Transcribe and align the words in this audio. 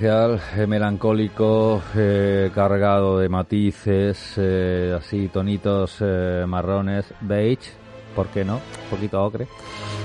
eh, 0.00 0.66
melancólico, 0.66 1.82
eh, 1.94 2.50
cargado 2.54 3.18
de 3.18 3.28
matices, 3.28 4.34
eh, 4.36 4.94
así 4.96 5.28
tonitos 5.28 6.02
marrones, 6.46 7.06
beige, 7.22 7.70
¿por 8.14 8.26
qué 8.28 8.44
no? 8.44 8.56
Un 8.56 8.90
poquito 8.90 9.24
ocre. 9.24 9.46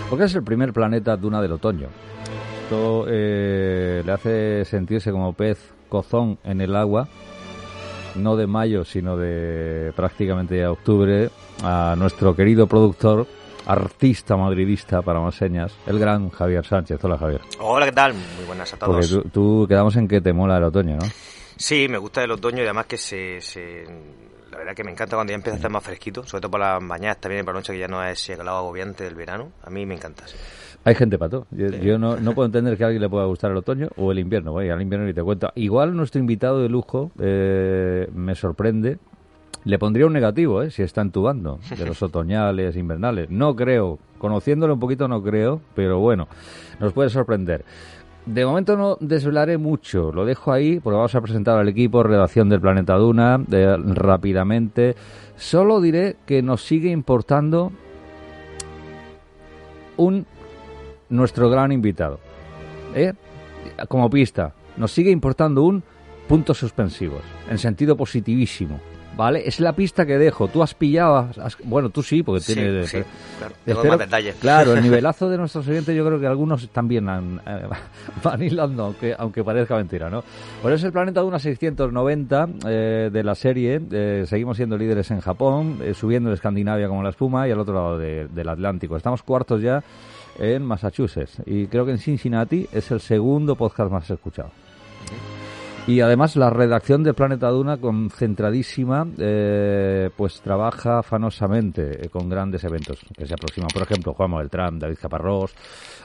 Porque 0.10 0.26
es 0.26 0.36
el 0.36 0.44
primer 0.44 0.72
planeta 0.72 1.18
duna 1.18 1.42
del 1.42 1.54
otoño. 1.54 1.88
Esto 2.64 3.06
le 3.06 4.12
hace 4.12 4.64
sentirse 4.64 5.12
como 5.12 5.34
pez 5.34 5.74
cozón 5.90 6.38
en 6.44 6.62
el 6.62 6.76
agua, 6.76 7.10
no 8.16 8.38
de 8.38 8.48
mayo, 8.48 8.86
sino 8.86 9.18
de 9.18 9.92
prácticamente 9.96 10.58
ya 10.58 10.72
octubre, 10.72 11.30
a 11.64 11.96
nuestro 11.98 12.34
querido 12.36 12.66
productor, 12.68 13.28
artista 13.66 14.36
madridista 14.38 15.02
para 15.02 15.20
más 15.20 15.36
señas, 15.36 15.76
el 15.88 16.00
gran 16.00 16.30
Javier 16.30 16.66
Sánchez. 16.66 17.04
Hola 17.04 17.18
Javier. 17.18 17.42
Hola, 17.60 17.86
¿qué 17.86 17.92
tal? 17.92 18.14
Muy 18.14 18.46
buenas 18.48 18.74
a 18.74 18.78
Porque 18.78 19.08
todos. 19.08 19.24
tú, 19.24 19.30
tú 19.62 19.68
quedamos 19.68 19.96
en 19.96 20.08
que 20.08 20.22
te 20.22 20.34
mola 20.34 20.58
el 20.58 20.64
otoño, 20.64 20.98
¿no? 20.98 21.06
Sí, 21.58 21.88
me 21.90 21.98
gusta 21.98 22.24
el 22.24 22.32
otoño 22.32 22.60
y 22.60 22.66
además 22.66 22.86
que 22.88 22.98
se, 22.98 23.40
se- 23.42 23.86
La 24.52 24.58
verdad 24.58 24.74
que 24.76 24.84
me 24.84 24.92
encanta 24.92 25.16
cuando 25.16 25.32
ya 25.32 25.36
empieza 25.36 25.56
a 25.56 25.58
estar 25.58 25.72
más 25.72 25.84
fresquito, 25.84 26.24
sobre 26.26 26.42
todo 26.42 26.52
por 26.52 26.60
las 26.60 26.82
mañanas 26.82 27.18
también 27.22 27.42
y 27.42 27.46
por 27.46 27.54
la 27.54 27.60
noche 27.60 27.74
que 27.74 27.80
ya 27.80 27.88
no 27.88 28.04
es 28.04 28.20
ese 28.22 28.36
calado 28.36 28.58
agobiante 28.58 29.04
del 29.04 29.16
verano. 29.16 29.52
A 29.64 29.70
mí 29.70 29.86
me 29.86 29.94
encanta, 29.96 30.28
sí. 30.28 30.36
Hay 30.84 30.96
gente 30.96 31.20
para 31.20 31.30
todo. 31.30 31.46
Yo, 31.52 31.68
yo 31.68 32.00
no, 32.00 32.16
no 32.18 32.34
puedo 32.34 32.48
entender 32.48 32.76
que 32.76 32.84
a 32.84 32.88
alguien 32.88 33.04
le 33.04 33.10
pueda 33.10 33.26
gustar 33.26 33.52
el 33.52 33.58
otoño 33.58 33.90
o 33.98 34.12
el 34.12 34.18
invierno. 34.18 34.52
Vaya, 34.54 34.74
al 34.74 34.82
invierno 34.82 35.06
ni 35.06 35.14
te 35.14 35.22
cuento. 35.22 35.52
Igual 35.54 35.96
nuestro 35.96 36.20
invitado 36.20 36.60
de 36.60 36.70
lujo 36.70 37.12
eh, 37.20 38.10
me 38.16 38.34
sorprende. 38.34 38.98
Le 39.64 39.78
pondría 39.78 40.08
un 40.08 40.14
negativo, 40.14 40.64
¿eh? 40.64 40.72
Si 40.72 40.82
está 40.82 41.02
entubando, 41.02 41.60
de 41.78 41.86
los 41.86 42.02
otoñales, 42.02 42.76
invernales. 42.76 43.30
No 43.30 43.56
creo. 43.56 44.00
Conociéndolo 44.18 44.76
un 44.76 44.80
poquito 44.80 45.08
no 45.08 45.22
creo, 45.24 45.62
pero 45.76 46.00
bueno, 46.00 46.28
nos 46.80 46.94
puede 46.94 47.10
sorprender. 47.10 47.66
De 48.26 48.46
momento 48.46 48.78
no 48.78 48.98
desvelaré 49.00 49.58
mucho, 49.58 50.12
lo 50.12 50.26
dejo 50.26 50.52
ahí 50.52 50.80
porque 50.80 50.96
vamos 50.96 51.16
a 51.16 51.22
presentar 51.22 51.58
al 51.58 51.68
equipo, 51.68 52.04
redacción 52.04 52.50
del 52.50 52.62
Planeta 52.62 52.96
Duna, 52.96 53.44
rápidamente. 53.48 54.96
Solo 55.38 55.82
diré 55.82 56.18
que 56.28 56.44
nos 56.44 56.64
sigue 56.64 56.92
importando 56.92 57.72
un 59.98 60.28
nuestro 61.10 61.50
gran 61.50 61.72
invitado. 61.72 62.20
¿eh? 62.94 63.14
Como 63.88 64.08
pista, 64.12 64.54
nos 64.78 64.92
sigue 64.92 65.10
importando 65.10 65.64
un 65.64 65.82
puntos 66.28 66.60
suspensivos, 66.60 67.24
en 67.50 67.58
sentido 67.58 67.98
positivísimo. 67.98 68.80
¿Vale? 69.22 69.44
Es 69.48 69.60
la 69.60 69.74
pista 69.74 70.04
que 70.04 70.18
dejo. 70.18 70.48
Tú 70.48 70.64
has 70.64 70.74
pillado. 70.74 71.30
has- 71.40 71.56
bueno, 71.64 71.92
tú 71.92 72.02
sí, 72.02 72.24
porque 72.24 72.42
Sí, 72.42 72.56
tienes. 72.56 72.90
sí, 72.90 72.98
claro. 73.38 73.54
Espero- 73.54 73.82
Tengo 73.82 73.84
más 73.90 74.00
detalles. 74.00 74.36
Claro, 74.42 74.74
el 74.74 74.82
nivelazo 74.90 75.30
de 75.30 75.38
nuestros 75.38 75.68
oyentes, 75.68 75.96
yo 75.96 76.04
creo 76.04 76.20
que 76.20 76.26
algunos 76.26 76.68
también 76.70 77.08
han, 77.08 77.40
eh, 77.46 77.68
van 78.24 78.42
hilando, 78.42 78.86
aunque, 78.86 79.14
aunque 79.16 79.44
parezca 79.44 79.76
mentira, 79.76 80.10
¿no? 80.10 80.24
Bueno, 80.64 80.76
es 80.76 80.84
el 80.84 80.92
planeta 80.92 81.20
de 81.22 81.28
una 81.28 81.38
690 81.38 82.48
eh, 82.68 83.10
de 83.14 83.24
la 83.24 83.36
serie. 83.36 83.80
eh, 83.92 84.24
seguimos 84.26 84.58
siendo 84.58 84.76
líderes 84.76 85.12
en 85.12 85.22
Japón, 85.22 85.78
eh, 85.84 85.94
subiendo 85.94 86.30
en 86.30 86.34
Escandinavia 86.34 86.88
como 86.88 87.04
la 87.04 87.10
espuma 87.12 87.48
y 87.48 87.52
al 87.52 87.60
otro 87.60 87.76
lado 87.76 87.98
de- 88.00 88.28
del 88.28 88.50
Atlántico. 88.50 88.98
Estamos 88.98 89.22
cuartos 89.22 89.62
ya 89.62 89.84
en 90.40 90.64
Massachusetts 90.66 91.44
y 91.46 91.68
creo 91.68 91.86
que 91.86 91.92
en 91.92 92.00
Cincinnati 92.00 92.68
es 92.72 92.90
el 92.90 93.02
segundo 93.02 93.56
podcast 93.56 93.92
más 93.92 94.10
escuchado. 94.10 94.50
Y 95.88 96.00
además 96.00 96.36
la 96.36 96.52
redacción 96.52 97.02
de 97.04 97.14
Planeta 97.16 97.50
Duna, 97.50 97.78
concentradísima, 97.78 99.08
eh, 99.18 100.12
pues 100.16 100.40
trabaja 100.42 101.00
afanosamente 101.00 102.06
eh, 102.06 102.10
con 102.10 102.30
grandes 102.30 102.64
eventos 102.64 103.00
que 103.18 103.26
se 103.26 103.34
aproximan. 103.34 103.70
Por 103.74 103.82
ejemplo, 103.82 104.14
Juan 104.14 104.38
Beltrán, 104.38 104.78
David 104.78 104.98
Caparrós, 105.02 105.56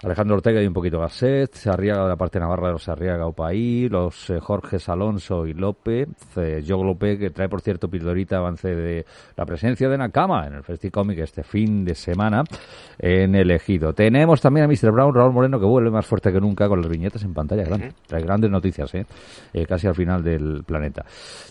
Alejandro 0.02 0.36
Ortega 0.36 0.62
y 0.62 0.66
un 0.66 0.72
poquito 0.72 0.98
Gasset, 0.98 1.66
Arriaga 1.66 2.04
de 2.04 2.08
la 2.08 2.16
parte 2.16 2.40
navarra 2.40 2.68
de 2.68 2.72
los 2.72 2.88
Arriaga 2.88 3.26
Opaí, 3.26 3.88
los 3.90 4.30
eh, 4.30 4.40
Jorges 4.40 4.88
Alonso 4.88 5.46
y 5.46 5.52
López, 5.52 6.08
eh, 6.36 6.62
Yo 6.64 6.82
López, 6.82 7.18
que 7.18 7.30
trae, 7.30 7.48
por 7.48 7.60
cierto, 7.60 7.88
pildorita 7.88 8.38
avance 8.38 8.74
de 8.74 9.04
la 9.36 9.44
presencia 9.44 9.90
de 9.90 9.98
Nakama 9.98 10.46
en 10.46 10.54
el 10.54 10.62
Festicomic 10.62 11.18
este 11.18 11.42
fin 11.42 11.84
de 11.84 11.94
semana 11.94 12.44
en 12.98 13.34
el 13.34 13.50
Ejido. 13.50 13.92
Tenemos 13.92 14.40
también 14.40 14.64
a 14.64 14.68
Mr. 14.68 14.90
Brown, 14.90 15.14
Raúl 15.14 15.34
Moreno, 15.34 15.60
que 15.60 15.66
vuelve 15.66 15.90
más 15.90 16.06
fuerte 16.06 16.32
que 16.32 16.40
nunca 16.40 16.66
con 16.66 16.80
las 16.80 16.90
viñetas 16.90 17.22
en 17.24 17.34
pantalla 17.34 17.64
grande. 17.64 17.92
Trae 18.06 18.22
grandes 18.22 18.50
noticias, 18.50 18.94
¿eh? 18.94 19.06
Casi 19.66 19.86
al 19.86 19.94
final 19.94 20.22
del 20.22 20.62
planeta. 20.64 21.04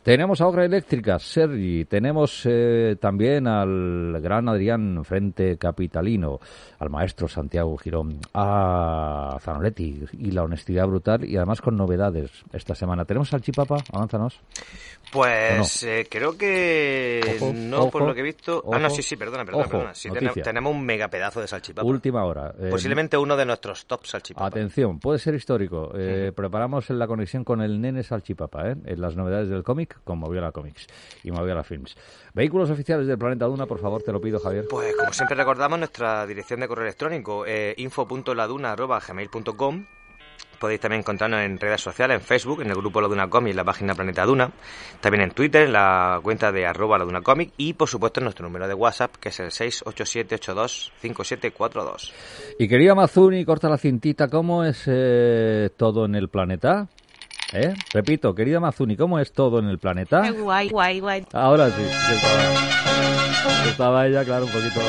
Tenemos 0.04 0.42
a 0.42 0.48
Ogra 0.48 0.66
Eléctrica, 0.66 1.20
Sergi. 1.20 1.86
Tenemos 1.86 2.42
eh, 2.46 2.98
también 3.00 3.48
al 3.48 4.20
gran 4.22 4.48
Adrián 4.50 5.04
Frente 5.04 5.58
Capitalino, 5.58 6.40
al 6.80 6.90
maestro 6.90 7.28
Santiago 7.28 7.78
Girón, 7.78 8.20
a 8.34 9.38
Zanoletti 9.40 10.04
y 10.14 10.32
la 10.32 10.44
honestidad 10.44 10.88
brutal 10.88 11.26
y 11.26 11.36
además 11.38 11.62
con 11.62 11.76
novedades 11.78 12.32
esta 12.54 12.76
semana. 12.76 13.06
¿Tenemos 13.06 13.30
salchipapa? 13.30 13.78
Avánzanos. 13.92 14.40
Pues 15.16 15.84
eh, 15.84 16.06
creo 16.10 16.38
que 16.38 17.38
Ojo, 17.40 17.54
no, 17.56 17.90
por 17.90 18.02
lo 18.02 18.14
que 18.14 18.20
he 18.20 18.24
visto. 18.24 18.62
ah, 18.72 18.80
no, 18.80 18.90
sí, 18.90 19.02
sí, 19.02 19.16
perdona, 19.16 19.46
perdona. 19.46 19.68
perdona. 19.68 19.96
Sí, 19.96 20.10
noticia. 20.10 20.44
tenemos, 20.44 20.74
un 20.74 20.86
mega 20.86 21.08
pedazo 21.08 21.40
de 21.40 21.48
salchipapa. 21.48 21.88
Última 21.88 22.26
hora. 22.26 22.54
Eh, 22.60 22.68
Posiblemente 22.70 23.16
uno 23.18 23.38
de 23.38 23.46
nuestros 23.46 23.86
top 23.86 24.06
salchipapas. 24.06 24.48
Atención, 24.48 25.00
puede 25.00 25.20
ser 25.20 25.34
histórico. 25.36 25.94
Eh, 25.96 26.34
Preparamos 26.36 26.90
la 26.90 27.08
conexión 27.08 27.46
con 27.46 27.62
el 27.62 27.80
nene 27.80 28.04
Salchipapa, 28.04 28.70
¿eh? 28.70 28.76
en 28.86 29.00
las 29.00 29.16
novedades 29.16 29.48
del 29.48 29.64
cómic 29.64 30.00
con 30.04 30.20
Moviola 30.20 30.52
Comics 30.52 30.86
y 31.24 31.32
Moviola 31.32 31.64
Films. 31.64 31.96
Vehículos 32.34 32.70
oficiales 32.70 33.08
del 33.08 33.18
Planeta 33.18 33.46
Duna, 33.46 33.66
por 33.66 33.80
favor, 33.80 34.04
te 34.04 34.12
lo 34.12 34.20
pido, 34.20 34.38
Javier. 34.40 34.66
Pues 34.70 34.94
como 34.98 35.14
siempre 35.14 35.38
recordamos 35.38 35.80
nuestra 35.80 36.28
dirección 36.28 36.60
de 36.60 36.68
correo 36.68 36.84
electrónico 36.86 37.46
eh, 37.46 37.74
info.laduna.gmail.com 37.78 39.86
Podéis 40.60 40.80
también 40.80 41.02
encontrarnos 41.02 41.42
en 41.42 41.60
redes 41.60 41.82
sociales, 41.82 42.20
en 42.20 42.26
Facebook, 42.26 42.62
en 42.62 42.70
el 42.70 42.76
grupo 42.76 43.02
La 43.02 43.08
Duna 43.08 43.28
Comic, 43.30 43.52
en 43.52 43.58
la 43.58 43.64
página 43.64 43.96
Planeta 43.96 44.26
Duna, 44.26 44.52
también 45.02 45.24
en 45.24 45.32
Twitter, 45.32 45.64
en 45.64 45.74
la 45.74 46.20
cuenta 46.24 46.52
de 46.52 46.66
arroba 46.66 46.98
La 46.98 47.06
Duna 47.06 47.22
Comic 47.22 47.52
y 47.58 47.74
por 47.74 47.90
supuesto 47.90 48.20
en 48.20 48.26
nuestro 48.26 48.46
número 48.46 48.68
de 48.68 48.74
WhatsApp 48.74 49.16
que 49.18 49.30
es 49.30 49.40
el 49.40 49.52
687825742. 49.52 52.12
Y 52.60 52.68
querida 52.68 52.96
Mazuni, 52.96 53.46
corta 53.46 53.70
la 53.70 53.78
cintita, 53.78 54.28
¿cómo 54.28 54.64
es 54.64 54.84
eh, 54.88 55.70
todo 55.78 56.06
en 56.06 56.16
el 56.16 56.30
planeta? 56.30 56.88
¿Eh? 57.54 57.76
Repito, 57.94 58.34
querida 58.34 58.60
Mazuni, 58.60 58.98
¿cómo 58.98 59.20
es 59.20 59.32
todo 59.32 59.60
en 59.60 59.66
el 59.66 59.78
planeta? 59.80 60.24
Qué 60.24 60.32
guay, 60.32 60.70
guay, 60.70 61.00
guay. 61.00 61.26
Ahora 61.32 61.70
sí, 61.70 61.84
estaba, 61.84 63.70
estaba 63.70 64.08
ella, 64.08 64.26
claro, 64.26 64.46
un 64.46 64.52
poquito... 64.52 64.82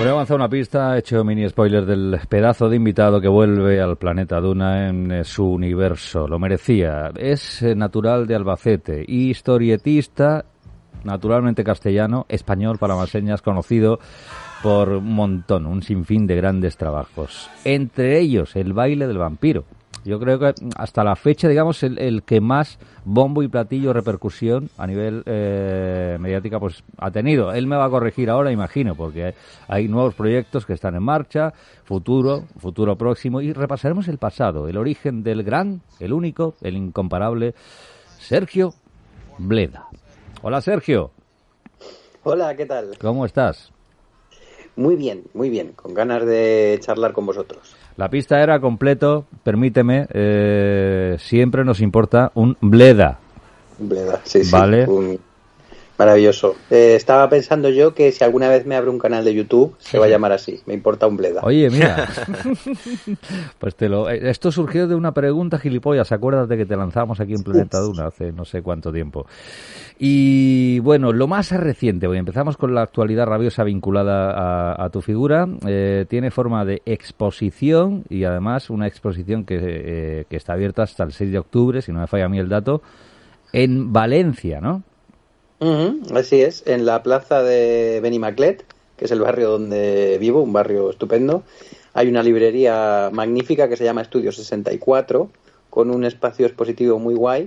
Bueno, 0.00 0.12
he 0.12 0.14
avanzado 0.14 0.36
una 0.36 0.48
pista, 0.48 0.96
he 0.96 1.00
hecho 1.00 1.22
mini 1.24 1.46
spoiler 1.46 1.84
del 1.84 2.18
pedazo 2.26 2.70
de 2.70 2.76
invitado 2.76 3.20
que 3.20 3.28
vuelve 3.28 3.82
al 3.82 3.98
planeta 3.98 4.40
Duna 4.40 4.88
en 4.88 5.12
eh, 5.12 5.24
su 5.24 5.44
universo. 5.44 6.26
Lo 6.26 6.38
merecía. 6.38 7.12
Es 7.14 7.60
eh, 7.60 7.74
natural 7.74 8.26
de 8.26 8.34
Albacete, 8.34 9.04
historietista, 9.06 10.46
naturalmente 11.04 11.62
castellano, 11.64 12.24
español 12.30 12.78
para 12.78 12.94
más 12.94 13.10
señas, 13.10 13.42
conocido 13.42 14.00
por 14.62 14.88
un 14.88 15.12
montón, 15.12 15.66
un 15.66 15.82
sinfín 15.82 16.26
de 16.26 16.36
grandes 16.36 16.78
trabajos. 16.78 17.50
Entre 17.66 18.20
ellos, 18.20 18.56
El 18.56 18.72
baile 18.72 19.06
del 19.06 19.18
vampiro. 19.18 19.66
Yo 20.04 20.18
creo 20.18 20.38
que 20.38 20.54
hasta 20.76 21.04
la 21.04 21.14
fecha, 21.14 21.48
digamos, 21.48 21.82
el, 21.82 22.22
que 22.22 22.40
más 22.40 22.78
bombo 23.04 23.42
y 23.42 23.48
platillo 23.48 23.92
repercusión 23.92 24.70
a 24.78 24.86
nivel 24.86 25.22
eh, 25.26 26.16
mediática 26.18 26.58
pues 26.58 26.82
ha 26.96 27.10
tenido. 27.10 27.52
Él 27.52 27.66
me 27.66 27.76
va 27.76 27.84
a 27.84 27.90
corregir 27.90 28.30
ahora, 28.30 28.50
imagino, 28.50 28.94
porque 28.94 29.34
hay 29.68 29.88
nuevos 29.88 30.14
proyectos 30.14 30.64
que 30.64 30.72
están 30.72 30.94
en 30.94 31.02
marcha, 31.02 31.52
futuro, 31.84 32.44
futuro 32.58 32.96
próximo, 32.96 33.42
y 33.42 33.52
repasaremos 33.52 34.08
el 34.08 34.16
pasado, 34.16 34.68
el 34.68 34.78
origen 34.78 35.22
del 35.22 35.42
gran, 35.42 35.82
el 35.98 36.14
único, 36.14 36.54
el 36.62 36.76
incomparable 36.76 37.54
Sergio 38.18 38.72
Bleda. 39.38 39.88
Hola, 40.42 40.62
Sergio. 40.62 41.10
Hola, 42.22 42.56
¿qué 42.56 42.64
tal? 42.64 42.96
¿Cómo 42.98 43.26
estás? 43.26 43.70
Muy 44.76 44.96
bien, 44.96 45.24
muy 45.34 45.50
bien, 45.50 45.72
con 45.72 45.92
ganas 45.92 46.24
de 46.24 46.78
charlar 46.80 47.12
con 47.12 47.26
vosotros. 47.26 47.76
La 48.00 48.08
pista 48.08 48.40
era 48.42 48.58
completo, 48.60 49.26
permíteme, 49.42 50.06
eh, 50.14 51.16
siempre 51.18 51.66
nos 51.66 51.82
importa 51.82 52.32
un 52.34 52.56
Bleda. 52.58 53.18
Bleda, 53.78 54.22
sí, 54.24 54.42
sí. 54.42 54.50
Vale. 54.50 54.86
Maravilloso. 56.00 56.56
Eh, 56.70 56.94
estaba 56.96 57.28
pensando 57.28 57.68
yo 57.68 57.92
que 57.92 58.10
si 58.10 58.24
alguna 58.24 58.48
vez 58.48 58.64
me 58.64 58.74
abre 58.74 58.88
un 58.88 58.98
canal 58.98 59.22
de 59.22 59.34
YouTube, 59.34 59.76
se 59.76 59.98
va 59.98 60.06
a 60.06 60.08
llamar 60.08 60.32
así. 60.32 60.58
Me 60.64 60.72
importa 60.72 61.06
un 61.06 61.18
bleda. 61.18 61.42
Oye, 61.42 61.68
mira. 61.68 62.08
pues 63.58 63.74
te 63.76 63.90
lo... 63.90 64.08
Eh, 64.08 64.30
esto 64.30 64.50
surgió 64.50 64.88
de 64.88 64.94
una 64.94 65.12
pregunta 65.12 65.58
gilipollas. 65.58 66.10
Acuérdate 66.10 66.56
que 66.56 66.64
te 66.64 66.74
lanzamos 66.74 67.20
aquí 67.20 67.34
en 67.34 67.42
Planeta 67.42 67.80
Duna 67.80 68.06
hace 68.06 68.32
no 68.32 68.46
sé 68.46 68.62
cuánto 68.62 68.90
tiempo. 68.90 69.26
Y 69.98 70.78
bueno, 70.78 71.12
lo 71.12 71.28
más 71.28 71.50
reciente, 71.52 72.06
hoy 72.06 72.16
empezamos 72.16 72.56
con 72.56 72.74
la 72.74 72.80
actualidad 72.80 73.26
rabiosa 73.26 73.62
vinculada 73.62 74.82
a, 74.82 74.88
tu 74.88 75.02
figura. 75.02 75.46
Eh, 75.66 76.06
tiene 76.08 76.30
forma 76.30 76.64
de 76.64 76.80
exposición 76.86 78.04
y 78.08 78.24
además 78.24 78.70
una 78.70 78.86
exposición 78.86 79.44
que, 79.44 80.24
que 80.30 80.36
está 80.38 80.54
abierta 80.54 80.82
hasta 80.82 81.04
el 81.04 81.12
6 81.12 81.30
de 81.30 81.38
octubre, 81.38 81.82
si 81.82 81.92
no 81.92 82.00
me 82.00 82.06
falla 82.06 82.24
a 82.24 82.30
mí 82.30 82.38
el 82.38 82.48
dato, 82.48 82.80
en 83.52 83.92
Valencia, 83.92 84.62
¿no? 84.62 84.82
Así 86.14 86.40
es, 86.40 86.62
en 86.66 86.86
la 86.86 87.02
plaza 87.02 87.42
de 87.42 88.00
Benimaclet, 88.02 88.64
que 88.96 89.04
es 89.04 89.10
el 89.10 89.20
barrio 89.20 89.50
donde 89.50 90.18
vivo, 90.18 90.42
un 90.42 90.52
barrio 90.52 90.90
estupendo, 90.90 91.42
hay 91.92 92.08
una 92.08 92.22
librería 92.22 93.10
magnífica 93.12 93.68
que 93.68 93.76
se 93.76 93.84
llama 93.84 94.02
Estudio 94.02 94.32
64, 94.32 95.30
con 95.68 95.90
un 95.90 96.04
espacio 96.04 96.46
expositivo 96.46 96.98
muy 96.98 97.14
guay. 97.14 97.46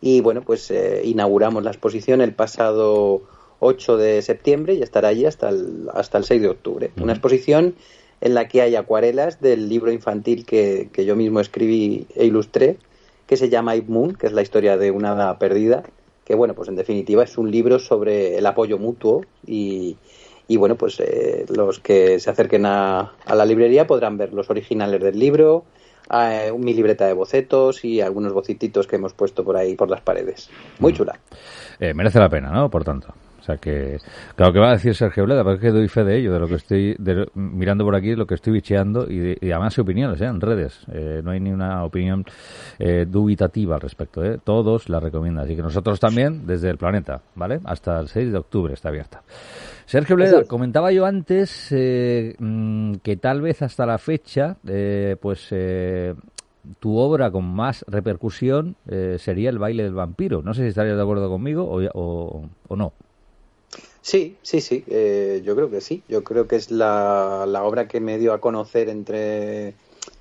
Y 0.00 0.20
bueno, 0.20 0.42
pues 0.42 0.70
eh, 0.70 1.02
inauguramos 1.04 1.62
la 1.62 1.70
exposición 1.70 2.20
el 2.20 2.32
pasado 2.32 3.22
8 3.60 3.96
de 3.96 4.22
septiembre 4.22 4.74
y 4.74 4.82
estará 4.82 5.08
allí 5.08 5.26
hasta 5.26 5.50
el, 5.50 5.88
hasta 5.92 6.18
el 6.18 6.24
6 6.24 6.42
de 6.42 6.48
octubre. 6.48 6.90
Una 7.00 7.12
exposición 7.12 7.74
en 8.20 8.34
la 8.34 8.48
que 8.48 8.62
hay 8.62 8.76
acuarelas 8.76 9.40
del 9.40 9.68
libro 9.68 9.92
infantil 9.92 10.44
que, 10.44 10.88
que 10.92 11.04
yo 11.04 11.16
mismo 11.16 11.40
escribí 11.40 12.06
e 12.14 12.26
ilustré, 12.26 12.78
que 13.26 13.36
se 13.36 13.48
llama 13.48 13.76
Ip 13.76 13.88
Moon, 13.88 14.14
que 14.14 14.26
es 14.26 14.32
la 14.32 14.42
historia 14.42 14.76
de 14.76 14.90
una 14.90 15.12
hada 15.12 15.38
perdida 15.38 15.84
que 16.30 16.36
bueno, 16.36 16.54
pues 16.54 16.68
en 16.68 16.76
definitiva 16.76 17.24
es 17.24 17.36
un 17.38 17.50
libro 17.50 17.80
sobre 17.80 18.38
el 18.38 18.46
apoyo 18.46 18.78
mutuo 18.78 19.24
y, 19.44 19.96
y 20.46 20.56
bueno, 20.58 20.76
pues 20.76 21.00
eh, 21.00 21.44
los 21.48 21.80
que 21.80 22.20
se 22.20 22.30
acerquen 22.30 22.66
a, 22.66 23.14
la 23.26 23.44
librería 23.44 23.88
podrán 23.88 24.16
ver 24.16 24.32
los 24.32 24.48
originales 24.48 25.00
del 25.00 25.18
libro, 25.18 25.64
eh, 26.08 26.52
mi 26.56 26.72
libreta 26.72 27.04
de 27.04 27.14
bocetos 27.14 27.84
y 27.84 28.00
algunos 28.00 28.32
bocititos 28.32 28.86
que 28.86 28.94
hemos 28.94 29.12
puesto 29.12 29.42
por 29.42 29.56
ahí 29.56 29.74
por 29.74 29.90
las 29.90 30.02
paredes. 30.02 30.48
Muy 30.78 30.92
chula. 30.92 31.18
Eh, 31.80 31.94
merece 31.94 32.20
la 32.20 32.28
pena, 32.28 32.52
¿no? 32.52 32.70
Por 32.70 32.84
tanto. 32.84 33.12
O 33.40 33.42
sea 33.42 33.56
que, 33.56 33.98
claro 34.36 34.52
que 34.52 34.58
va 34.58 34.68
a 34.68 34.72
decir 34.72 34.94
Sergio 34.94 35.24
Bleda, 35.24 35.42
pero 35.42 35.54
es 35.54 35.60
que 35.60 35.70
doy 35.70 35.88
fe 35.88 36.04
de 36.04 36.18
ello, 36.18 36.32
de 36.34 36.40
lo 36.40 36.46
que 36.46 36.56
estoy 36.56 36.96
mirando 37.34 37.84
por 37.84 37.96
aquí, 37.96 38.14
lo 38.14 38.26
que 38.26 38.34
estoy 38.34 38.52
bicheando 38.52 39.10
y, 39.10 39.36
además 39.50 39.78
opiniones 39.78 40.20
¿eh? 40.20 40.26
en 40.26 40.40
redes. 40.40 40.80
Eh, 40.92 41.22
no 41.24 41.30
hay 41.30 41.40
ni 41.40 41.50
una 41.50 41.84
opinión 41.84 42.24
eh, 42.78 43.06
dubitativa 43.08 43.76
al 43.76 43.80
respecto. 43.80 44.22
¿eh? 44.24 44.38
Todos 44.42 44.88
la 44.88 45.00
recomiendan. 45.00 45.44
Así 45.44 45.56
que 45.56 45.62
nosotros 45.62 45.98
también, 45.98 46.46
desde 46.46 46.68
el 46.68 46.76
planeta, 46.76 47.22
¿vale? 47.34 47.60
Hasta 47.64 47.98
el 47.98 48.08
6 48.08 48.32
de 48.32 48.38
octubre 48.38 48.74
está 48.74 48.90
abierta. 48.90 49.22
Sergio 49.86 50.16
Bleda, 50.16 50.44
comentaba 50.44 50.92
yo 50.92 51.04
antes 51.04 51.68
mm, 51.72 52.94
que 53.02 53.16
tal 53.16 53.40
vez 53.40 53.62
hasta 53.62 53.86
la 53.86 53.98
fecha, 53.98 54.56
pues 55.20 55.52
tu 56.78 56.96
obra 56.96 57.30
con 57.32 57.44
más 57.44 57.84
repercusión 57.88 58.76
sería 59.18 59.50
El 59.50 59.58
baile 59.58 59.82
del 59.82 59.94
vampiro. 59.94 60.42
No 60.42 60.54
sé 60.54 60.62
si 60.62 60.68
estarías 60.68 60.96
de 60.96 61.02
acuerdo 61.02 61.28
conmigo 61.28 61.64
o, 61.64 62.48
o 62.68 62.76
no. 62.76 62.92
Sí, 64.02 64.36
sí, 64.42 64.60
sí, 64.60 64.84
eh, 64.88 65.42
yo 65.44 65.54
creo 65.54 65.70
que 65.70 65.80
sí. 65.80 66.02
Yo 66.08 66.24
creo 66.24 66.46
que 66.48 66.56
es 66.56 66.70
la, 66.70 67.44
la, 67.46 67.64
obra 67.64 67.86
que 67.86 68.00
me 68.00 68.18
dio 68.18 68.32
a 68.32 68.40
conocer 68.40 68.88
entre 68.88 69.74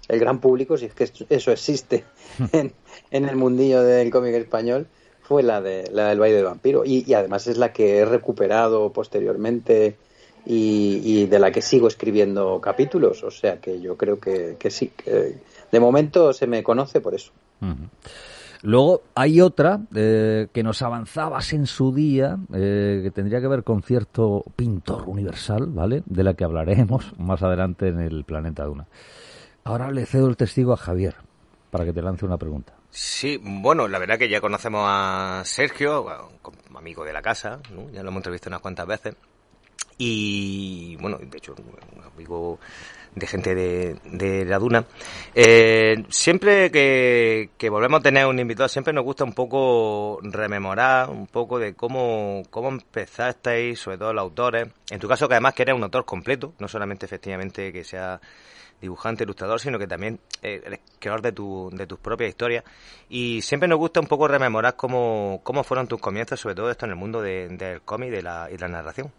el 0.07 0.19
gran 0.19 0.39
público, 0.39 0.77
si 0.77 0.85
es 0.85 0.93
que 0.93 1.09
eso 1.29 1.51
existe 1.51 2.03
en, 2.51 2.73
en 3.11 3.29
el 3.29 3.35
mundillo 3.35 3.81
del 3.81 4.09
cómic 4.09 4.35
español, 4.35 4.87
fue 5.29 5.43
la, 5.43 5.61
de, 5.61 5.87
la 5.93 6.09
del 6.09 6.19
baile 6.19 6.37
del 6.37 6.45
vampiro. 6.45 6.83
Y, 6.83 7.13
además 7.13 7.45
es 7.45 7.57
la 7.57 7.71
que 7.71 7.97
he 7.97 8.05
recuperado 8.05 8.91
posteriormente 8.91 9.95
y, 10.43 11.27
de 11.27 11.39
la 11.39 11.51
que 11.51 11.61
sigo 11.61 11.87
escribiendo 11.87 12.59
capítulos. 12.59 13.23
O 13.23 13.29
sea 13.29 13.61
que 13.61 13.79
yo 13.79 13.95
creo 13.95 14.19
que, 14.19 14.55
que 14.57 14.71
sí, 14.71 14.87
que 14.87 15.35
de 15.71 15.79
momento 15.79 16.33
se 16.33 16.47
me 16.47 16.63
conoce 16.63 16.99
por 16.99 17.13
eso. 17.13 17.31
Luego 18.61 19.03
hay 19.15 19.39
otra 19.39 19.79
eh, 19.95 20.47
que 20.51 20.63
nos 20.63 20.81
avanzabas 20.81 21.53
en 21.53 21.65
su 21.65 21.93
día, 21.93 22.37
eh, 22.53 22.99
que 23.03 23.11
tendría 23.11 23.39
que 23.39 23.47
ver 23.47 23.63
con 23.63 23.81
cierto 23.81 24.43
pintor 24.55 25.03
universal, 25.07 25.67
¿vale? 25.67 26.03
De 26.05 26.23
la 26.23 26.33
que 26.33 26.43
hablaremos 26.43 27.13
más 27.17 27.41
adelante 27.41 27.87
en 27.87 27.99
el 28.01 28.25
Planeta 28.25 28.65
Duna. 28.65 28.87
Ahora 29.63 29.91
le 29.91 30.05
cedo 30.05 30.27
el 30.27 30.35
testigo 30.35 30.73
a 30.73 30.77
Javier 30.77 31.15
para 31.71 31.85
que 31.85 31.93
te 31.93 32.01
lance 32.01 32.25
una 32.25 32.37
pregunta. 32.37 32.73
Sí, 32.89 33.39
bueno, 33.41 33.87
la 33.87 33.99
verdad 33.99 34.17
que 34.17 34.29
ya 34.29 34.41
conocemos 34.41 34.81
a 34.83 35.43
Sergio, 35.45 36.07
amigo 36.75 37.05
de 37.05 37.13
la 37.13 37.21
casa, 37.21 37.59
ya 37.93 38.01
lo 38.01 38.09
hemos 38.09 38.19
entrevistado 38.19 38.51
unas 38.51 38.61
cuantas 38.61 38.87
veces. 38.87 39.15
Y 39.97 40.95
bueno, 40.97 41.17
de 41.17 41.37
hecho, 41.37 41.53
un 41.57 42.03
amigo 42.03 42.59
de 43.15 43.27
gente 43.27 43.55
de, 43.55 43.95
de 44.05 44.45
la 44.45 44.59
Duna. 44.59 44.85
Eh, 45.35 46.05
siempre 46.09 46.71
que, 46.71 47.49
que, 47.57 47.69
volvemos 47.69 47.99
a 47.99 48.03
tener 48.03 48.25
un 48.25 48.39
invitado, 48.39 48.69
siempre 48.69 48.93
nos 48.93 49.03
gusta 49.03 49.23
un 49.23 49.33
poco 49.33 50.19
rememorar 50.21 51.09
un 51.09 51.27
poco 51.27 51.59
de 51.59 51.73
cómo, 51.73 52.43
cómo 52.49 52.69
empezasteis, 52.69 53.79
sobre 53.79 53.97
todo 53.97 54.13
los 54.13 54.21
autores. 54.21 54.69
En 54.89 54.99
tu 54.99 55.07
caso, 55.07 55.27
que 55.27 55.35
además 55.35 55.53
que 55.53 55.63
eres 55.63 55.75
un 55.75 55.83
autor 55.83 56.05
completo, 56.05 56.53
no 56.59 56.67
solamente 56.67 57.05
efectivamente 57.05 57.71
que 57.71 57.83
sea 57.83 58.19
dibujante, 58.81 59.23
ilustrador, 59.23 59.59
sino 59.59 59.77
que 59.77 59.87
también 59.87 60.19
eh, 60.41 60.61
eres 60.65 60.79
creador 60.99 61.21
de, 61.21 61.31
tu, 61.31 61.69
de 61.73 61.85
tus 61.85 61.99
propias 61.99 62.29
historias. 62.29 62.63
Y 63.09 63.41
siempre 63.41 63.67
nos 63.67 63.77
gusta 63.77 63.99
un 63.99 64.07
poco 64.07 64.27
rememorar 64.27 64.75
cómo, 64.75 65.41
cómo 65.43 65.63
fueron 65.63 65.87
tus 65.87 65.99
comienzos, 65.99 66.39
sobre 66.39 66.55
todo 66.55 66.71
esto 66.71 66.85
en 66.85 66.91
el 66.91 66.97
mundo 66.97 67.21
del 67.21 67.81
cómic 67.83 68.11
de 68.11 68.21
la, 68.21 68.49
y 68.51 68.57
la 68.57 68.67
narración. 68.67 69.11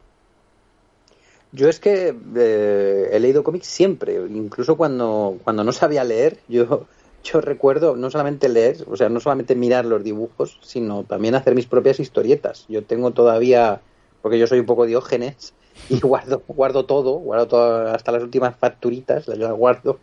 Yo 1.53 1.69
es 1.69 1.81
que 1.81 2.15
eh, 2.37 3.09
he 3.13 3.19
leído 3.19 3.43
cómics 3.43 3.67
siempre, 3.67 4.15
incluso 4.15 4.77
cuando, 4.77 5.37
cuando 5.43 5.65
no 5.65 5.73
sabía 5.73 6.05
leer, 6.05 6.39
yo, 6.49 6.87
yo 7.25 7.41
recuerdo 7.41 7.97
no 7.97 8.11
solamente 8.11 8.49
leer, 8.49 8.85
o 8.89 8.97
sea, 8.97 9.09
no 9.09 9.19
solamente 9.19 9.57
mirar 9.57 9.85
los 9.85 10.05
dibujos, 10.05 10.59
sino 10.63 11.05
también 11.05 11.35
hacer 11.35 11.55
mis 11.55 11.67
propias 11.67 11.99
historietas. 11.99 12.67
Yo 12.69 12.85
tengo 12.85 13.11
todavía, 13.11 13.81
porque 14.23 14.39
yo 14.39 14.47
soy 14.47 14.61
un 14.61 14.67
poco 14.67 14.87
diógenes, 14.87 15.55
y 15.89 15.99
guardo, 16.01 16.43
guardo 16.47 16.87
todo, 16.87 17.13
guardo 17.15 17.49
todo, 17.49 17.89
hasta 17.89 18.13
las 18.13 18.23
últimas 18.23 18.57
facturitas, 18.57 19.27
las 19.27 19.53
guardo. 19.53 19.99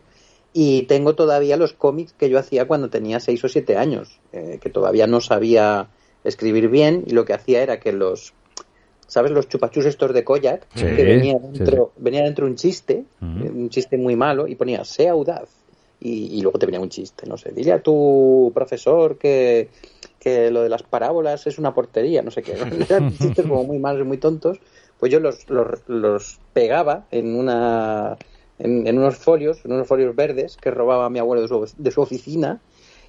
Y 0.52 0.84
tengo 0.84 1.16
todavía 1.16 1.56
los 1.56 1.74
cómics 1.74 2.14
que 2.14 2.30
yo 2.30 2.40
hacía 2.40 2.68
cuando 2.68 2.90
tenía 2.90 3.20
6 3.20 3.44
o 3.44 3.50
7 3.50 3.78
años, 3.78 4.20
eh, 4.34 4.60
que 4.62 4.70
todavía 4.70 5.08
no 5.08 5.22
sabía 5.22 5.88
escribir 6.24 6.68
bien, 6.68 7.04
y 7.06 7.12
lo 7.12 7.26
que 7.26 7.34
hacía 7.34 7.62
era 7.62 7.80
que 7.80 7.94
los 7.94 8.34
¿sabes? 9.08 9.32
Los 9.32 9.48
chupachus 9.48 9.86
estos 9.86 10.14
de 10.14 10.24
Koyak, 10.24 10.68
que 10.70 11.04
venía 11.04 11.40
dentro, 11.40 11.94
venía 11.98 12.24
dentro 12.24 12.46
un 12.46 12.56
chiste, 12.56 13.06
un 13.22 13.70
chiste 13.70 13.98
muy 13.98 14.16
malo, 14.16 14.48
y 14.48 14.56
ponía, 14.56 14.84
sea 14.84 15.14
audaz. 15.14 15.50
Y, 16.00 16.42
luego 16.44 16.60
te 16.60 16.68
venía 16.68 16.80
un 16.80 16.90
chiste, 16.90 17.26
no 17.28 17.38
sé, 17.38 17.52
dile 17.52 17.72
a 17.72 17.82
tu 17.82 18.52
profesor 18.54 19.18
que, 19.18 19.70
que 20.20 20.52
lo 20.52 20.62
de 20.62 20.70
las 20.70 20.84
parábolas 20.84 21.48
es 21.48 21.58
una 21.58 21.74
portería, 21.74 22.22
no 22.22 22.30
sé 22.30 22.44
qué. 22.44 22.52
Eran 22.90 23.18
chistes 23.18 23.48
como 23.48 23.64
muy 23.64 23.80
malos 23.80 24.02
y 24.02 24.08
muy 24.08 24.18
tontos. 24.20 24.60
Pues 25.00 25.12
yo 25.12 25.20
los, 25.20 25.50
los, 25.50 26.40
pegaba 26.54 27.06
en 27.12 27.36
una 27.36 28.18
en, 28.60 28.98
unos 28.98 29.18
folios, 29.18 29.64
en 29.64 29.74
unos 29.74 29.88
folios 29.88 30.16
verdes 30.16 30.58
que 30.58 30.72
robaba 30.72 31.10
mi 31.10 31.20
abuelo 31.20 31.42
de 31.44 31.48
su, 31.48 31.74
de 31.78 31.92
su 31.92 32.02
oficina 32.02 32.60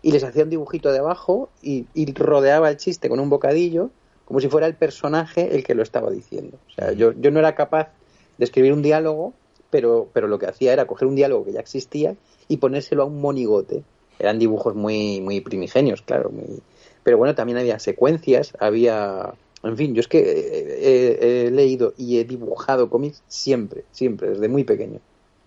y 0.03 0.13
les 0.13 0.23
hacía 0.25 0.45
un 0.45 0.51
dibujito 0.51 0.93
debajo 0.93 1.51
y, 1.63 1.87
y 1.95 2.13
rodeaba 2.13 2.71
el 2.71 2.77
chiste 2.77 3.09
con 3.09 3.21
un 3.21 3.31
bocadillo 3.31 3.91
como 4.29 4.41
si 4.41 4.49
fuera 4.49 4.67
el 4.67 4.75
personaje 4.75 5.57
el 5.57 5.65
que 5.65 5.75
lo 5.75 5.83
estaba 5.83 6.11
diciendo. 6.11 6.59
O 6.69 6.71
sea, 6.71 6.93
yo, 6.93 7.13
yo 7.13 7.31
no 7.31 7.39
era 7.39 7.55
capaz 7.55 7.89
de 8.37 8.45
escribir 8.45 8.75
un 8.75 8.83
diálogo, 8.83 9.33
pero, 9.71 10.11
pero 10.13 10.29
lo 10.29 10.39
que 10.39 10.45
hacía 10.45 10.75
era 10.75 10.87
coger 10.87 11.09
un 11.09 11.15
diálogo 11.15 11.47
que 11.47 11.53
ya 11.53 11.61
existía 11.61 12.15
y 12.47 12.59
ponérselo 12.59 13.05
a 13.05 13.07
un 13.07 13.23
monigote. 13.23 13.85
Eran 14.19 14.39
dibujos 14.39 14.75
muy, 14.75 15.23
muy 15.23 15.41
primigenios, 15.41 16.03
claro. 16.03 16.29
Muy... 16.29 16.61
Pero 17.05 17.17
bueno, 17.17 17.35
también 17.35 17.57
había 17.57 17.79
secuencias, 17.79 18.53
había, 18.61 19.33
En 19.63 19.79
fin, 19.79 19.95
yo 19.95 20.01
es 20.01 20.09
que 20.09 21.47
he, 21.47 21.51
leído 21.51 21.95
y 21.97 22.19
he 22.19 22.25
dibujado 22.25 22.91
cómics 22.91 23.23
siempre, 23.29 23.85
siempre, 23.93 24.29
desde 24.29 24.49
muy 24.49 24.63
pequeño. 24.63 25.01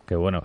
Qué 0.05 0.15
bueno. 0.15 0.43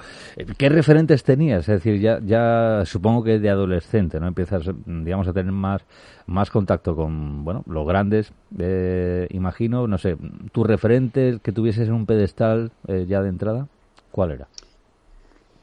¿Qué 0.59 0.69
referentes 0.69 1.25
tenías? 1.25 1.69
Es 1.69 1.83
decir, 1.83 2.01
ya, 2.01 2.21
ya 2.25 2.83
supongo 2.85 3.25
que 3.25 3.39
de 3.39 3.51
adolescente, 3.51 4.21
¿no? 4.21 4.29
Empiezas, 4.29 4.63
digamos, 4.87 5.27
a 5.27 5.33
tener 5.33 5.53
más, 5.53 5.83
más 6.27 6.51
contacto 6.51 6.95
con, 6.95 7.45
bueno, 7.45 7.65
los 7.67 7.87
grandes, 7.87 8.33
eh, 8.59 9.27
imagino, 9.31 9.89
no 9.89 9.99
sé, 9.99 10.17
¿tu 10.53 10.63
referente 10.65 11.41
que 11.43 11.53
tuvieses 11.53 11.89
en 11.89 11.95
un 11.95 12.07
pedestal 12.07 12.71
eh, 12.87 13.07
ya 13.09 13.23
de 13.23 13.29
entrada? 13.29 13.67
¿Cuál 14.13 14.33
era? 14.33 14.49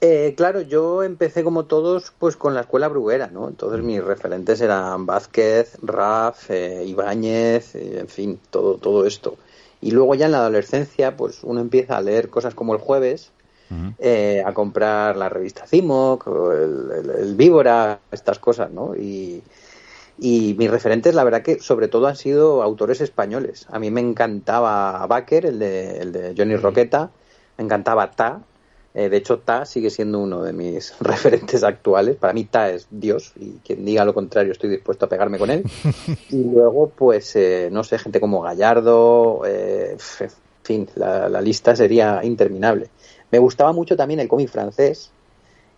Eh, 0.05 0.33
claro, 0.35 0.59
yo 0.59 1.01
empecé 1.01 1.45
como 1.45 1.63
todos 1.63 2.11
pues 2.19 2.35
con 2.35 2.53
la 2.53 2.59
escuela 2.59 2.89
bruguera, 2.89 3.27
¿no? 3.27 3.47
Entonces 3.47 3.81
mm. 3.81 3.85
mis 3.85 4.03
referentes 4.03 4.59
eran 4.59 5.05
Vázquez, 5.05 5.77
Raf, 5.81 6.51
eh, 6.51 6.83
Ibáñez, 6.85 7.73
eh, 7.75 7.99
en 7.99 8.09
fin, 8.09 8.37
todo, 8.49 8.75
todo 8.75 9.05
esto. 9.05 9.37
Y 9.79 9.91
luego 9.91 10.13
ya 10.15 10.25
en 10.25 10.33
la 10.33 10.39
adolescencia 10.39 11.15
pues 11.15 11.41
uno 11.45 11.61
empieza 11.61 11.95
a 11.95 12.01
leer 12.01 12.27
cosas 12.29 12.53
como 12.53 12.73
el 12.73 12.81
jueves, 12.81 13.31
a 13.69 14.53
comprar 14.53 15.17
la 15.17 15.29
revista 15.29 15.65
Cimoc, 15.65 16.27
el, 16.27 17.09
el, 17.09 17.35
Víbora, 17.35 17.99
estas 18.11 18.37
cosas, 18.39 18.71
¿no? 18.71 18.95
Y, 18.95 19.41
y 20.19 20.55
mis 20.59 20.69
referentes, 20.69 21.15
la 21.15 21.23
verdad 21.23 21.41
que 21.41 21.59
sobre 21.59 21.87
todo 21.87 22.07
han 22.07 22.15
sido 22.15 22.61
autores 22.61 23.01
españoles. 23.01 23.65
A 23.71 23.79
mí 23.79 23.89
me 23.89 24.01
encantaba 24.01 25.05
Baker, 25.07 25.47
el 25.47 25.59
de, 25.59 25.97
el 25.97 26.11
de 26.11 26.35
Johnny 26.37 26.55
Roqueta, 26.55 27.09
me 27.57 27.63
encantaba 27.63 28.11
Ta, 28.11 28.41
eh, 28.95 29.09
de 29.09 29.17
hecho, 29.17 29.39
Ta 29.39 29.65
sigue 29.65 29.89
siendo 29.89 30.19
uno 30.19 30.43
de 30.43 30.53
mis 30.53 30.93
referentes 30.99 31.63
actuales. 31.63 32.15
Para 32.15 32.33
mí, 32.33 32.45
Ta 32.45 32.69
es 32.69 32.87
Dios 32.91 33.33
y 33.35 33.53
quien 33.65 33.85
diga 33.85 34.05
lo 34.05 34.13
contrario, 34.13 34.51
estoy 34.51 34.69
dispuesto 34.69 35.05
a 35.05 35.09
pegarme 35.09 35.39
con 35.39 35.49
él. 35.49 35.63
y 36.29 36.43
luego, 36.43 36.89
pues, 36.89 37.35
eh, 37.35 37.69
no 37.71 37.83
sé, 37.83 37.97
gente 37.97 38.19
como 38.19 38.41
Gallardo, 38.41 39.41
eh, 39.45 39.97
en 40.19 40.29
fin, 40.61 40.89
la, 40.95 41.41
lista 41.41 41.75
sería 41.75 42.21
interminable. 42.23 42.89
Me 43.33 43.39
gustaba 43.39 43.73
mucho 43.73 43.95
también 43.95 44.19
el 44.19 44.27
cómic 44.27 44.47
francés 44.47 45.09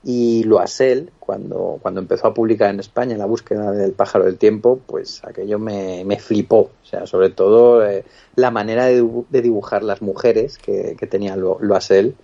y 0.03 0.43
Loisel, 0.43 1.09
cuando, 1.21 1.79
cuando 1.81 2.01
empezó 2.01 2.27
a 2.27 2.33
publicar 2.33 2.69
en 2.69 2.81
España 2.81 3.15
la 3.15 3.25
búsqueda 3.25 3.71
del 3.71 3.93
pájaro 3.93 4.25
del 4.25 4.37
tiempo, 4.37 4.81
pues 4.85 5.23
aquello 5.23 5.57
me, 5.57 6.03
me 6.03 6.19
flipó. 6.19 6.71
O 6.83 6.85
sea, 6.85 7.07
sobre 7.07 7.29
todo 7.29 7.81
la 8.35 8.51
manera 8.51 8.87
de, 8.87 9.41
dibujar 9.41 9.83
las 9.83 10.01
mujeres 10.01 10.57
que, 10.57 10.97
que 10.99 11.07
tenía 11.07 11.37
Loisel 11.37 12.15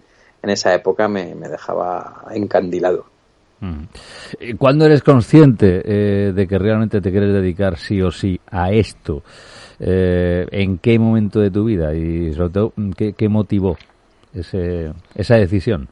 en 0.43 0.49
esa 0.49 0.75
época 0.75 1.07
me, 1.07 1.33
dejaba 1.33 2.25
encandilado. 2.31 3.05
Mm. 3.61 4.57
¿Cuándo 4.57 4.85
eres 4.85 5.01
consciente 5.01 5.81
eh, 5.85 6.33
de 6.33 6.45
que 6.45 6.59
realmente 6.59 6.99
te 6.99 7.09
quieres 7.09 7.31
dedicar 7.31 7.77
sí 7.77 8.01
o 8.01 8.11
sí 8.11 8.37
a 8.49 8.73
esto? 8.73 9.23
Eh, 9.79 10.45
¿En 10.51 10.77
qué 10.77 10.99
momento 10.99 11.39
de 11.39 11.49
tu 11.49 11.63
vida? 11.63 11.95
Y 11.95 12.33
sobre 12.33 12.49
todo, 12.49 12.73
¿qué, 12.95 13.29
motivó 13.29 13.77
ese, 14.33 14.93
esa 15.15 15.35
decisión? 15.35 15.89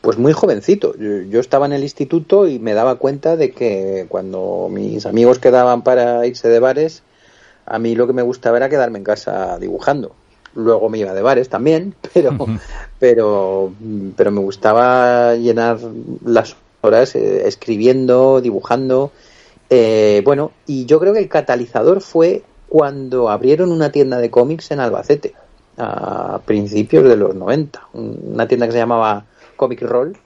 Pues 0.00 0.18
muy 0.18 0.32
jovencito. 0.32 0.94
Yo, 0.96 1.40
estaba 1.40 1.66
en 1.66 1.72
el 1.72 1.82
instituto 1.82 2.46
y 2.46 2.58
me 2.58 2.74
daba 2.74 2.94
cuenta 2.94 3.36
de 3.36 3.50
que 3.50 4.06
cuando 4.08 4.68
mis 4.70 5.04
amigos 5.04 5.40
quedaban 5.40 5.82
para 5.82 6.24
irse 6.26 6.48
de 6.48 6.60
bares, 6.60 7.02
a 7.66 7.78
mí 7.80 7.96
lo 7.96 8.06
que 8.06 8.12
me 8.12 8.22
gustaba 8.22 8.56
era 8.56 8.68
quedarme 8.68 8.98
en 8.98 9.04
casa 9.04 9.58
dibujando. 9.58 10.14
Luego 10.54 10.88
me 10.88 10.98
iba 10.98 11.12
de 11.12 11.22
bares 11.22 11.48
también, 11.48 11.96
pero, 12.14 12.36
pero, 13.00 13.72
pero 14.16 14.30
me 14.30 14.40
gustaba 14.40 15.34
llenar 15.34 15.78
las 16.24 16.54
horas 16.82 17.16
eh, 17.16 17.48
escribiendo, 17.48 18.40
dibujando. 18.40 19.10
Eh, 19.70 20.22
bueno, 20.24 20.52
y 20.66 20.86
yo 20.86 21.00
creo 21.00 21.14
que 21.14 21.18
el 21.18 21.28
catalizador 21.28 22.00
fue 22.00 22.44
cuando 22.68 23.28
abrieron 23.28 23.72
una 23.72 23.90
tienda 23.90 24.18
de 24.18 24.30
cómics 24.30 24.70
en 24.70 24.78
Albacete, 24.78 25.34
a 25.78 26.40
principios 26.44 27.04
de 27.04 27.16
los 27.16 27.34
90. 27.34 27.88
Una 27.94 28.46
tienda 28.48 28.66
que 28.66 28.72
se 28.72 28.78
llamaba 28.78 29.24
Comic 29.56 29.82
Roll, 29.82 30.16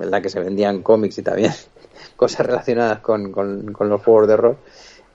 en 0.00 0.10
la 0.10 0.20
que 0.20 0.28
se 0.28 0.40
vendían 0.40 0.82
cómics 0.82 1.18
y 1.18 1.22
también 1.22 1.52
cosas 2.16 2.46
relacionadas 2.46 3.00
con, 3.00 3.32
los 3.32 4.02
juegos 4.02 4.28
de 4.28 4.36
rol. 4.36 4.56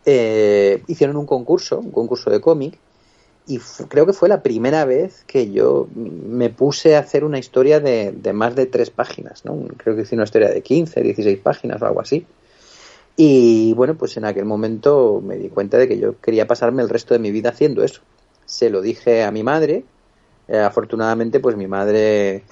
Eh, 0.06 0.84
hicieron 0.88 1.18
un 1.18 1.26
concurso, 1.26 1.80
un 1.80 1.92
concurso 1.92 2.30
de 2.30 2.42
cómic, 2.42 2.78
y 3.48 3.60
creo 3.88 4.06
que 4.06 4.14
fue 4.14 4.30
la 4.30 4.44
primera 4.44 4.86
vez 4.86 5.24
que 5.26 5.52
yo 5.52 5.88
me 5.96 6.50
puse 6.50 6.96
a 6.96 7.00
hacer 7.00 7.24
una 7.24 7.40
historia 7.40 7.80
de, 7.80 8.14
más 8.34 8.56
de 8.56 8.68
tres 8.68 8.92
páginas, 8.92 9.46
¿no? 9.46 9.68
Creo 9.78 9.96
que 9.96 10.04
hice 10.04 10.16
una 10.16 10.26
historia 10.26 10.50
de 10.50 10.62
15, 10.62 11.02
16 11.02 11.40
páginas 11.40 11.82
o 11.82 11.86
algo 11.86 12.02
así. 12.02 12.26
Y 13.18 13.74
bueno, 13.74 13.96
pues 13.96 14.16
en 14.18 14.26
aquel 14.26 14.46
momento 14.46 15.22
me 15.26 15.38
di 15.38 15.50
cuenta 15.50 15.78
de 15.78 15.88
que 15.88 16.00
yo 16.00 16.20
quería 16.22 16.48
pasarme 16.48 16.82
el 16.82 16.90
resto 16.90 17.14
de 17.14 17.20
mi 17.20 17.32
vida 17.32 17.50
haciendo 17.50 17.84
eso. 17.84 18.02
Se 18.52 18.70
lo 18.70 18.82
dije 18.82 19.24
a 19.24 19.32
mi 19.32 19.44
madre. 19.44 19.84
Eh, 20.48 20.58
afortunadamente, 20.58 21.40
pues 21.40 21.56
mi 21.56 21.68
madre 21.68 22.44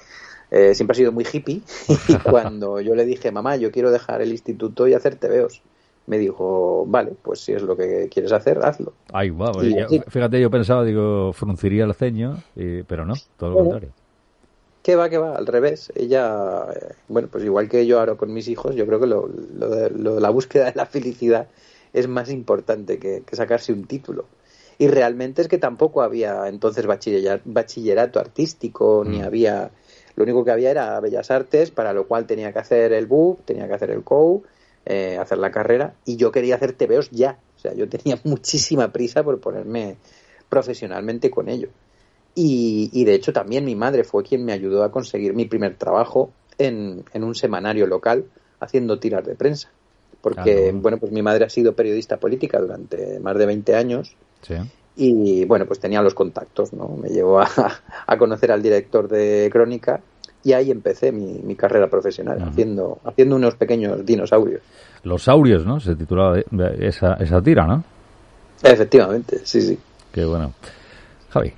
eh, 0.50 0.74
siempre 0.74 0.92
ha 0.92 0.96
sido 0.96 1.12
muy 1.12 1.26
hippie. 1.30 1.62
y 2.08 2.14
cuando 2.30 2.80
yo 2.80 2.94
le 2.94 3.04
dije, 3.04 3.30
mamá, 3.30 3.56
yo 3.56 3.70
quiero 3.70 3.90
dejar 3.90 4.22
el 4.22 4.30
instituto 4.30 4.88
y 4.88 4.94
hacer 4.94 5.16
tebeos 5.16 5.62
me 6.06 6.18
dijo, 6.18 6.86
vale, 6.88 7.12
pues 7.22 7.38
si 7.40 7.52
es 7.52 7.62
lo 7.62 7.76
que 7.76 8.08
quieres 8.08 8.32
hacer, 8.32 8.58
hazlo. 8.64 8.94
Ay, 9.12 9.30
wow, 9.30 9.52
fíjate, 10.08 10.40
yo 10.40 10.50
pensaba, 10.50 10.84
digo, 10.84 11.32
frunciría 11.32 11.84
el 11.84 11.94
ceño, 11.94 12.42
pero 12.88 13.04
no, 13.04 13.14
todo 13.36 13.50
lo 13.50 13.56
contrario. 13.58 13.92
¿Qué 14.82 14.96
va, 14.96 15.10
qué 15.10 15.18
va? 15.18 15.36
Al 15.36 15.46
revés. 15.46 15.92
Ella, 15.94 16.66
eh, 16.74 16.94
bueno, 17.08 17.28
pues 17.30 17.44
igual 17.44 17.68
que 17.68 17.86
yo 17.86 18.00
ahora 18.00 18.14
con 18.14 18.32
mis 18.32 18.48
hijos, 18.48 18.74
yo 18.74 18.86
creo 18.86 18.98
que 18.98 19.06
lo, 19.06 19.28
de, 19.28 19.90
la 19.90 20.30
búsqueda 20.30 20.66
de 20.66 20.72
la 20.74 20.86
felicidad 20.86 21.48
es 21.92 22.08
más 22.08 22.30
importante 22.30 22.98
que, 22.98 23.22
sacarse 23.32 23.72
un 23.72 23.84
título. 23.84 24.24
Y 24.80 24.88
realmente 24.88 25.42
es 25.42 25.48
que 25.48 25.58
tampoco 25.58 26.00
había 26.00 26.48
entonces 26.48 26.86
bachillerato, 26.86 28.18
artístico, 28.18 29.04
ni 29.06 29.18
mm. 29.18 29.24
había... 29.24 29.70
Lo 30.16 30.24
único 30.24 30.42
que 30.42 30.52
había 30.52 30.70
era 30.70 30.98
Bellas 31.00 31.30
Artes, 31.30 31.70
para 31.70 31.92
lo 31.92 32.08
cual 32.08 32.24
tenía 32.24 32.50
que 32.50 32.60
hacer 32.60 32.94
el 32.94 33.06
BUP, 33.06 33.44
tenía 33.44 33.68
que 33.68 33.74
hacer 33.74 33.90
el 33.90 34.02
COU, 34.02 34.42
eh, 34.86 35.18
hacer 35.20 35.36
la 35.36 35.50
carrera 35.50 35.96
y 36.06 36.16
yo 36.16 36.32
quería 36.32 36.54
hacer 36.54 36.72
TVOs 36.72 37.10
ya. 37.10 37.38
O 37.58 37.60
sea, 37.60 37.74
yo 37.74 37.90
tenía 37.90 38.18
muchísima 38.24 38.90
prisa 38.90 39.22
por 39.22 39.38
ponerme 39.38 39.98
profesionalmente 40.48 41.30
con 41.30 41.50
ello. 41.50 41.68
Y, 42.34 43.04
de 43.04 43.12
hecho 43.12 43.34
también 43.34 43.66
mi 43.66 43.74
madre 43.74 44.02
fue 44.02 44.24
quien 44.24 44.46
me 44.46 44.54
ayudó 44.54 44.82
a 44.82 44.90
conseguir 44.90 45.34
mi 45.34 45.44
primer 45.44 45.74
trabajo 45.74 46.30
en, 46.56 47.04
un 47.12 47.34
semanario 47.34 47.86
local 47.86 48.24
haciendo 48.60 48.98
tiras 48.98 49.26
de 49.26 49.34
prensa. 49.34 49.70
Porque, 50.22 50.72
bueno, 50.74 50.96
pues 50.96 51.12
mi 51.12 51.20
madre 51.20 51.44
ha 51.44 51.50
sido 51.50 51.74
periodista 51.74 52.16
política 52.16 52.58
durante 52.58 53.20
más 53.20 53.36
de 53.36 53.44
20 53.44 53.74
años. 53.74 54.16
Y 54.96 55.44
bueno, 55.44 55.66
pues 55.66 55.78
tenía 55.78 56.02
los 56.02 56.14
contactos, 56.14 56.72
¿no? 56.72 56.88
Me 56.88 57.08
llevó 57.08 57.40
a, 57.40 57.48
a 58.06 58.18
conocer 58.18 58.52
al 58.52 58.62
director 58.62 59.08
de 59.08 59.48
Crónica 59.50 60.00
y 60.42 60.52
ahí 60.52 60.70
empecé 60.70 61.12
mi, 61.12 61.54
carrera 61.54 61.88
profesional, 61.88 62.42
haciendo, 62.42 62.98
haciendo 63.04 63.36
unos 63.36 63.54
pequeños 63.56 64.04
dinosaurios. 64.04 64.62
Los 65.02 65.24
saurios, 65.24 65.66
¿no? 65.66 65.80
Se 65.80 65.94
titulaba 65.94 66.38
esa, 66.78 67.14
esa 67.14 67.42
tira, 67.42 67.66
¿no? 67.66 67.84
Efectivamente, 68.62 69.40
sí, 69.44 69.60
sí. 69.60 69.78
Qué 70.12 70.24
bueno. 70.24 70.54
Javi. 71.30 71.52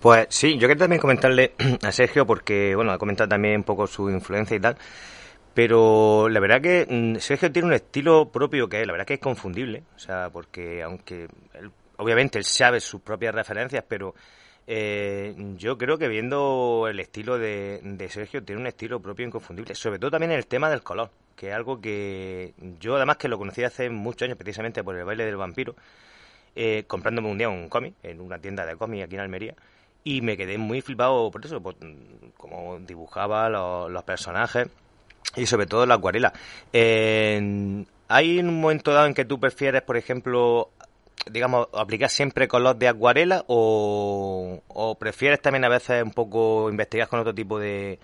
Pues 0.00 0.26
sí, 0.30 0.54
yo 0.54 0.66
quería 0.66 0.84
también 0.84 1.00
comentarle 1.00 1.52
a 1.82 1.92
Sergio, 1.92 2.26
porque, 2.26 2.74
bueno, 2.74 2.92
ha 2.92 2.98
comentado 2.98 3.28
también 3.28 3.56
un 3.56 3.64
poco 3.64 3.86
su 3.86 4.10
influencia 4.10 4.56
y 4.56 4.60
tal, 4.60 4.76
pero 5.54 6.28
la 6.28 6.40
verdad 6.40 6.60
que 6.62 6.86
mm, 6.88 7.20
Sergio 7.20 7.52
tiene 7.52 7.68
un 7.68 7.74
estilo 7.74 8.30
propio 8.30 8.68
que 8.68 8.84
la 8.84 8.92
verdad 8.92 9.06
que 9.06 9.14
es 9.14 9.20
confundible, 9.20 9.82
o 9.94 9.98
sea, 9.98 10.30
porque 10.32 10.82
aunque 10.82 11.28
obviamente 12.02 12.38
él 12.38 12.44
sabe 12.44 12.80
sus 12.80 13.00
propias 13.00 13.34
referencias, 13.34 13.84
pero 13.86 14.14
eh, 14.66 15.34
yo 15.56 15.78
creo 15.78 15.98
que 15.98 16.08
viendo 16.08 16.86
el 16.88 17.00
estilo 17.00 17.38
de, 17.38 18.08
Sergio, 18.10 18.42
tiene 18.42 18.60
un 18.60 18.66
estilo 18.66 19.00
propio 19.00 19.26
inconfundible, 19.26 19.74
sobre 19.74 19.98
todo 19.98 20.10
también 20.10 20.32
en 20.32 20.38
el 20.38 20.46
tema 20.46 20.68
del 20.70 20.82
color, 20.82 21.10
que 21.36 21.48
es 21.48 21.54
algo 21.54 21.80
que 21.80 22.54
yo 22.80 22.96
además 22.96 23.16
que 23.16 23.28
lo 23.28 23.38
conocí 23.38 23.64
hace 23.64 23.88
muchos 23.90 24.26
años 24.26 24.36
precisamente 24.36 24.84
por 24.84 24.96
el 24.96 25.04
baile 25.04 25.24
del 25.24 25.36
vampiro, 25.36 25.74
eh, 26.54 26.84
comprándome 26.86 27.30
un 27.30 27.38
día 27.38 27.48
un 27.48 27.68
cómic 27.68 27.94
en 28.02 28.20
una 28.20 28.38
tienda 28.38 28.66
de 28.66 28.76
cómics 28.76 29.04
aquí 29.04 29.14
en 29.14 29.20
Almería, 29.20 29.54
y 30.04 30.20
me 30.20 30.36
quedé 30.36 30.58
muy 30.58 30.80
flipado 30.80 31.30
por 31.30 31.44
eso, 31.44 31.60
por 31.60 31.76
cómo 32.36 32.78
dibujaba 32.80 33.48
los, 33.48 34.02
personajes 34.02 34.68
y 35.36 35.46
sobre 35.46 35.66
todo 35.66 35.86
la 35.86 35.94
acuarela. 35.94 36.32
¿Hay 38.14 38.38
un 38.38 38.60
momento 38.60 38.92
dado 38.92 39.06
en 39.06 39.14
que 39.14 39.24
tú 39.24 39.40
prefieres, 39.40 39.80
por 39.80 39.96
ejemplo, 39.96 40.70
digamos, 41.30 41.68
aplicas 41.72 42.12
siempre 42.12 42.48
color 42.48 42.76
de 42.76 42.88
acuarela 42.88 43.44
o, 43.46 44.60
prefieres 44.98 45.40
también 45.40 45.64
a 45.64 45.68
veces 45.68 46.02
un 46.02 46.12
poco 46.12 46.70
investigar 46.70 47.08
con 47.08 47.20
otro 47.20 47.34
tipo 47.34 47.58
de, 47.58 47.98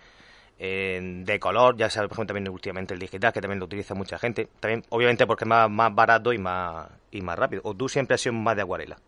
eh, 0.58 1.22
de 1.25 1.40
color, 1.40 1.76
ya 1.76 1.90
sea 1.90 2.02
por 2.02 2.12
ejemplo 2.12 2.34
también 2.34 2.52
últimamente 2.52 2.94
el 2.94 3.00
digital, 3.00 3.32
que 3.32 3.40
también 3.40 3.60
lo 3.60 3.66
utiliza 3.66 3.94
mucha 3.94 4.18
gente, 4.18 4.48
también 4.60 4.84
obviamente 4.90 5.26
porque 5.26 5.44
es 5.44 5.48
más, 5.48 5.70
más 5.70 5.94
barato 5.94 6.32
y 6.32 6.38
más, 6.38 6.88
y 7.10 7.20
más 7.20 7.38
rápido, 7.38 7.62
o 7.64 7.75
tú 7.75 7.88
siempre 7.88 8.14
has 8.14 8.20
sido 8.20 8.34
más 8.34 8.56
de 8.56 8.62
acuarela. 8.62 8.98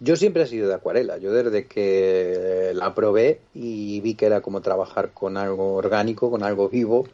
Yo 0.00 0.16
siempre 0.16 0.42
he 0.42 0.46
sido 0.46 0.68
de 0.68 0.74
acuarela. 0.74 1.18
Yo 1.18 1.32
desde 1.32 1.66
que 1.66 2.72
la 2.74 2.94
probé 2.94 3.40
y 3.54 4.00
vi 4.00 4.14
que 4.14 4.26
era 4.26 4.40
como 4.40 4.60
trabajar 4.60 5.12
con 5.12 5.36
algo 5.36 5.76
orgánico, 5.76 6.30
con 6.30 6.42
algo 6.42 6.68
vivo, 6.68 7.06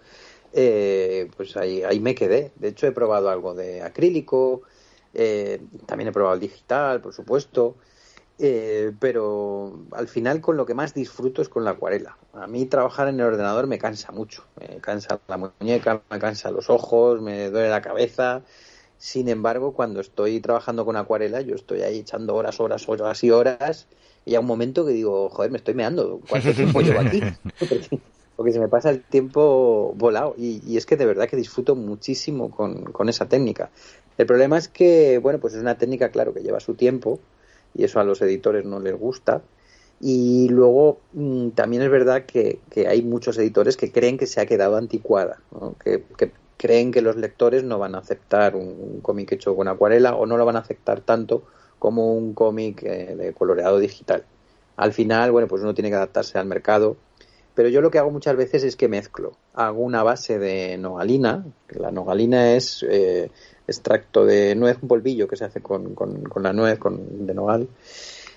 eh, 0.53 1.29
pues 1.37 1.57
ahí, 1.57 1.83
ahí 1.83 2.01
me 2.01 2.15
quedé. 2.15 2.51
De 2.57 2.69
hecho, 2.69 2.87
he 2.87 2.93
probado 2.93 3.31
algo 3.31 3.55
de 3.55 3.83
acrílico, 3.83 4.63
Eh, 5.15 5.61
también 5.87 6.09
he 6.09 6.13
probado 6.13 6.35
el 6.35 6.41
digital, 6.41 7.01
por 7.01 7.13
supuesto. 7.13 7.77
Eh, 8.43 8.93
pero 8.99 9.85
al 9.93 10.09
final 10.09 10.41
con 10.41 10.57
lo 10.57 10.65
que 10.65 10.73
más 10.73 10.95
disfruto 10.95 11.43
es 11.43 11.51
con 11.51 11.63
la 11.65 11.73
acuarela. 11.73 12.17
A 12.33 12.47
mí 12.47 12.65
trabajar 12.65 13.09
en 13.09 13.21
el 13.21 13.27
ordenador 13.27 13.67
me 13.67 13.79
cansa 13.79 14.13
mucho. 14.13 14.45
Me 14.59 14.79
cansa 14.81 15.21
la 15.29 15.37
muñeca, 15.37 16.01
me 16.11 16.19
cansa 16.19 16.51
los 16.51 16.71
ojos, 16.71 17.21
me 17.21 17.51
duele 17.51 17.69
la 17.69 17.83
cabeza. 17.83 18.43
Sin 18.97 19.29
embargo, 19.29 19.73
cuando 19.73 20.01
estoy 20.01 20.41
trabajando 20.41 20.87
con 20.87 20.97
acuarela, 20.97 21.43
yo 21.43 21.55
estoy 21.55 21.83
ahí 21.83 21.99
echando 21.99 22.35
horas, 22.35 22.61
horas, 22.61 22.89
horas 22.89 23.23
y 23.25 23.31
horas. 23.31 23.89
Y 24.25 24.35
a 24.35 24.41
un 24.41 24.47
momento 24.47 24.87
que 24.87 24.93
digo, 24.93 25.29
joder, 25.29 25.51
me 25.51 25.59
estoy 25.59 25.75
meando. 25.75 26.21
¿Cuánto 26.29 26.53
tiempo 26.53 26.81
llevo 26.81 27.01
aquí? 27.01 27.23
Porque 28.37 28.53
se 28.53 28.61
me 28.61 28.69
pasa 28.69 28.89
el 28.89 29.03
tiempo 29.03 29.93
volado. 29.97 30.35
Y, 30.39 30.77
es 30.79 30.87
que 30.87 30.97
de 30.97 31.05
verdad 31.05 31.29
que 31.29 31.37
disfruto 31.37 31.75
muchísimo 31.77 32.51
con, 32.51 32.85
con 32.85 33.11
esa 33.11 33.29
técnica. 33.29 33.71
El 34.21 34.27
problema 34.27 34.59
es 34.59 34.69
que, 34.69 35.17
bueno, 35.17 35.41
pues 35.41 35.55
es 35.55 35.63
una 35.63 35.79
técnica, 35.79 36.11
claro, 36.11 36.35
que 36.35 36.43
lleva 36.43 36.61
su 36.61 36.75
tiempo 36.75 37.21
y 37.75 37.85
eso 37.85 38.01
a 38.01 38.05
los 38.05 38.21
editores 38.21 38.67
no 38.67 38.79
les 38.79 38.95
gusta. 38.95 39.41
Y 39.99 40.47
luego 40.51 40.99
mm, 41.15 41.53
también 41.53 41.83
es 41.83 41.91
verdad 41.91 42.27
que, 42.27 42.61
hay 42.87 43.01
muchos 43.01 43.39
editores 43.39 43.79
que 43.79 43.91
creen 43.91 44.19
que 44.19 44.27
se 44.27 44.43
ha 44.43 44.45
quedado 44.45 44.77
anticuada, 44.77 45.41
que, 45.83 46.05
creen 46.59 46.93
que 46.93 47.01
los 47.01 47.17
lectores 47.17 47.65
no 47.65 47.79
van 47.79 47.95
a 47.95 47.99
aceptar 48.01 48.57
un, 48.57 49.01
cómic 49.01 49.33
hecho 49.33 49.57
con 49.57 49.69
acuarela 49.69 50.15
o 50.15 50.27
no 50.27 50.37
lo 50.37 50.45
van 50.45 50.57
a 50.57 50.59
aceptar 50.59 51.01
tanto 51.01 51.43
como 51.79 52.13
un 52.13 52.35
cómic 52.35 52.83
eh, 52.83 53.17
de 53.17 53.33
coloreado 53.33 53.79
digital. 53.79 54.27
Al 54.77 54.93
final, 54.93 55.33
bueno, 55.33 55.49
pues 55.49 55.63
uno 55.63 55.73
tiene 55.73 55.89
que 55.89 55.97
adaptarse 55.97 56.37
al 56.37 56.45
mercado, 56.45 56.99
pero 57.55 57.71
yo 57.71 57.81
lo 57.81 57.91
que 57.91 57.99
hago 57.99 58.11
muchas 58.11 58.37
veces 58.37 58.65
es 58.65 58.77
que 58.77 58.89
mezclo. 58.89 59.33
Hago 59.55 59.81
una 59.81 60.03
base 60.03 60.39
de 60.39 60.77
nogalina, 60.77 61.47
la 61.71 61.91
nogalina 61.91 62.53
es 62.53 62.85
eh, 62.89 63.31
extracto 63.71 64.25
de 64.25 64.55
nuez, 64.57 64.79
un 64.83 64.89
polvillo 64.89 65.29
que 65.29 65.37
se 65.37 65.45
hace 65.45 65.61
con, 65.61 65.95
la 66.37 66.53
nuez 66.53 66.79
con, 66.79 67.27
de 67.27 67.35
nogal. 67.35 67.69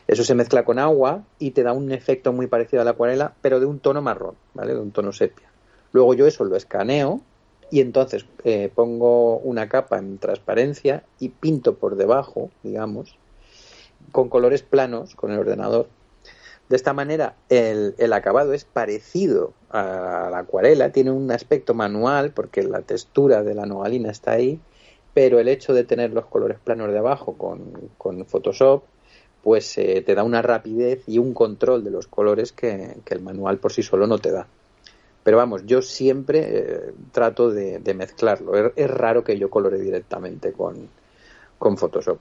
Eso 0.08 0.24
se 0.24 0.36
mezcla 0.36 0.63
con 0.63 0.80
agua 0.80 1.24
y 1.40 1.52
te 1.52 1.63
da 1.63 1.74
un 1.74 1.92
efecto 1.92 2.34
muy 2.34 2.48
parecido 2.48 2.82
a 2.82 2.86
la 2.86 2.92
acuarela, 2.92 3.34
pero 3.42 3.60
de 3.60 3.66
un 3.66 3.80
tono 3.80 4.02
marrón, 4.02 4.36
¿vale? 4.54 4.74
De 4.74 4.80
un 4.80 4.92
tono 4.92 5.12
sepia. 5.12 5.48
Luego 5.92 6.13
yo 6.13 6.28
eso 6.28 6.44
lo 6.44 6.56
escaneo 6.56 7.22
y 7.72 7.82
entonces 7.82 8.25
eh, 8.44 8.70
pongo 8.74 9.38
una 9.38 9.70
capa 9.70 9.98
en 9.98 10.18
transparencia 10.18 11.04
y 11.20 11.30
pinto 11.30 11.75
por 11.75 11.96
debajo, 11.96 12.52
digamos, 12.62 13.18
con 14.12 14.30
colores 14.30 14.62
planos 14.62 15.16
con 15.16 15.32
el 15.32 15.40
ordenador. 15.40 15.88
De 16.70 16.75
esta 16.75 16.94
manera 16.94 17.36
el, 17.50 17.96
el 17.98 18.13
acabado 18.13 18.54
es 18.54 18.66
parecido 18.66 19.54
a 19.70 20.30
la 20.32 20.40
acuarela, 20.40 20.92
tiene 20.92 21.12
un 21.12 21.32
aspecto 21.32 21.74
manual 21.74 22.32
porque 22.32 22.63
la 22.63 22.82
textura 22.82 23.44
de 23.44 23.56
la 23.56 23.66
nogalina 23.66 24.12
está 24.12 24.32
ahí 24.34 24.60
pero 25.13 25.39
el 25.39 25.48
hecho 25.48 25.74
de 25.74 25.84
tener 25.84 26.12
los 26.12 26.25
colores 26.25 26.58
planos 26.60 26.91
de 26.91 26.98
abajo 26.98 27.38
con, 27.38 28.25
Photoshop, 28.25 28.84
pues 29.43 29.77
eh, 29.77 30.01
te 30.05 30.15
da 30.15 30.24
una 30.24 30.41
rapidez 30.41 31.03
y 31.08 31.20
un 31.20 31.34
control 31.34 31.84
de 31.84 31.91
los 31.91 32.08
colores 32.08 32.51
que, 32.51 32.98
el 33.05 33.22
manual 33.22 33.58
por 33.58 33.72
sí 33.72 33.84
solo 33.84 34.08
no 34.08 34.17
te 34.17 34.32
da. 34.32 34.48
Pero 35.24 35.38
vamos, 35.38 35.65
yo 35.65 35.82
siempre 35.82 36.39
eh, 36.41 36.93
trato 37.12 37.51
de, 37.51 37.93
mezclarlo. 37.93 38.74
Es, 38.75 38.89
raro 38.89 39.24
que 39.24 39.38
yo 39.38 39.50
colore 39.50 39.79
directamente 39.79 40.51
con, 40.51 40.89
Photoshop. 41.77 42.20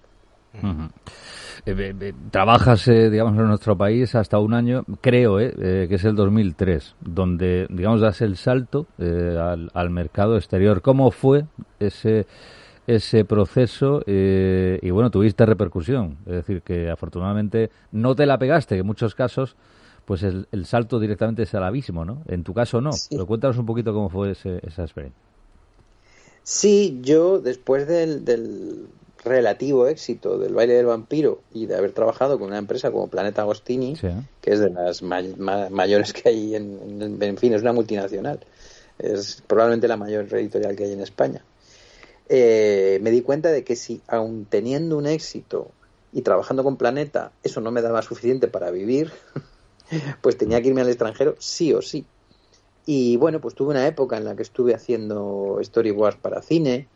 Eh, 1.64 2.12
trabajas, 2.30 2.84
digamos, 2.84 3.37
en 3.38 3.49
nuestro 3.49 3.76
país 3.76 4.14
hasta 4.14 4.38
un 4.38 4.52
año, 4.52 4.84
creo, 5.00 5.38
que 5.38 5.88
es 5.88 6.04
el 6.04 6.14
2003, 6.14 6.96
donde, 7.00 7.66
digamos, 7.70 8.00
das 8.00 8.20
el 8.20 8.37
salto 8.37 8.87
al, 8.99 9.70
al 9.72 9.90
mercado 9.90 10.37
exterior. 10.37 10.82
¿Cómo 10.82 11.11
fue 11.11 11.44
ese 11.80 12.26
ese 12.86 13.24
proceso 13.24 14.02
eh, 14.06 14.78
y 14.82 14.90
bueno, 14.90 15.10
tuviste 15.10 15.46
repercusión. 15.46 16.18
Es 16.26 16.32
decir, 16.32 16.62
que 16.62 16.90
afortunadamente 16.90 17.70
no 17.92 18.14
te 18.14 18.26
la 18.26 18.38
pegaste, 18.38 18.74
que 18.74 18.80
en 18.80 18.86
muchos 18.86 19.14
casos 19.14 19.56
pues 20.04 20.24
el, 20.24 20.66
salto 20.66 20.98
directamente 20.98 21.44
es 21.44 21.54
al 21.54 21.62
abismo, 21.62 22.04
¿no? 22.04 22.22
En 22.26 22.42
tu 22.42 22.52
caso 22.52 22.80
no. 22.80 22.90
Pero 23.08 23.26
cuéntanos 23.26 23.56
un 23.58 23.66
poquito 23.66 23.92
cómo 23.92 24.08
fue 24.08 24.32
esa 24.32 24.82
experiencia. 24.82 25.20
Sí, 26.42 26.98
yo 27.02 27.38
después 27.38 27.86
del, 27.86 28.88
relativo 29.25 29.86
éxito 29.86 30.36
del 30.38 30.52
baile 30.52 30.75
del 30.75 30.86
vampiro 30.86 31.42
y 31.54 31.66
de 31.66 31.76
haber 31.76 31.92
trabajado 31.92 32.40
con 32.40 32.49
una 32.49 32.58
empresa 32.58 32.90
como 32.90 33.06
Planeta 33.06 33.42
Agostini, 33.42 33.97
que 34.40 34.50
es 34.50 34.58
de 34.58 34.71
las 34.71 35.02
mayores 35.02 36.12
que 36.12 36.28
hay 36.28 36.56
en, 36.56 37.00
en, 37.00 37.23
en 37.23 37.36
fin, 37.36 37.52
es 37.52 37.62
una 37.62 37.73
multinacional. 37.73 38.40
Es 38.99 39.42
probablemente 39.47 39.86
la 39.86 39.97
mayor 39.97 40.26
editorial 40.34 40.75
que 40.75 40.84
hay 40.84 40.92
en 40.92 41.00
España. 41.00 41.45
Eh, 42.34 42.99
me 43.02 43.10
di 43.10 43.21
cuenta 43.21 43.50
de 43.50 43.62
que 43.62 43.76
si, 43.76 44.00
aun 44.08 44.47
teniendo 44.47 44.97
un 44.97 45.06
éxito 45.06 45.71
y 46.14 46.23
trabajando 46.23 46.64
con 46.64 46.78
Planeta, 46.78 47.30
eso 47.42 47.60
no 47.60 47.71
me 47.71 47.82
daba 47.82 48.00
suficiente 48.00 48.49
para 48.49 48.71
vivir, 48.71 49.12
pues 50.23 50.38
tenía 50.38 50.62
que 50.62 50.68
irme 50.68 50.80
al 50.80 50.88
extranjero 50.88 51.36
sí 51.38 51.75
o 51.75 51.82
sí. 51.82 52.06
Y 52.86 53.18
bueno, 53.18 53.38
pues 53.38 53.54
tuve 53.54 53.73
una 53.73 53.86
época 53.86 54.16
en 54.16 54.25
la 54.25 54.34
que 54.34 54.45
estuve 54.45 54.75
haciendo 54.75 55.58
storyboards 55.62 56.16
para 56.16 56.40
cine, 56.40 56.88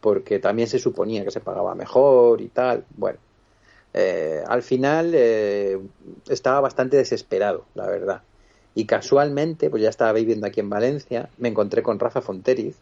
porque 0.00 0.38
también 0.38 0.68
se 0.68 0.78
suponía 0.78 1.22
que 1.22 1.32
se 1.32 1.40
pagaba 1.40 1.74
mejor 1.74 2.40
y 2.40 2.48
tal. 2.48 2.86
Bueno, 2.96 3.18
eh, 3.92 4.42
al 4.46 4.62
final 4.62 5.12
eh, 5.12 5.78
estaba 6.30 6.60
bastante 6.62 6.96
desesperado, 6.96 7.66
la 7.74 7.86
verdad. 7.86 8.22
Y 8.74 8.86
casualmente, 8.86 9.68
pues 9.68 9.82
ya 9.82 9.90
estaba 9.90 10.14
viviendo 10.14 10.46
aquí 10.46 10.60
en 10.60 10.70
Valencia, 10.70 11.28
me 11.36 11.50
encontré 11.50 11.82
con 11.82 11.98
Rafa 11.98 12.22
Fonteriz, 12.22 12.76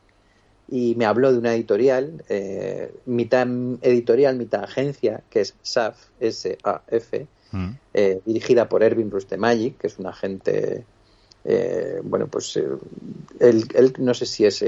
y 0.69 0.95
me 0.97 1.05
habló 1.05 1.33
de 1.33 1.39
una 1.39 1.55
editorial, 1.55 2.25
eh, 2.29 2.93
mitad 3.07 3.47
editorial, 3.83 4.37
mitad 4.37 4.65
agencia, 4.65 5.23
que 5.31 5.41
es 5.41 5.55
SAF, 5.63 5.97
S-A-F, 6.19 7.27
mm. 7.53 7.71
eh, 7.95 8.21
dirigida 8.25 8.69
por 8.69 8.83
Erwin 8.83 9.11
Rustemagic, 9.11 9.79
que 9.79 9.87
es 9.87 9.99
un 9.99 10.07
agente, 10.07 10.85
eh, 11.45 12.01
bueno, 12.03 12.27
pues 12.27 12.57
él, 13.39 13.95
no 13.99 14.15
sé 14.15 14.27
si 14.27 14.45
es 14.45 14.65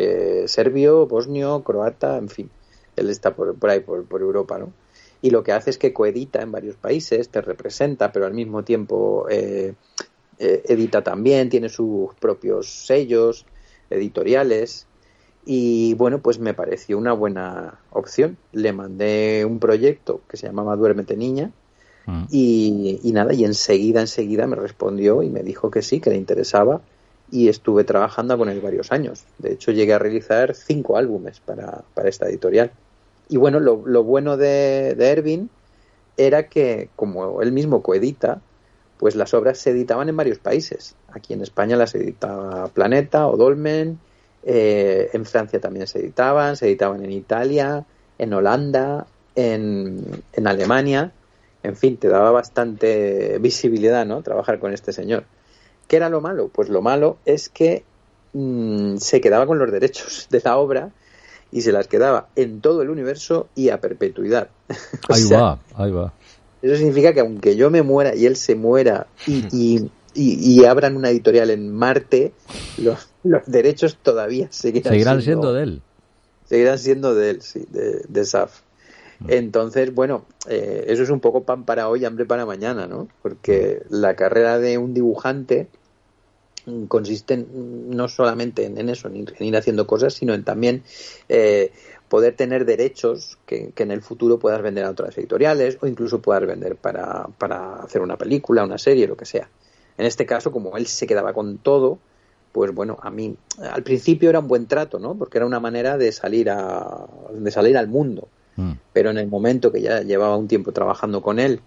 serbio, 0.50 1.06
bosnio, 1.06 1.62
croata, 1.64 2.16
en 2.16 2.28
fin, 2.28 2.50
él 2.94 3.10
está 3.10 3.34
por, 3.34 3.56
por 3.56 3.70
ahí, 3.70 3.80
por, 3.80 4.04
por, 4.04 4.20
Europa, 4.20 4.58
¿no? 4.58 4.72
Y 5.20 5.30
lo 5.30 5.42
que 5.42 5.50
hace 5.50 5.70
es 5.70 5.78
que 5.78 5.92
coedita 5.92 6.40
en 6.42 6.52
varios 6.52 6.76
países, 6.76 7.28
te 7.28 7.40
representa, 7.40 8.12
pero 8.12 8.26
al 8.26 8.34
mismo 8.34 8.62
tiempo 8.62 9.26
edita 10.38 11.02
también, 11.02 11.48
tiene 11.48 11.68
sus 11.68 12.14
propios 12.14 12.86
sellos 12.86 13.44
editoriales 13.90 14.86
y 15.44 15.94
bueno, 15.94 16.18
pues 16.18 16.38
me 16.38 16.54
pareció 16.54 16.98
una 16.98 17.12
buena 17.12 17.78
opción. 17.90 18.36
Le 18.52 18.72
mandé 18.72 19.44
un 19.46 19.58
proyecto 19.58 20.20
que 20.28 20.36
se 20.36 20.46
llamaba 20.46 20.76
Duérmete 20.76 21.16
Niña 21.16 21.50
mm. 22.06 22.24
y, 22.30 23.10
nada, 23.12 23.32
y 23.32 23.44
enseguida, 23.44 24.00
enseguida 24.00 24.46
me 24.46 24.56
respondió 24.56 25.22
y 25.22 25.30
me 25.30 25.42
dijo 25.42 25.70
que 25.70 25.82
sí, 25.82 26.00
que 26.00 26.10
le 26.10 26.16
interesaba 26.16 26.82
y 27.30 27.48
estuve 27.48 27.84
trabajando 27.84 28.36
con 28.36 28.48
él 28.48 28.60
varios 28.60 28.92
años. 28.92 29.24
De 29.38 29.52
hecho, 29.52 29.70
llegué 29.70 29.94
a 29.94 29.98
realizar 29.98 30.54
cinco 30.54 30.96
álbumes 30.96 31.40
para, 31.40 31.82
para 31.94 32.08
esta 32.08 32.28
editorial. 32.28 32.70
Y 33.28 33.36
bueno, 33.36 33.60
lo, 33.60 33.82
lo 33.86 34.04
bueno 34.04 34.36
de, 34.36 34.94
de, 34.96 35.10
Ervin 35.10 35.50
era 36.16 36.48
que, 36.48 36.88
como 36.96 37.42
él 37.42 37.52
mismo 37.52 37.82
coedita, 37.82 38.40
pues 38.98 39.14
las 39.14 39.32
obras 39.34 39.58
se 39.58 39.70
editaban 39.70 40.08
en 40.08 40.16
varios 40.16 40.38
países. 40.38 40.94
Aquí 41.08 41.32
en 41.32 41.42
España 41.42 41.76
las 41.76 41.94
editaba 41.94 42.68
Planeta 42.68 43.28
o 43.28 43.36
Dolmen, 43.36 43.98
eh, 44.44 45.10
en 45.12 45.24
Francia 45.24 45.60
también 45.60 45.86
se 45.86 45.98
editaban, 45.98 46.56
se 46.56 46.66
editaban 46.66 47.04
en 47.04 47.12
Italia, 47.12 47.84
en 48.18 48.32
Holanda, 48.32 49.06
en, 49.34 50.22
en 50.32 50.46
Alemania. 50.46 51.12
En 51.62 51.76
fin, 51.76 51.96
te 51.96 52.08
daba 52.08 52.30
bastante 52.30 53.38
visibilidad, 53.38 54.06
¿no? 54.06 54.22
Trabajar 54.22 54.58
con 54.58 54.72
este 54.72 54.92
señor. 54.92 55.24
¿Qué 55.86 55.96
era 55.96 56.08
lo 56.08 56.20
malo? 56.20 56.48
Pues 56.48 56.68
lo 56.68 56.82
malo 56.82 57.18
es 57.24 57.48
que 57.48 57.82
mm, 58.32 58.96
se 58.96 59.20
quedaba 59.20 59.46
con 59.46 59.58
los 59.58 59.72
derechos 59.72 60.28
de 60.30 60.40
la 60.44 60.58
obra 60.58 60.90
y 61.50 61.62
se 61.62 61.72
las 61.72 61.88
quedaba 61.88 62.28
en 62.36 62.60
todo 62.60 62.82
el 62.82 62.90
universo 62.90 63.48
y 63.54 63.70
a 63.70 63.80
perpetuidad. 63.80 64.50
ahí 65.08 65.24
va, 65.32 65.58
ahí 65.74 65.90
va. 65.90 66.12
Eso 66.60 66.76
significa 66.76 67.12
que 67.12 67.20
aunque 67.20 67.56
yo 67.56 67.70
me 67.70 67.82
muera 67.82 68.14
y 68.14 68.26
él 68.26 68.36
se 68.36 68.54
muera 68.54 69.06
y, 69.26 69.90
y, 70.14 70.64
abran 70.64 70.96
una 70.96 71.10
editorial 71.10 71.50
en 71.50 71.72
Marte, 71.72 72.32
los, 72.78 73.07
los 73.22 73.46
derechos 73.46 73.98
todavía 74.02 74.48
seguirán, 74.50 74.92
seguirán 74.92 75.22
siendo, 75.22 75.52
de 75.52 75.62
él. 75.62 75.82
Seguirán 76.44 76.78
siendo 76.78 77.14
de 77.14 77.30
él, 77.30 77.42
sí, 77.42 77.64
de, 77.70 78.04
de 78.08 78.24
SAF. 78.24 78.60
Mm. 79.20 79.26
Entonces, 79.30 79.94
bueno, 79.94 80.24
eh, 80.48 80.84
eso 80.88 81.02
es 81.02 81.10
un 81.10 81.20
poco 81.20 81.42
pan 81.42 81.64
para 81.64 81.88
hoy, 81.88 82.04
hambre 82.04 82.24
para 82.24 82.46
mañana, 82.46 82.86
¿no? 82.86 83.08
Porque 83.22 83.82
la 83.90 84.14
carrera 84.14 84.58
de 84.58 84.78
un 84.78 84.94
dibujante 84.94 85.68
consiste 86.88 87.46
no 87.48 88.08
solamente 88.08 88.66
en, 88.66 88.88
eso, 88.90 89.08
en 89.08 89.26
ir, 89.40 89.56
haciendo 89.56 89.86
cosas, 89.86 90.14
sino 90.14 90.34
en 90.34 90.44
también 90.44 90.82
eh, 91.28 91.72
poder 92.08 92.34
tener 92.36 92.66
derechos 92.66 93.38
que, 93.46 93.70
que, 93.70 93.82
en 93.84 93.90
el 93.90 94.02
futuro 94.02 94.38
puedas 94.38 94.60
vender 94.60 94.84
a 94.84 94.90
otras 94.90 95.16
editoriales 95.16 95.78
o 95.80 95.86
incluso 95.86 96.20
puedas 96.20 96.46
vender 96.46 96.76
para, 96.76 97.26
para 97.38 97.76
hacer 97.76 98.02
una 98.02 98.18
película, 98.18 98.64
una 98.64 98.76
serie, 98.76 99.06
lo 99.06 99.16
que 99.16 99.24
sea. 99.24 99.48
En 99.96 100.06
este 100.06 100.26
caso, 100.26 100.52
como 100.52 100.76
él 100.76 100.86
se 100.86 101.06
quedaba 101.06 101.32
con 101.32 101.58
todo, 101.58 101.98
pues 102.52 102.74
bueno, 102.74 102.98
a 103.02 103.10
mí 103.10 103.36
al 103.60 103.82
principio 103.82 104.30
era 104.30 104.40
un 104.40 104.48
buen 104.48 104.66
trato, 104.66 104.98
¿no? 104.98 105.14
Porque 105.14 105.38
era 105.38 105.46
una 105.46 105.60
manera 105.60 105.96
de 105.96 106.12
salir 106.12 106.50
a 106.50 107.06
de 107.32 107.50
salir 107.50 107.76
al 107.76 107.88
mundo. 107.88 108.28
mm. 108.56 108.72
pero 108.92 109.10
en 109.10 109.18
el 109.18 109.28
momento 109.28 109.70
que 109.70 109.80
ya 109.80 110.02
llevaba 110.02 110.36
un 110.36 110.48
tiempo 110.48 110.72
trabajando 110.72 111.22
con 111.22 111.38
él 111.38 111.60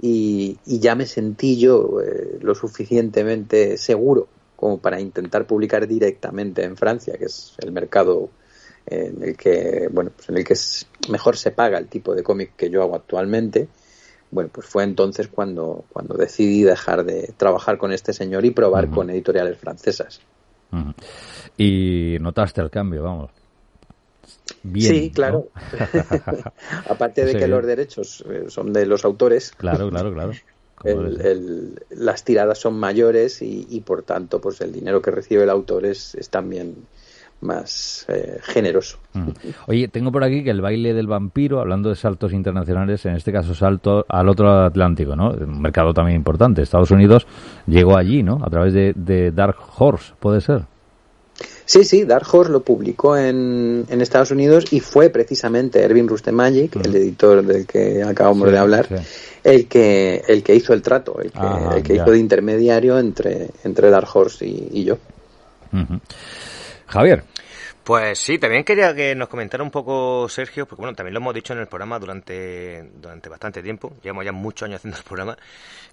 y, 0.00 0.58
ya 0.66 0.94
me 0.94 1.06
sentí 1.06 1.58
yo 1.58 2.00
eh, 2.00 2.38
lo 2.42 2.54
suficientemente 2.54 3.76
seguro 3.76 4.28
como 4.56 4.78
para 4.78 5.00
intentar 5.00 5.46
publicar 5.46 5.86
directamente 5.86 6.64
en 6.64 6.76
Francia, 6.76 7.14
que 7.18 7.26
es 7.26 7.54
el 7.58 7.72
mercado 7.72 8.30
en 8.86 9.22
el 9.22 9.36
que 9.36 9.88
bueno 9.90 10.10
pues 10.14 10.28
en 10.28 10.36
el 10.36 10.44
que 10.44 10.54
mejor 11.10 11.36
se 11.36 11.50
paga 11.50 11.78
el 11.78 11.88
tipo 11.88 12.14
de 12.14 12.22
cómic 12.22 12.52
que 12.56 12.68
yo 12.68 12.82
hago 12.82 12.96
actualmente 12.96 13.68
bueno 14.30 14.50
pues 14.52 14.66
fue 14.66 14.82
entonces 14.84 15.28
cuando 15.28 15.84
cuando 15.92 16.14
decidí 16.16 16.62
dejar 16.62 17.04
de 17.04 17.32
trabajar 17.36 17.78
con 17.78 17.92
este 17.92 18.12
señor 18.12 18.44
y 18.44 18.50
probar 18.50 18.90
con 18.90 19.10
editoriales 19.10 19.58
francesas. 19.58 20.20
Y 21.56 22.16
notaste 22.20 22.60
el 22.60 22.70
cambio 22.70 23.02
vamos. 23.02 23.30
Sí 24.74 25.12
claro. 25.14 25.48
Aparte 26.88 27.24
de 27.24 27.36
que 27.36 27.46
los 27.46 27.64
derechos 27.64 28.24
eh, 28.28 28.46
son 28.48 28.72
de 28.72 28.86
los 28.86 29.04
autores. 29.04 29.52
Claro 29.52 29.90
claro 29.90 30.12
claro. 30.12 30.32
Las 31.90 32.24
tiradas 32.24 32.58
son 32.58 32.74
mayores 32.78 33.40
y, 33.40 33.66
y, 33.70 33.80
por 33.80 34.02
tanto 34.02 34.40
pues 34.40 34.60
el 34.60 34.72
dinero 34.72 35.00
que 35.00 35.10
recibe 35.10 35.44
el 35.44 35.50
autor 35.50 35.86
es, 35.86 36.14
es 36.14 36.28
también 36.28 36.74
más 37.44 38.06
eh, 38.08 38.38
generoso. 38.42 38.98
Mm. 39.12 39.28
Oye, 39.68 39.88
tengo 39.88 40.10
por 40.10 40.24
aquí 40.24 40.42
que 40.42 40.50
el 40.50 40.60
baile 40.60 40.94
del 40.94 41.06
vampiro, 41.06 41.60
hablando 41.60 41.90
de 41.90 41.96
saltos 41.96 42.32
internacionales, 42.32 43.04
en 43.06 43.14
este 43.14 43.32
caso 43.32 43.54
salto 43.54 44.04
al 44.08 44.28
otro 44.28 44.64
Atlántico, 44.64 45.14
¿no? 45.14 45.30
Un 45.30 45.60
mercado 45.60 45.94
también 45.94 46.16
importante. 46.16 46.62
Estados 46.62 46.90
Unidos 46.90 47.26
llegó 47.66 47.96
allí, 47.96 48.22
¿no? 48.22 48.40
A 48.42 48.50
través 48.50 48.72
de, 48.72 49.32
Dark 49.32 49.56
Horse, 49.78 50.12
¿puede 50.18 50.40
ser? 50.40 50.62
Sí, 51.64 51.84
sí, 51.84 52.04
Dark 52.04 52.26
Horse 52.30 52.52
lo 52.52 52.60
publicó 52.60 53.16
en, 53.16 53.86
en 53.88 54.00
Estados 54.00 54.30
Unidos 54.30 54.66
y 54.72 54.80
fue 54.80 55.10
precisamente 55.10 55.82
Erwin 55.82 56.08
Rustemagic, 56.08 56.76
el 56.76 56.92
mm. 56.92 56.96
editor 56.96 57.44
del 57.44 57.66
que 57.66 58.02
acabamos 58.02 58.50
de 58.50 58.58
hablar, 58.58 58.88
el 59.42 59.66
que 59.66 60.22
el 60.26 60.42
que 60.42 60.54
hizo 60.54 60.72
el 60.72 60.82
trato, 60.82 61.20
el 61.20 61.32
que, 61.32 61.38
ah, 61.38 61.80
hizo 61.88 62.10
de 62.10 62.18
intermediario 62.18 62.98
entre, 62.98 63.50
entre 63.64 63.90
Dark 63.90 64.08
Horse 64.12 64.46
y, 64.46 64.84
yo. 64.84 64.98
Javier. 66.86 67.24
Pues 67.84 68.18
sí, 68.18 68.38
también 68.38 68.64
quería 68.64 68.94
que 68.94 69.14
nos 69.14 69.28
comentara 69.28 69.62
un 69.62 69.70
poco 69.70 70.26
Sergio, 70.30 70.66
porque 70.66 70.80
bueno, 70.80 70.96
también 70.96 71.12
lo 71.12 71.20
hemos 71.20 71.34
dicho 71.34 71.52
en 71.52 71.58
el 71.58 71.66
programa 71.66 71.98
durante, 71.98 72.82
durante 72.94 73.28
bastante 73.28 73.62
tiempo, 73.62 73.92
llevamos 74.02 74.24
ya 74.24 74.32
muchos 74.32 74.66
años 74.66 74.78
haciendo 74.78 74.96
el 74.96 75.04
programa, 75.04 75.36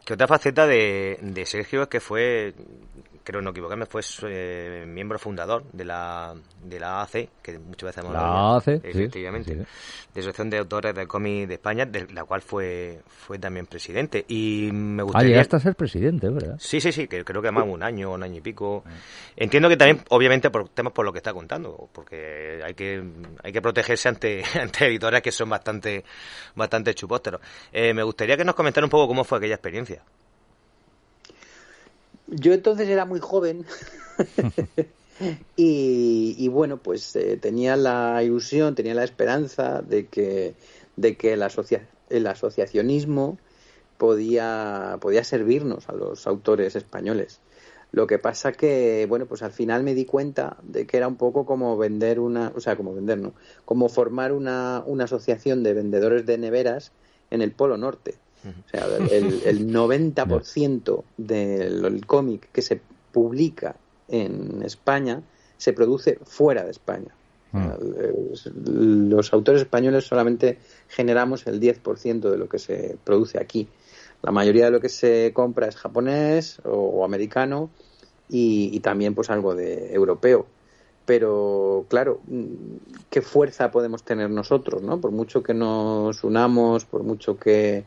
que 0.06 0.14
otra 0.14 0.26
faceta 0.26 0.66
de, 0.66 1.20
de 1.22 1.46
Sergio 1.46 1.84
es 1.84 1.90
que 1.90 2.00
fue 2.00 2.54
creo 3.24 3.42
no 3.42 3.52
equivocarme, 3.52 3.86
fue 3.86 4.02
eh, 4.24 4.86
miembro 4.88 5.20
fundador 5.20 5.64
de 5.72 5.86
la, 5.86 6.34
de 6.64 6.80
la 6.80 7.02
AAC, 7.02 7.30
que 7.42 7.60
muchas 7.60 7.88
veces 7.88 8.04
hemos 8.04 8.16
hablado. 8.16 8.62
La 8.66 8.80
efectivamente. 8.90 9.56
de 9.56 10.20
Asociación 10.20 10.50
de 10.50 10.58
Autores 10.58 10.96
de 10.96 11.08
Cómic 11.08 11.48
de 11.48 11.56
España, 11.56 11.86
de 11.86 12.08
la 12.14 12.24
cual 12.24 12.42
fue, 12.42 13.02
fue 13.08 13.40
también 13.40 13.66
presidente. 13.66 14.26
Y 14.28 14.70
me 14.72 15.04
gustaría. 15.04 15.28
Ah, 15.28 15.30
llegaste 15.30 15.56
a 15.56 15.60
ser 15.60 15.76
presidente, 15.76 16.30
¿verdad? 16.30 16.56
Sí, 16.60 16.82
sí, 16.82 16.92
sí, 16.92 17.08
que 17.08 17.24
creo 17.24 17.42
que 17.42 17.52
más 17.52 17.66
un 17.68 17.84
año, 17.84 18.12
un 18.12 18.24
año 18.24 18.38
y 18.38 18.42
pico. 18.42 18.84
Entiendo 19.36 19.70
que 19.70 19.78
también, 19.78 20.04
obviamente, 20.10 20.50
por 20.50 20.70
temas 20.70 20.94
por 20.94 21.06
lo 21.06 21.12
que 21.12 21.20
está 21.20 21.34
contando, 21.34 21.90
porque 21.92 22.62
hay 22.64 22.74
que, 22.74 23.04
hay 23.44 23.52
que 23.52 23.62
protegerse 23.62 24.10
ante, 24.10 24.44
ante 24.60 24.88
editores 24.88 25.22
que 25.22 25.32
son 25.32 25.50
bastante, 25.50 26.04
bastante 26.56 26.94
chupósteros. 26.94 27.42
Eh, 27.72 27.94
me 27.94 28.04
gustaría 28.04 28.38
que 28.38 28.46
nos 28.46 28.56
comentara 28.56 28.86
un 28.86 28.92
poco 28.92 29.08
cómo 29.08 29.24
fue 29.24 29.38
aquella 29.38 29.56
experiencia. 29.56 30.04
Yo 32.32 32.54
entonces 32.54 32.88
era 32.88 33.06
muy 33.06 33.20
joven 33.20 33.66
y, 35.56 36.48
bueno, 36.48 36.78
pues 36.78 37.16
eh, 37.18 37.38
tenía 37.38 37.76
la 37.76 38.24
ilusión, 38.24 38.74
tenía 38.74 38.96
la 38.96 39.04
esperanza 39.04 39.82
de 39.82 40.08
que, 40.08 40.56
de 40.96 41.18
que 41.18 41.34
el, 41.34 41.44
el 42.10 42.28
asociacionismo 42.28 43.38
podía, 43.98 44.98
podía 45.02 45.24
servirnos 45.26 45.90
a 45.90 45.94
los 45.94 46.26
autores 46.26 46.76
españoles. 46.76 47.42
Lo 47.92 48.08
que 48.08 48.18
pasa 48.18 48.54
que, 48.54 49.06
bueno, 49.10 49.26
pues 49.26 49.44
al 49.44 49.52
final 49.52 49.84
me 49.84 49.94
di 49.94 50.06
cuenta 50.06 50.56
de 50.64 50.88
que 50.88 50.96
era 50.96 51.10
un 51.10 51.18
poco 51.18 51.46
como 51.46 51.78
vender 51.78 52.22
una, 52.22 52.54
o 52.56 52.62
sea, 52.62 52.78
como 52.78 52.96
vender, 52.96 53.18
¿no? 53.18 53.34
Como 53.66 53.90
formar 53.90 54.32
una, 54.32 54.82
una 54.86 55.04
asociación 55.04 55.62
de 55.64 55.74
vendedores 55.74 56.26
de 56.26 56.38
neveras 56.38 56.94
en 57.30 57.42
el 57.42 57.52
Polo 57.52 57.76
Norte. 57.76 58.16
O 58.46 58.70
sea, 58.70 58.88
el, 59.10 59.42
el 59.46 59.68
90% 59.74 61.04
del 61.18 62.06
cómic 62.06 62.50
que 62.52 62.62
se 62.62 62.82
publica 63.12 63.76
en 64.08 64.62
España 64.64 65.22
se 65.58 65.74
produce 65.74 66.20
fuera 66.24 66.64
de 66.64 66.72
España. 66.72 67.14
Mm. 67.52 69.10
Los 69.10 69.34
autores 69.34 69.62
españoles 69.62 70.06
solamente 70.06 70.58
generamos 70.88 71.46
el 71.48 71.60
10% 71.60 72.30
de 72.30 72.38
lo 72.38 72.48
que 72.48 72.60
se 72.60 72.98
produce 73.04 73.40
aquí. 73.40 73.68
La 74.22 74.32
mayoría 74.32 74.66
de 74.66 74.72
lo 74.72 74.80
que 74.80 74.90
se 74.90 75.32
compra 75.34 75.68
es 75.68 75.76
japonés 75.76 76.62
o, 76.64 77.04
americano 77.04 77.70
y, 78.30 78.70
y, 78.74 78.80
también 78.80 79.14
pues 79.16 79.30
algo 79.30 79.56
de 79.56 79.94
europeo. 79.94 80.46
Pero 81.06 81.86
claro, 81.90 82.22
¿qué 83.10 83.22
fuerza 83.22 83.72
podemos 83.72 84.04
tener 84.04 84.30
nosotros? 84.30 84.82
¿no? 84.84 85.02
Por 85.02 85.12
mucho 85.12 85.44
que 85.44 85.54
nos 85.54 86.24
unamos, 86.24 86.86
por 86.86 87.04
mucho 87.04 87.38
que, 87.38 87.84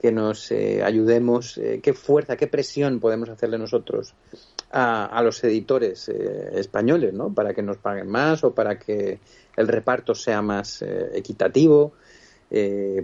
que 0.00 0.12
nos 0.12 0.50
eh, 0.50 0.82
ayudemos, 0.82 1.58
eh, 1.58 1.80
qué 1.82 1.92
fuerza, 1.92 2.36
qué 2.36 2.46
presión 2.46 3.00
podemos 3.00 3.28
hacerle 3.28 3.58
nosotros 3.58 4.14
a, 4.72 5.20
los 5.22 5.44
editores 5.44 6.08
eh, 6.08 6.52
españoles, 6.54 7.12
¿no? 7.12 7.34
Para 7.34 7.52
que 7.52 7.62
nos 7.62 7.76
paguen 7.76 8.08
más 8.08 8.42
o 8.42 8.54
para 8.54 8.78
que 8.78 9.18
el 9.56 9.68
reparto 9.68 10.14
sea 10.14 10.40
más 10.40 10.82
equitativo. 11.12 11.92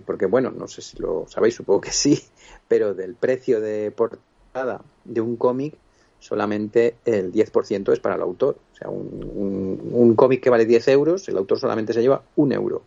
porque, 0.06 0.26
bueno, 0.26 0.50
no 0.50 0.66
sé 0.68 0.80
si 0.80 0.98
lo 0.98 1.26
sabéis, 1.28 1.54
supongo 1.56 1.82
que 1.82 1.90
sí, 1.90 2.18
pero 2.68 2.94
del 2.94 3.14
precio 3.14 3.60
de 3.60 3.90
portada 3.90 4.80
de 5.04 5.20
un 5.20 5.36
cómic, 5.36 5.74
solamente 6.18 6.96
el 7.04 7.30
10% 7.30 7.92
es 7.92 8.00
para 8.00 8.14
el 8.14 8.22
autor. 8.22 8.56
O 8.72 8.76
sea, 8.76 8.88
un, 8.88 10.14
cómic 10.16 10.42
que 10.42 10.48
vale 10.48 10.64
10 10.64 10.88
euros, 10.88 11.28
el 11.28 11.36
autor 11.36 11.58
solamente 11.58 11.92
se 11.92 12.00
lleva 12.00 12.22
un 12.36 12.52
euro. 12.52 12.82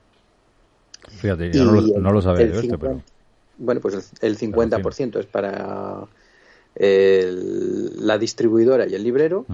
Fíjate, 1.10 1.52
yo 1.52 1.66
no 1.66 2.12
lo, 2.12 2.22
sabía 2.22 2.48
yo 2.48 2.60
este, 2.60 2.78
pero 2.78 3.02
bueno, 3.60 3.82
pues 3.82 4.12
el, 4.22 4.38
50% 4.38 5.20
es 5.20 5.26
para 5.26 6.08
la 6.76 8.18
distribuidora 8.18 8.88
y 8.88 8.96
el 8.96 9.04
librero 9.04 9.46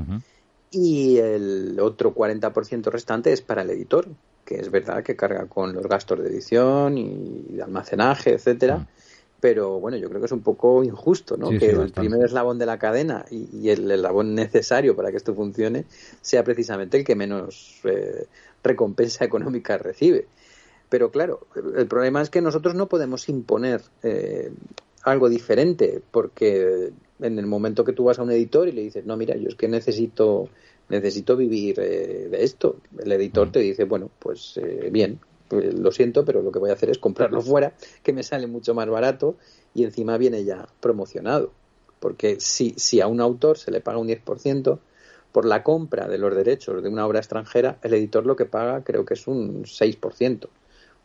y 0.72 1.18
el 1.18 1.80
otro 1.80 2.14
40% 2.14 2.92
restante 2.92 3.32
es 3.32 3.42
para 3.42 3.62
el 3.62 3.70
editor, 3.70 4.08
que 4.46 4.56
es 4.56 4.70
verdad 4.70 5.04
que 5.04 5.16
carga 5.16 5.46
con 5.48 5.74
los 5.74 5.88
gastos 5.88 6.20
de 6.20 6.30
edición 6.30 6.98
y 6.98 7.46
de 7.50 7.64
almacenaje, 7.64 8.34
etcétera. 8.34 8.88
Pero 9.40 9.80
bueno, 9.80 9.98
yo 9.98 10.10
creo 10.10 10.22
que 10.22 10.26
es 10.26 10.32
un 10.32 10.42
poco 10.42 10.84
injusto, 10.84 11.38
¿no? 11.38 11.50
que 11.50 11.70
el 11.70 11.92
primer 11.92 12.26
eslabón 12.26 12.58
de 12.58 12.66
la 12.66 12.80
cadena 12.80 13.26
y, 13.30 13.70
el 13.70 13.90
eslabón 13.90 14.34
necesario 14.34 14.96
para 14.96 15.12
que 15.12 15.18
esto 15.18 15.34
funcione 15.34 15.86
sea 16.22 16.44
precisamente 16.44 16.98
el 16.98 17.04
que 17.04 17.16
menos 17.16 17.80
eh, 17.84 18.26
recompensa 18.64 19.24
económica 19.26 19.78
recibe. 19.78 20.28
Pero 20.90 21.12
claro, 21.12 21.48
el 21.76 21.88
problema 21.88 22.22
es 22.22 22.30
que 22.30 22.42
nosotros 22.42 22.76
no 22.76 22.88
podemos 22.88 23.28
imponer 23.30 23.82
eh, 24.04 24.52
algo 25.04 25.30
diferente, 25.30 26.02
porque 26.12 26.92
en 27.20 27.40
el 27.40 27.48
momento 27.48 27.84
que 27.84 27.94
tú 27.94 28.06
vas 28.06 28.20
a 28.20 28.24
un 28.24 28.32
editor 28.32 28.68
y 28.68 28.72
le 28.72 28.82
dices, 28.82 29.06
no, 29.06 29.18
mira, 29.18 29.36
yo 29.36 29.48
es 29.48 29.56
que 29.56 29.68
necesito, 29.68 30.50
necesito 30.90 31.36
vivir 31.36 31.80
eh, 31.80 32.28
de 32.30 32.44
esto, 32.44 32.78
el 32.98 33.12
editor 33.12 33.52
te 33.52 33.60
dice, 33.60 33.86
bueno, 33.86 34.10
pues 34.20 34.58
eh, 34.58 34.90
bien, 34.92 35.20
pues, 35.48 35.74
lo 35.74 35.92
siento, 35.92 36.26
pero 36.26 36.42
lo 36.42 36.52
que 36.52 36.60
voy 36.60 36.70
a 36.70 36.74
hacer 36.74 36.90
es 36.90 36.98
comprarlo 36.98 37.42
fuera, 37.42 37.74
que 38.04 38.14
me 38.14 38.24
sale 38.24 38.48
mucho 38.48 38.74
más 38.74 38.88
barato 38.88 39.36
y 39.74 39.84
encima 39.84 40.18
viene 40.18 40.44
ya 40.44 40.68
promocionado. 40.80 41.52
Porque 42.00 42.40
si, 42.40 42.74
si 42.78 43.02
a 43.02 43.08
un 43.08 43.22
autor 43.22 43.58
se 43.58 43.72
le 43.72 43.82
paga 43.82 43.98
un 43.98 44.08
10%, 44.08 44.80
por 45.36 45.44
la 45.44 45.64
compra 45.64 46.08
de 46.08 46.18
los 46.18 46.34
derechos 46.34 46.82
de 46.82 46.88
una 46.88 47.06
obra 47.06 47.20
extranjera, 47.20 47.78
el 47.82 47.94
editor 47.94 48.26
lo 48.26 48.38
que 48.38 48.46
paga 48.46 48.86
creo 48.86 49.04
que 49.04 49.16
es 49.16 49.28
un 49.28 49.66
6%. 49.66 50.48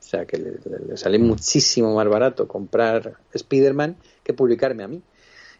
O 0.00 0.02
sea 0.02 0.24
que 0.24 0.38
le, 0.38 0.96
sale 0.96 1.18
muchísimo 1.18 1.94
más 1.94 2.08
barato 2.08 2.48
comprar 2.48 3.18
Spider-Man 3.32 3.96
que 4.24 4.32
publicarme 4.32 4.82
a 4.82 4.88
mí. 4.88 5.02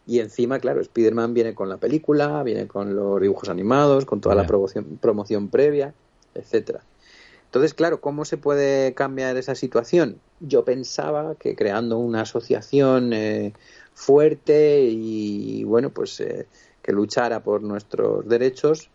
Y 0.06 0.18
encima, 0.18 0.58
claro, 0.58 0.80
Spider-Man 0.80 1.34
viene 1.34 1.54
con 1.54 1.68
la 1.68 1.76
película, 1.76 2.42
viene 2.42 2.66
con 2.66 2.96
los 2.96 3.20
dibujos 3.20 3.48
animados, 3.48 4.06
con 4.06 4.20
toda 4.20 4.34
la 4.34 4.46
promoción, 4.46 4.98
promoción 5.00 5.48
previa, 5.48 5.94
etcétera. 6.34 6.82
Entonces, 7.50 7.74
claro, 7.74 8.00
¿cómo 8.00 8.24
se 8.24 8.36
puede 8.36 8.94
cambiar 8.94 9.36
esa 9.36 9.56
situación? 9.56 10.20
Yo 10.38 10.64
pensaba 10.64 11.34
que 11.34 11.56
creando 11.56 11.98
una 11.98 12.22
asociación 12.22 13.12
eh, 13.12 13.54
fuerte 13.92 14.84
y, 14.88 15.64
bueno, 15.64 15.90
pues 15.90 16.20
eh, 16.20 16.46
que 16.80 16.92
luchara 16.92 17.42
por 17.42 17.62
nuestros 17.62 18.28
derechos, 18.28 18.90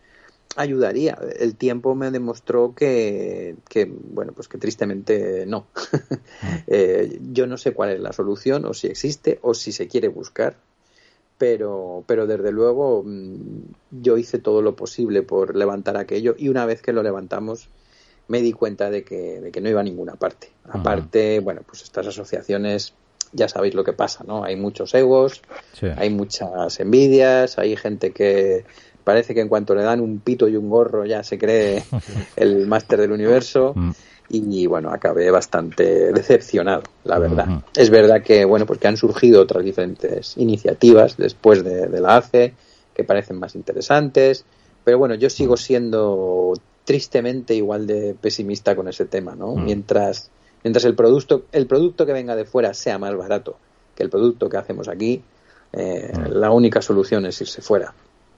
ayudaría. 0.55 1.17
El 1.37 1.55
tiempo 1.55 1.95
me 1.95 2.11
demostró 2.11 2.73
que, 2.75 3.55
que 3.69 3.85
bueno, 3.85 4.33
pues 4.33 4.47
que 4.47 4.57
tristemente 4.57 5.45
no. 5.45 5.67
Eh, 6.67 7.19
yo 7.31 7.47
no 7.47 7.57
sé 7.57 7.73
cuál 7.73 7.91
es 7.91 7.99
la 7.99 8.11
solución, 8.11 8.65
o 8.65 8.73
si 8.73 8.87
existe, 8.87 9.39
o 9.41 9.53
si 9.53 9.71
se 9.71 9.87
quiere 9.87 10.07
buscar. 10.07 10.55
Pero, 11.37 12.03
pero 12.07 12.27
desde 12.27 12.51
luego 12.51 13.03
mm, 13.05 14.01
yo 14.01 14.17
hice 14.17 14.39
todo 14.39 14.61
lo 14.61 14.75
posible 14.75 15.21
por 15.21 15.55
levantar 15.55 15.97
aquello 15.97 16.33
y 16.37 16.49
una 16.49 16.65
vez 16.65 16.81
que 16.81 16.93
lo 16.93 17.03
levantamos, 17.03 17.69
me 18.27 18.41
di 18.41 18.53
cuenta 18.53 18.89
de 18.89 19.03
que, 19.03 19.41
de 19.41 19.51
que 19.51 19.61
no 19.61 19.69
iba 19.69 19.81
a 19.81 19.83
ninguna 19.83 20.15
parte. 20.15 20.51
Aparte, 20.63 21.39
bueno, 21.39 21.61
pues 21.65 21.83
estas 21.83 22.07
asociaciones, 22.07 22.93
ya 23.33 23.47
sabéis 23.47 23.75
lo 23.75 23.83
que 23.83 23.93
pasa, 23.93 24.23
¿no? 24.25 24.43
Hay 24.43 24.55
muchos 24.55 24.93
egos, 24.95 25.41
hay 25.97 26.09
muchas 26.09 26.79
envidias, 26.79 27.59
hay 27.59 27.75
gente 27.75 28.11
que 28.11 28.65
parece 29.05 29.33
que 29.33 29.39
en 29.39 29.47
cuanto 29.47 29.73
le 29.73 29.83
dan 29.83 30.01
un 30.01 30.19
pito 30.19 30.49
y 30.49 30.57
un 30.57 30.69
gorro 30.69 31.05
ya 31.05 31.23
se 31.23 31.39
cree 31.39 31.81
el 32.35 32.67
máster 32.67 32.99
del 32.99 33.13
universo. 33.13 33.71
Mm. 33.73 33.91
Y 34.27 34.65
bueno, 34.65 34.89
acabé 34.89 35.29
bastante 35.29 36.11
decepcionado, 36.11 36.81
la 37.03 37.19
verdad. 37.19 37.61
Es 37.75 37.91
verdad 37.91 38.23
que, 38.23 38.43
bueno, 38.43 38.65
pues 38.65 38.79
que 38.79 38.87
han 38.87 38.97
surgido 38.97 39.43
otras 39.43 39.63
diferentes 39.63 40.35
iniciativas 40.37 41.15
después 41.15 41.63
de, 41.63 41.87
de 41.87 42.01
la 42.01 42.17
ACE 42.17 42.55
que 42.95 43.03
parecen 43.03 43.37
más 43.37 43.53
interesantes, 43.53 44.43
pero 44.83 44.97
bueno, 44.97 45.13
yo 45.13 45.29
sigo 45.29 45.57
siendo 45.57 46.53
tristemente 46.85 47.53
igual 47.53 47.85
de 47.85 48.15
pesimista 48.19 48.75
con 48.75 48.87
ese 48.87 49.05
tema, 49.05 49.35
¿no? 49.35 49.55
Mm. 49.55 49.65
Mientras, 49.65 50.31
mientras 50.63 50.85
el 50.85 50.95
producto, 50.95 51.43
el 51.51 51.67
producto 51.67 52.05
que 52.05 52.13
venga 52.13 52.35
de 52.35 52.45
fuera 52.45 52.73
sea 52.73 52.97
más 52.97 53.15
barato 53.15 53.57
que 53.95 54.03
el 54.03 54.09
producto 54.09 54.49
que 54.49 54.57
hacemos 54.57 54.87
aquí, 54.87 55.21
eh, 55.73 56.11
mm. 56.13 56.31
la 56.31 56.51
única 56.51 56.81
solución 56.81 57.25
es 57.25 57.41
irse 57.41 57.61
fuera. 57.61 57.93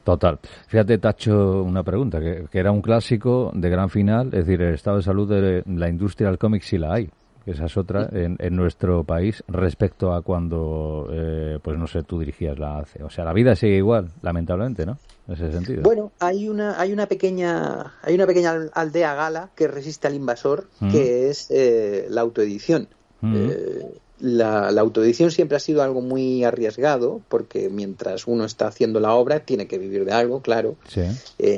Total. 0.07 0.39
Fíjate, 0.67 0.97
Tacho, 0.99 1.63
una 1.63 1.83
pregunta, 1.83 2.21
que, 2.21 2.45
que, 2.49 2.59
era 2.59 2.71
un 2.71 2.81
clásico 2.81 3.51
de 3.53 3.69
gran 3.69 3.89
final, 3.89 4.27
es 4.27 4.45
decir, 4.45 4.61
el 4.61 4.73
estado 4.73 4.97
de 4.97 5.03
salud 5.03 5.27
de 5.27 5.63
la 5.65 5.89
industria 5.89 6.29
del 6.29 6.37
cómic 6.37 6.63
sí 6.63 6.77
la 6.77 6.93
hay 6.93 7.09
esa 7.47 7.65
es 7.65 7.77
otra, 7.77 8.09
en, 8.11 8.35
en 8.39 8.55
nuestro 8.55 9.05
país 9.05 9.41
respecto 9.47 10.13
a 10.13 10.21
cuando, 10.21 11.07
eh, 11.11 11.59
pues 11.63 11.77
no 11.77 11.87
sé, 11.87 12.03
tú 12.03 12.19
dirigías 12.19 12.59
la 12.59 12.79
ACE. 12.79 13.01
O 13.03 13.09
sea, 13.09 13.23
la 13.23 13.31
vida 13.31 13.55
sigue 13.55 13.77
igual, 13.77 14.09
lamentablemente, 14.21 14.85
¿no? 14.85 14.97
En 15.27 15.33
ese 15.33 15.51
sentido. 15.53 15.81
Bueno, 15.81 16.11
hay 16.19 16.49
una, 16.49 16.79
hay 16.79 16.91
una 16.91 17.05
pequeña, 17.05 17.93
hay 18.01 18.15
una 18.15 18.27
pequeña 18.27 18.53
aldea 18.73 19.15
gala 19.15 19.49
que 19.55 19.69
resiste 19.69 20.07
al 20.07 20.15
invasor, 20.15 20.67
que 20.91 21.29
es 21.29 21.49
eh, 21.49 22.07
la 22.09 22.21
autoedición. 22.21 22.89
Eh, 23.23 23.97
la, 24.19 24.71
la, 24.71 24.81
autoedición 24.81 25.31
siempre 25.31 25.57
ha 25.57 25.59
sido 25.59 25.83
algo 25.83 26.01
muy 26.01 26.43
arriesgado 26.43 27.21
porque 27.29 27.69
mientras 27.69 28.27
uno 28.27 28.45
está 28.45 28.67
haciendo 28.67 28.99
la 28.99 29.13
obra 29.13 29.41
tiene 29.41 29.67
que 29.67 29.77
vivir 29.77 30.05
de 30.05 30.11
algo, 30.11 30.41
claro. 30.41 30.75
Sí. 30.87 31.03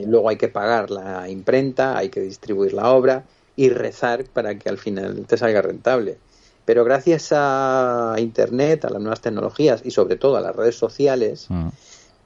luego 0.06 0.30
hay 0.30 0.38
que 0.38 0.50
pagar 0.50 0.91
la 0.91 1.30
imprenta, 1.30 1.98
hay 1.98 2.10
que 2.10 2.19
distribuir 2.19 2.74
la 2.74 2.91
obra 2.91 3.24
y 3.56 3.69
rezar 3.69 4.26
para 4.26 4.58
que 4.58 4.69
al 4.69 4.78
final 4.78 5.26
te 5.28 5.38
salga 5.38 5.62
rentable. 5.62 6.17
Pero 6.65 6.84
gracias 6.84 7.30
a 7.32 8.15
Internet, 8.19 8.86
a 8.86 8.89
las 8.89 9.02
nuevas 9.02 9.22
tecnologías 9.22 9.82
y 9.84 9.91
sobre 9.91 10.17
todo 10.17 10.38
a 10.38 10.41
las 10.41 10.56
redes 10.56 10.76
sociales, 10.76 11.48
mm. 11.50 11.67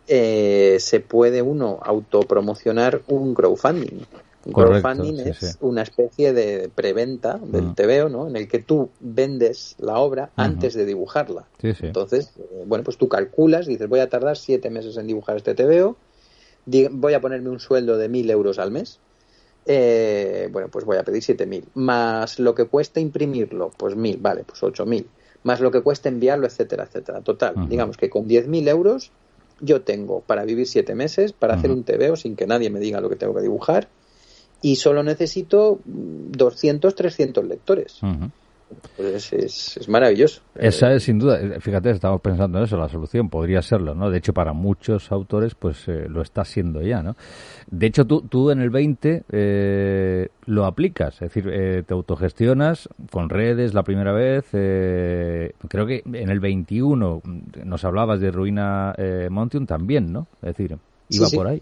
eh, 0.08 0.78
se 0.80 1.00
puede 1.00 1.42
uno 1.42 1.80
autopromocionar 1.82 3.02
un 3.08 3.34
crowdfunding. 3.34 4.02
Un 4.46 4.54
crowdfunding 4.54 5.20
es 5.20 5.58
una 5.62 5.84
especie 5.84 6.34
de 6.34 6.70
preventa 6.74 7.38
del 7.38 7.68
mm. 7.68 7.76
TVO, 7.76 8.10
¿no? 8.10 8.28
En 8.28 8.36
el 8.36 8.48
que 8.48 8.60
tú 8.60 8.90
vendes 9.00 9.76
la 9.80 10.00
obra 10.00 10.32
antes 10.36 10.74
de 10.74 10.86
dibujarla. 10.86 11.46
Entonces, 11.62 12.34
eh, 12.38 12.64
bueno, 12.66 12.84
pues 12.84 12.98
tú 12.98 13.08
calculas, 13.08 13.68
dices, 13.68 13.88
voy 13.88 14.02
a 14.02 14.10
tardar 14.10 14.38
siete 14.38 14.70
meses 14.70 14.98
en 14.98 15.08
dibujar 15.08 15.38
este 15.38 15.56
TVO, 15.56 15.96
voy 16.92 17.14
a 17.14 17.22
ponerme 17.22 17.50
un 17.50 17.60
sueldo 17.60 17.98
de 17.98 18.10
mil 18.10 18.30
euros 18.30 18.60
al 18.60 18.72
mes 18.72 19.00
eh, 19.66 20.50
bueno, 20.52 20.68
pues 20.68 20.86
voy 20.86 20.98
a 20.98 21.04
pedir 21.04 21.22
7.000. 21.22 21.64
Más 21.76 22.40
lo 22.40 22.54
que 22.56 22.66
cuesta 22.66 23.00
imprimirlo, 23.00 23.72
pues 23.78 23.96
1.000, 23.96 24.18
vale, 24.20 24.44
pues 24.44 24.62
8.000. 24.62 25.06
Más 25.44 25.60
lo 25.60 25.72
que 25.72 25.82
cuesta 25.82 26.10
enviarlo, 26.10 26.46
etcétera, 26.46 26.84
etcétera. 26.84 27.22
Total, 27.22 27.54
digamos 27.70 27.98
que 27.98 28.10
con 28.10 28.28
10.000 28.28 28.68
euros 28.70 29.12
yo 29.60 29.82
tengo 29.82 30.22
para 30.22 30.46
vivir 30.46 30.68
7 30.68 30.96
meses, 30.96 31.34
para 31.34 31.56
hacer 31.56 31.72
un 31.72 31.84
TVO 31.84 32.16
sin 32.16 32.36
que 32.36 32.48
nadie 32.48 32.70
me 32.70 32.80
diga 32.80 33.02
lo 33.02 33.10
que 33.10 33.16
tengo 33.16 33.34
que 33.34 33.42
dibujar 33.42 33.88
y 34.64 34.78
solo 34.78 35.04
necesito 35.04 35.80
200, 35.86 36.96
300 36.96 37.46
lectores. 37.46 38.00
Pues 38.96 39.34
es, 39.34 39.78
es, 39.78 39.90
maravilloso. 39.90 40.42
Esa 40.56 40.94
es 40.94 41.04
sin 41.04 41.20
duda, 41.20 41.38
fíjate, 41.60 41.92
estamos 41.92 42.22
pensando 42.22 42.58
en 42.58 42.64
eso, 42.64 42.78
la 42.78 42.88
solución 42.88 43.30
podría 43.30 43.62
serlo, 43.62 43.94
¿no? 43.94 44.10
De 44.10 44.18
hecho, 44.18 44.34
para 44.34 44.54
muchos 44.54 45.12
autores, 45.12 45.54
pues 45.54 45.88
eh, 45.88 46.08
lo 46.08 46.22
está 46.22 46.44
siendo 46.46 46.82
ya, 46.82 47.04
¿no? 47.04 47.16
De 47.70 47.86
hecho, 47.86 48.06
tú, 48.06 48.22
tú 48.22 48.50
en 48.50 48.62
el 48.62 48.70
20 48.70 49.26
eh, 49.32 50.30
lo 50.46 50.66
aplicas, 50.66 51.16
es 51.16 51.34
decir, 51.34 51.50
eh, 51.54 51.84
te 51.86 51.94
autogestionas 51.94 52.90
con 53.12 53.30
redes 53.30 53.74
la 53.74 53.84
primera 53.84 54.14
vez. 54.14 54.46
creo 54.50 55.86
que 55.86 56.02
en 56.06 56.30
el 56.30 56.40
21 56.40 57.22
nos 57.66 57.84
hablabas 57.84 58.22
de 58.22 58.32
Ruina 58.32 58.96
Mountain 59.30 59.68
también, 59.68 60.12
¿no? 60.12 60.28
Es 60.42 60.56
decir, 60.56 60.78
iba 61.10 61.28
por 61.30 61.48
ahí. 61.48 61.62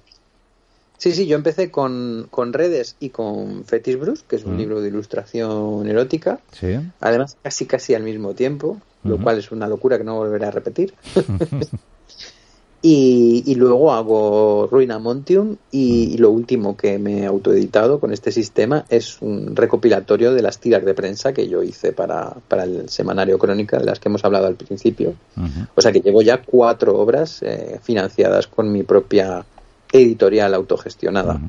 Sí, 1.02 1.14
sí, 1.14 1.26
yo 1.26 1.36
empecé 1.36 1.72
con, 1.72 2.28
con 2.30 2.54
Redes 2.54 2.96
y 3.00 3.10
con 3.10 3.66
Fetish 3.66 3.98
Bruce, 3.98 4.24
que 4.28 4.36
es 4.36 4.46
un 4.46 4.54
mm. 4.54 4.58
libro 4.60 4.82
de 4.82 4.90
ilustración 4.90 5.88
erótica. 5.88 6.40
Sí. 6.52 6.78
Además, 7.00 7.38
casi 7.42 7.66
casi 7.66 7.96
al 7.96 8.04
mismo 8.04 8.36
tiempo, 8.36 8.80
lo 9.04 9.18
cual 9.18 9.40
es 9.40 9.52
una 9.52 9.68
locura 9.68 9.98
que 9.98 10.04
no 10.04 10.18
volveré 10.18 10.46
a 10.46 10.52
repetir. 10.52 10.94
y, 12.84 13.42
y, 13.48 13.56
luego 13.56 13.92
hago 13.94 14.68
Ruina 14.70 15.00
Montium 15.00 15.56
y, 15.72 16.20
lo 16.20 16.30
último 16.30 16.78
que 16.78 17.00
me 17.00 17.22
he 17.22 17.26
autoeditado 17.26 18.00
con 18.00 18.14
este 18.14 18.32
sistema 18.32 18.86
es 18.88 19.20
un 19.24 19.56
recopilatorio 19.56 20.36
de 20.36 20.44
las 20.44 20.60
tiras 20.60 20.86
de 20.86 20.94
prensa 20.94 21.34
que 21.34 21.48
yo 21.48 21.64
hice 21.64 21.94
para, 21.94 22.36
para 22.48 22.66
el 22.66 22.90
semanario 22.90 23.40
Crónica, 23.40 23.80
de 23.80 23.86
las 23.86 24.00
que 24.00 24.08
hemos 24.08 24.24
hablado 24.24 24.46
al 24.46 24.56
principio. 24.56 25.16
O 25.74 25.82
sea 25.82 25.92
que 25.92 26.02
llevo 26.02 26.22
ya 26.22 26.44
cuatro 26.44 26.96
obras 27.00 27.42
eh, 27.42 27.80
financiadas 27.82 28.46
con 28.46 28.72
mi 28.72 28.84
propia 28.84 29.44
editorial 29.92 30.54
autogestionada. 30.54 31.40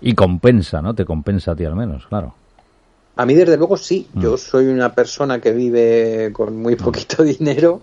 Y 0.00 0.14
compensa, 0.14 0.82
¿no? 0.82 0.94
Te 0.94 1.04
compensa 1.04 1.52
a 1.52 1.56
ti 1.56 1.64
al 1.64 1.76
menos, 1.76 2.06
claro. 2.06 2.34
A 3.16 3.26
mí, 3.26 3.34
desde 3.34 3.56
luego, 3.56 3.76
sí. 3.76 4.08
Yo 4.14 4.36
soy 4.36 4.66
una 4.66 4.94
persona 4.94 5.40
que 5.40 5.52
vive 5.52 6.30
con 6.32 6.56
muy 6.56 6.76
poquito 6.76 7.22
dinero 7.24 7.82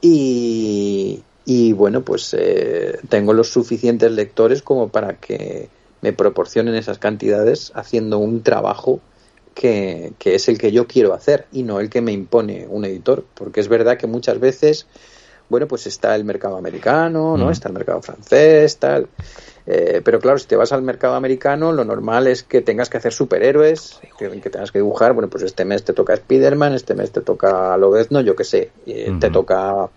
y, 0.00 1.22
y 1.44 1.72
bueno, 1.72 2.02
pues 2.02 2.34
eh, 2.38 2.98
tengo 3.08 3.32
los 3.32 3.48
suficientes 3.48 4.10
lectores 4.12 4.62
como 4.62 4.88
para 4.88 5.16
que 5.16 5.68
me 6.00 6.12
proporcionen 6.12 6.74
esas 6.74 6.98
cantidades 6.98 7.72
haciendo 7.74 8.18
un 8.18 8.42
trabajo 8.42 9.00
que, 9.54 10.12
que, 10.18 10.36
es 10.36 10.48
el 10.48 10.58
que 10.58 10.72
yo 10.72 10.86
quiero 10.86 11.12
hacer 11.12 11.46
y 11.52 11.62
no 11.64 11.80
el 11.80 11.90
que 11.90 12.00
me 12.00 12.12
impone 12.12 12.66
un 12.68 12.84
editor. 12.84 13.24
Porque 13.34 13.60
es 13.60 13.68
verdad 13.68 13.98
que 13.98 14.06
muchas 14.06 14.38
veces 14.38 14.86
bueno, 15.52 15.68
pues 15.68 15.86
está 15.86 16.16
el 16.16 16.24
mercado 16.24 16.56
americano, 16.56 17.36
¿no? 17.36 17.46
Mm. 17.46 17.50
Está 17.50 17.68
el 17.68 17.74
mercado 17.74 18.00
francés, 18.00 18.78
tal. 18.78 19.06
Eh, 19.66 20.00
pero 20.02 20.18
claro, 20.18 20.38
si 20.38 20.46
te 20.46 20.56
vas 20.56 20.72
al 20.72 20.80
mercado 20.80 21.14
americano, 21.14 21.72
lo 21.72 21.84
normal 21.84 22.26
es 22.26 22.42
que 22.42 22.62
tengas 22.62 22.88
que 22.88 22.96
hacer 22.96 23.12
superhéroes, 23.12 24.00
que, 24.18 24.28
tengas 24.28 24.72
que 24.72 24.78
dibujar, 24.78 25.12
bueno, 25.12 25.28
pues 25.28 25.44
este 25.44 25.66
mes 25.66 25.84
te 25.84 25.92
toca 25.92 26.14
Spider-Man, 26.14 26.72
este 26.72 26.94
mes 26.94 27.12
te 27.12 27.20
toca 27.20 27.76
Lobezno, 27.76 28.22
yo 28.22 28.34
qué 28.34 28.44
sé, 28.44 28.70
eh, 28.86 29.12
te 29.20 29.28
toca 29.28 29.90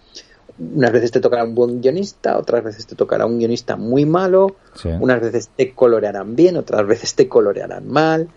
unas 0.59 0.91
veces 0.91 1.11
te 1.11 1.21
tocará 1.21 1.45
un 1.45 1.55
buen 1.55 1.81
guionista, 1.81 2.37
otras 2.37 2.63
veces 2.63 2.85
te 2.85 2.95
tocará 2.95 3.25
un 3.25 3.39
guionista 3.39 3.77
muy 3.77 4.05
malo, 4.05 4.57
unas 4.99 5.21
veces 5.21 5.49
te 5.55 5.73
colorearán 5.73 6.35
bien, 6.35 6.57
otras 6.57 6.85
veces 6.85 7.15
te 7.15 7.29
colorearán 7.29 7.87
mal. 7.87 8.27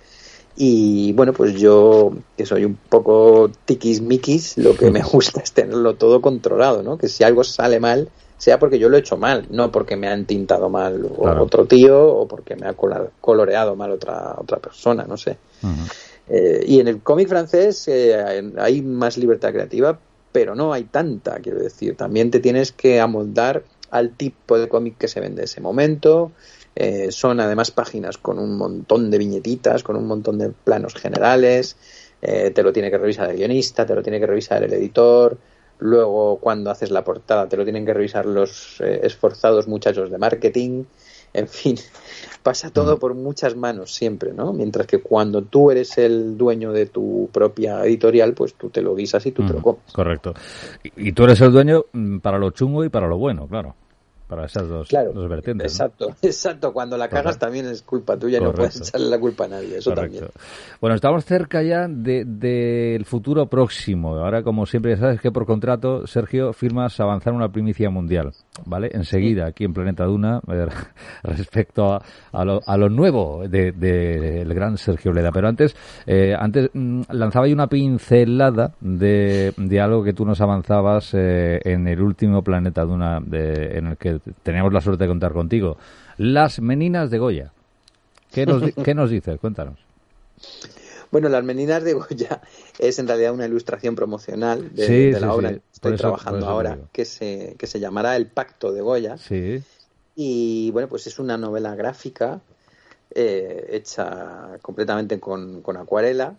Y 0.60 1.12
bueno, 1.12 1.32
pues 1.32 1.54
yo, 1.54 2.12
que 2.36 2.44
soy 2.44 2.64
un 2.64 2.74
poco 2.74 3.48
tiquismiquis, 3.64 4.58
lo 4.58 4.74
que 4.74 4.90
me 4.90 5.02
gusta 5.12 5.40
es 5.40 5.52
tenerlo 5.52 5.94
todo 5.94 6.20
controlado, 6.20 6.82
¿no? 6.82 6.98
Que 6.98 7.06
si 7.06 7.22
algo 7.22 7.44
sale 7.44 7.78
mal, 7.78 8.08
sea 8.38 8.58
porque 8.58 8.80
yo 8.80 8.88
lo 8.88 8.96
he 8.96 9.00
hecho 9.00 9.16
mal, 9.16 9.46
no 9.50 9.70
porque 9.70 9.94
me 9.94 10.08
han 10.08 10.24
tintado 10.24 10.68
mal 10.68 11.08
otro 11.16 11.66
tío 11.66 12.08
o 12.08 12.26
porque 12.26 12.56
me 12.56 12.66
ha 12.66 12.74
coloreado 12.74 13.76
mal 13.76 13.92
otra, 13.92 14.34
otra 14.36 14.58
persona, 14.58 15.04
no 15.04 15.16
sé. 15.16 15.36
Eh, 16.28 16.64
y 16.66 16.80
en 16.80 16.88
el 16.88 17.02
cómic 17.02 17.28
francés 17.28 17.86
eh, 17.86 18.20
hay 18.58 18.82
más 18.82 19.16
libertad 19.16 19.52
creativa, 19.52 19.96
pero 20.32 20.56
no 20.56 20.72
hay 20.72 20.84
tanta, 20.84 21.36
quiero 21.36 21.60
decir. 21.60 21.96
También 21.96 22.32
te 22.32 22.40
tienes 22.40 22.72
que 22.72 23.00
amoldar 23.00 23.62
al 23.92 24.10
tipo 24.10 24.58
de 24.58 24.68
cómic 24.68 24.98
que 24.98 25.06
se 25.06 25.20
vende 25.20 25.42
en 25.42 25.44
ese 25.44 25.60
momento, 25.60 26.32
eh, 26.74 27.10
son 27.10 27.40
además 27.40 27.70
páginas 27.70 28.18
con 28.18 28.38
un 28.38 28.56
montón 28.56 29.10
de 29.10 29.18
viñetitas, 29.18 29.82
con 29.82 29.96
un 29.96 30.06
montón 30.06 30.38
de 30.38 30.50
planos 30.50 30.94
generales. 30.94 31.76
Eh, 32.22 32.50
te 32.50 32.62
lo 32.62 32.72
tiene 32.72 32.90
que 32.90 32.98
revisar 32.98 33.30
el 33.30 33.36
guionista, 33.36 33.86
te 33.86 33.94
lo 33.94 34.02
tiene 34.02 34.20
que 34.20 34.26
revisar 34.26 34.62
el 34.62 34.72
editor. 34.72 35.36
Luego, 35.80 36.38
cuando 36.38 36.70
haces 36.70 36.90
la 36.90 37.04
portada, 37.04 37.48
te 37.48 37.56
lo 37.56 37.64
tienen 37.64 37.86
que 37.86 37.94
revisar 37.94 38.26
los 38.26 38.80
eh, 38.80 39.00
esforzados 39.04 39.68
muchachos 39.68 40.10
de 40.10 40.18
marketing. 40.18 40.84
En 41.34 41.46
fin, 41.46 41.76
pasa 42.42 42.70
todo 42.70 42.98
por 42.98 43.14
muchas 43.14 43.54
manos 43.54 43.94
siempre, 43.94 44.32
¿no? 44.32 44.52
Mientras 44.52 44.86
que 44.86 44.98
cuando 44.98 45.42
tú 45.42 45.70
eres 45.70 45.98
el 45.98 46.36
dueño 46.36 46.72
de 46.72 46.86
tu 46.86 47.28
propia 47.32 47.84
editorial, 47.84 48.34
pues 48.34 48.54
tú 48.54 48.70
te 48.70 48.82
lo 48.82 48.94
guisas 48.96 49.24
y 49.26 49.32
tú 49.32 49.46
te 49.46 49.52
lo 49.52 49.62
comes. 49.62 49.82
Correcto. 49.92 50.34
y 50.96 51.12
tú 51.12 51.24
eres 51.24 51.40
el 51.40 51.52
dueño 51.52 51.84
mm, 51.92 52.18
para 52.18 52.38
lo 52.38 52.50
chungo 52.50 52.84
y 52.84 52.88
para 52.88 53.06
lo 53.06 53.18
bueno, 53.18 53.46
claro. 53.46 53.76
Para 54.28 54.44
esas 54.44 54.68
dos, 54.68 54.88
dos 54.90 55.28
vertientes. 55.28 55.72
Exacto, 55.72 56.14
exacto. 56.22 56.72
Cuando 56.72 56.96
la 56.96 57.08
cagas 57.08 57.38
también 57.38 57.66
es 57.66 57.82
culpa 57.82 58.16
tuya 58.16 58.38
y 58.38 58.42
no 58.42 58.52
puedes 58.52 58.76
echarle 58.76 59.08
la 59.08 59.18
culpa 59.18 59.46
a 59.46 59.48
nadie. 59.48 59.78
Eso 59.78 59.92
también. 59.92 60.26
Bueno, 60.80 60.94
estamos 60.94 61.24
cerca 61.24 61.62
ya 61.62 61.88
del 61.88 62.38
de, 62.38 63.02
futuro 63.04 63.46
próximo. 63.46 64.16
Ahora, 64.16 64.42
como 64.42 64.66
siempre, 64.66 64.92
ya 64.92 64.98
sabes 64.98 65.20
que 65.20 65.32
por 65.32 65.46
contrato, 65.46 66.06
Sergio, 66.06 66.52
firmas 66.52 67.00
avanzar 67.00 67.32
una 67.32 67.48
primicia 67.48 67.88
mundial. 67.90 68.32
¿Vale? 68.66 68.90
Enseguida, 68.92 69.46
aquí 69.46 69.64
en 69.64 69.72
Planeta 69.72 70.04
Duna, 70.04 70.40
eh, 70.48 70.66
respecto 71.22 71.92
a, 71.92 72.02
a, 72.32 72.44
lo, 72.44 72.60
a, 72.66 72.76
lo, 72.76 72.88
nuevo 72.90 73.48
del 73.48 73.78
de, 73.78 74.44
gran 74.48 74.76
Sergio 74.76 75.12
Leda. 75.12 75.30
Pero 75.32 75.48
antes, 75.48 75.74
eh, 76.06 76.34
antes 76.38 76.70
mm, 76.74 77.02
lanzaba 77.12 77.46
yo 77.46 77.54
una 77.54 77.68
pincelada 77.68 78.74
de, 78.80 79.54
de 79.56 79.80
algo 79.80 80.04
que 80.04 80.12
tú 80.12 80.26
nos 80.26 80.40
avanzabas 80.40 81.14
eh, 81.14 81.60
en 81.64 81.88
el 81.88 82.02
último 82.02 82.42
Planeta 82.42 82.82
Duna 82.82 83.20
de, 83.20 83.78
en 83.78 83.86
el 83.86 83.96
que 83.96 84.17
teníamos 84.42 84.72
la 84.72 84.80
suerte 84.80 85.04
de 85.04 85.08
contar 85.08 85.32
contigo. 85.32 85.76
Las 86.16 86.60
Meninas 86.60 87.10
de 87.10 87.18
Goya. 87.18 87.52
¿Qué 88.32 88.46
nos, 88.46 88.62
¿qué 88.84 88.94
nos 88.94 89.10
dices? 89.10 89.38
Cuéntanos. 89.40 89.78
Bueno, 91.10 91.28
Las 91.28 91.44
Meninas 91.44 91.82
de 91.84 91.94
Goya 91.94 92.42
es 92.78 92.98
en 92.98 93.08
realidad 93.08 93.32
una 93.32 93.46
ilustración 93.46 93.94
promocional 93.94 94.74
de, 94.74 95.18
la 95.18 95.32
obra 95.32 95.50
que 95.54 95.62
estoy 95.72 95.96
trabajando 95.96 96.46
ahora, 96.46 96.78
que 96.92 97.04
se, 97.04 97.54
que 97.58 97.66
se 97.66 97.80
llamará 97.80 98.16
El 98.16 98.26
Pacto 98.26 98.72
de 98.72 98.82
Goya. 98.82 99.16
Sí. 99.16 99.62
Y 100.14 100.70
bueno, 100.72 100.88
pues 100.88 101.06
es 101.06 101.18
una 101.18 101.38
novela 101.38 101.74
gráfica 101.74 102.40
eh, 103.14 103.68
hecha 103.70 104.58
completamente 104.60 105.18
con, 105.18 105.62
acuarela. 105.76 106.36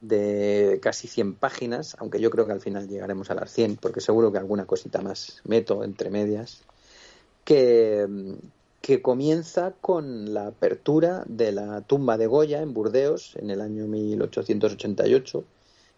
de 0.00 0.78
casi 0.80 1.08
100 1.08 1.34
páginas, 1.34 1.96
aunque 1.98 2.20
yo 2.20 2.30
creo 2.30 2.46
que 2.46 2.52
al 2.52 2.60
final 2.60 2.88
llegaremos 2.88 3.30
a 3.30 3.34
las 3.34 3.50
100, 3.52 3.76
porque 3.76 4.00
seguro 4.00 4.30
que 4.30 4.38
alguna 4.38 4.64
cosita 4.64 5.00
más 5.00 5.40
meto 5.44 5.84
entre 5.84 6.10
medias 6.10 6.62
que, 7.46 8.06
que 8.82 9.00
comienza 9.00 9.72
con 9.80 10.34
la 10.34 10.48
apertura 10.48 11.24
de 11.26 11.52
la 11.52 11.80
tumba 11.80 12.18
de 12.18 12.26
Goya 12.26 12.60
en 12.60 12.74
Burdeos 12.74 13.36
en 13.36 13.48
el 13.48 13.62
año 13.62 13.86
1888 13.86 15.44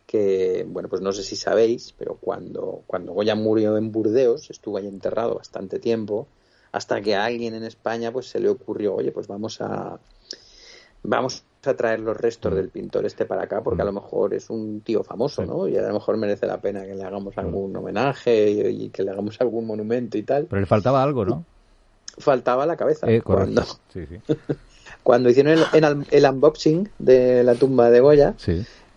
que, 0.07 0.65
bueno, 0.67 0.89
pues 0.89 1.03
no 1.03 1.13
sé 1.13 1.23
si 1.23 1.37
sabéis, 1.37 1.95
pero 1.99 2.17
cuando, 2.19 2.83
cuando 2.87 3.13
Goya 3.13 3.35
murió 3.35 3.77
en 3.77 3.93
Burdeos, 3.93 4.49
estuvo 4.49 4.79
ahí 4.79 4.87
enterrado 4.87 5.35
bastante 5.35 5.79
tiempo, 5.79 6.27
hasta 6.73 7.03
que 7.03 7.15
a 7.15 7.27
alguien 7.27 7.55
en 7.55 7.63
España 7.63 8.11
pues 8.11 8.27
se 8.27 8.41
le 8.41 8.49
ocurrió, 8.49 8.95
oye, 8.95 9.13
pues 9.13 9.27
vamos 9.27 9.61
a 9.61 10.01
vamos 11.03 11.45
a 11.67 11.75
traer 11.75 12.01
los 12.01 12.17
restos 12.17 12.55
del 12.55 12.69
pintor 12.69 13.05
este 13.05 13.25
para 13.25 13.43
acá, 13.43 13.63
porque 13.63 13.83
a 13.83 13.85
lo 13.85 13.93
mejor 13.93 14.33
es 14.35 14.49
un 14.49 14.81
tío 14.81 15.03
famoso, 15.03 15.45
¿no? 15.45 15.69
Y 15.69 15.77
a 15.77 15.83
lo 15.83 15.95
mejor 15.95 16.17
merece 16.17 16.47
la 16.47 16.61
pena 16.61 16.85
que 16.85 16.95
le 16.95 17.05
hagamos 17.05 17.37
algún 17.37 17.77
homenaje 17.77 18.51
y, 18.51 18.89
que 18.91 19.03
le 19.03 19.11
hagamos 19.11 19.41
algún 19.41 19.67
monumento 19.67 20.17
y 20.17 20.23
tal. 20.23 20.47
Pero 20.47 20.61
le 20.61 20.67
faltaba 20.67 21.03
algo, 21.03 21.25
¿no? 21.25 21.45
Faltaba 22.19 22.65
la 22.67 22.77
cabeza. 22.77 23.11
Eh, 23.11 23.23
cuando, 23.23 23.65
cuando 25.03 25.31
hicieron 25.31 25.59
el, 25.73 26.25
unboxing 26.25 26.89
de 26.99 27.43
la 27.45 27.55
tumba 27.55 27.91
de 27.91 28.01
Goya, 28.01 28.35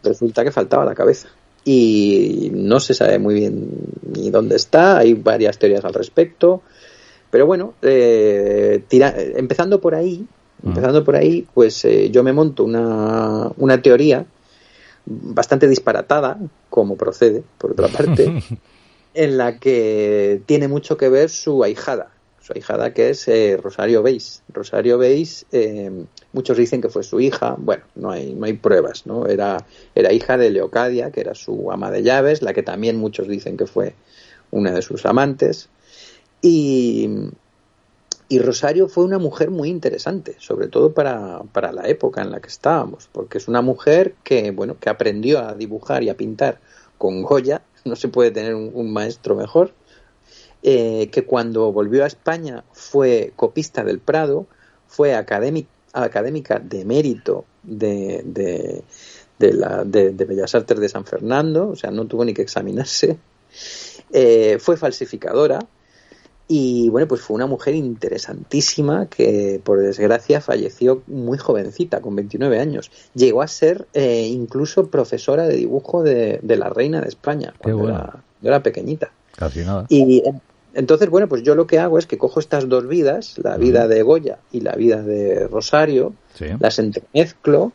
resulta 0.03 0.43
que 0.43 0.51
faltaba 0.51 0.85
la 0.85 0.95
cabeza. 0.95 1.29
Y 1.63 2.51
no 2.53 2.79
se 2.79 2.93
sabe 2.93 3.19
muy 3.19 3.35
bien 3.35 3.69
ni 4.03 4.31
dónde 4.31 4.55
está, 4.55 4.97
hay 4.97 5.13
varias 5.13 5.57
teorías 5.57 5.85
al 5.85 5.93
respecto. 5.93 6.61
Pero 7.29 7.45
bueno, 7.45 7.75
eh, 7.81 8.83
empezando 9.35 9.79
por 9.79 9.95
ahí, 9.95 10.27
Empezando 10.63 11.03
por 11.03 11.15
ahí, 11.15 11.47
pues 11.53 11.83
eh, 11.85 12.09
yo 12.11 12.23
me 12.23 12.33
monto 12.33 12.63
una, 12.63 13.51
una 13.57 13.81
teoría 13.81 14.25
bastante 15.05 15.67
disparatada, 15.67 16.37
como 16.69 16.95
procede, 16.95 17.43
por 17.57 17.71
otra 17.71 17.87
parte, 17.97 18.43
en 19.13 19.37
la 19.37 19.57
que 19.57 20.41
tiene 20.45 20.67
mucho 20.67 20.97
que 20.97 21.09
ver 21.09 21.29
su 21.29 21.63
ahijada, 21.63 22.11
su 22.41 22.53
ahijada 22.53 22.93
que 22.93 23.09
es 23.09 23.27
eh, 23.27 23.57
Rosario 23.61 24.03
Beis. 24.03 24.43
Rosario 24.49 24.97
Beis, 24.97 25.45
eh, 25.51 26.05
muchos 26.33 26.57
dicen 26.57 26.81
que 26.81 26.89
fue 26.89 27.03
su 27.03 27.19
hija, 27.19 27.55
bueno, 27.57 27.83
no 27.95 28.11
hay, 28.11 28.33
no 28.33 28.45
hay 28.45 28.53
pruebas, 28.53 29.05
¿no? 29.05 29.27
Era, 29.27 29.65
era 29.95 30.13
hija 30.13 30.37
de 30.37 30.49
Leocadia, 30.49 31.11
que 31.11 31.21
era 31.21 31.35
su 31.35 31.71
ama 31.71 31.91
de 31.91 32.03
llaves, 32.03 32.41
la 32.41 32.53
que 32.53 32.63
también 32.63 32.97
muchos 32.97 33.27
dicen 33.27 33.57
que 33.57 33.67
fue 33.67 33.95
una 34.51 34.71
de 34.71 34.81
sus 34.81 35.05
amantes. 35.05 35.69
Y, 36.41 37.09
y 38.31 38.39
Rosario 38.39 38.87
fue 38.87 39.03
una 39.03 39.19
mujer 39.19 39.51
muy 39.51 39.67
interesante, 39.67 40.37
sobre 40.39 40.69
todo 40.69 40.93
para, 40.93 41.41
para, 41.51 41.73
la 41.73 41.89
época 41.89 42.21
en 42.21 42.31
la 42.31 42.39
que 42.39 42.47
estábamos, 42.47 43.09
porque 43.11 43.37
es 43.37 43.49
una 43.49 43.61
mujer 43.61 44.15
que, 44.23 44.51
bueno, 44.51 44.77
que 44.79 44.89
aprendió 44.89 45.39
a 45.39 45.53
dibujar 45.53 46.01
y 46.01 46.07
a 46.07 46.15
pintar 46.15 46.61
con 46.97 47.23
Goya, 47.23 47.61
no 47.83 47.97
se 47.97 48.07
puede 48.07 48.31
tener 48.31 48.55
un, 48.55 48.93
maestro 48.93 49.35
mejor, 49.35 49.73
eh, 50.63 51.09
que 51.11 51.25
cuando 51.25 51.73
volvió 51.73 52.05
a 52.05 52.07
España 52.07 52.63
fue 52.71 53.33
copista 53.35 53.83
del 53.83 53.99
Prado, 53.99 54.47
fue 54.87 55.13
académica 55.13 56.59
de 56.59 56.85
mérito 56.85 57.43
de, 57.63 58.21
de, 58.23 58.81
de, 59.39 59.53
la, 59.53 59.83
de, 59.83 60.11
Bellas 60.11 60.55
Artes 60.55 60.79
de 60.79 60.87
San 60.87 61.03
Fernando, 61.03 61.71
o 61.71 61.75
sea, 61.75 61.91
no 61.91 62.07
tuvo 62.07 62.23
ni 62.23 62.33
que 62.33 62.43
examinarse, 62.43 63.17
eh, 64.13 64.57
fue 64.57 64.77
falsificadora, 64.77 65.59
y 66.47 66.89
bueno, 66.89 67.07
pues 67.07 67.21
fue 67.21 67.35
una 67.35 67.47
mujer 67.47 67.75
interesantísima 67.75 69.07
que 69.07 69.61
por 69.63 69.79
desgracia 69.79 70.41
falleció 70.41 71.01
muy 71.07 71.37
jovencita, 71.37 72.01
con 72.01 72.15
29 72.15 72.59
años. 72.59 72.91
Llegó 73.13 73.41
a 73.41 73.47
ser 73.47 73.87
eh, 73.93 74.27
incluso 74.27 74.87
profesora 74.87 75.47
de 75.47 75.55
dibujo 75.55 76.03
de, 76.03 76.39
la 76.43 76.69
reina 76.69 77.01
de 77.01 77.07
España, 77.07 77.53
cuando 77.57 77.87
era, 77.87 78.23
era, 78.43 78.63
pequeñita. 78.63 79.11
Casi 79.35 79.59
nada. 79.61 79.85
Y 79.87 80.23
entonces, 80.73 81.09
bueno, 81.09 81.27
pues 81.27 81.43
yo 81.43 81.55
lo 81.55 81.67
que 81.67 81.79
hago 81.79 81.97
es 81.97 82.05
que 82.05 82.17
cojo 82.17 82.39
estas 82.39 82.69
dos 82.69 82.87
vidas, 82.87 83.37
la 83.41 83.57
vida 83.57 83.87
de 83.87 84.01
Goya 84.03 84.39
y 84.51 84.61
la 84.61 84.73
vida 84.73 85.01
de 85.01 85.47
Rosario, 85.47 86.13
las 86.59 86.79
entremezclo 86.79 87.73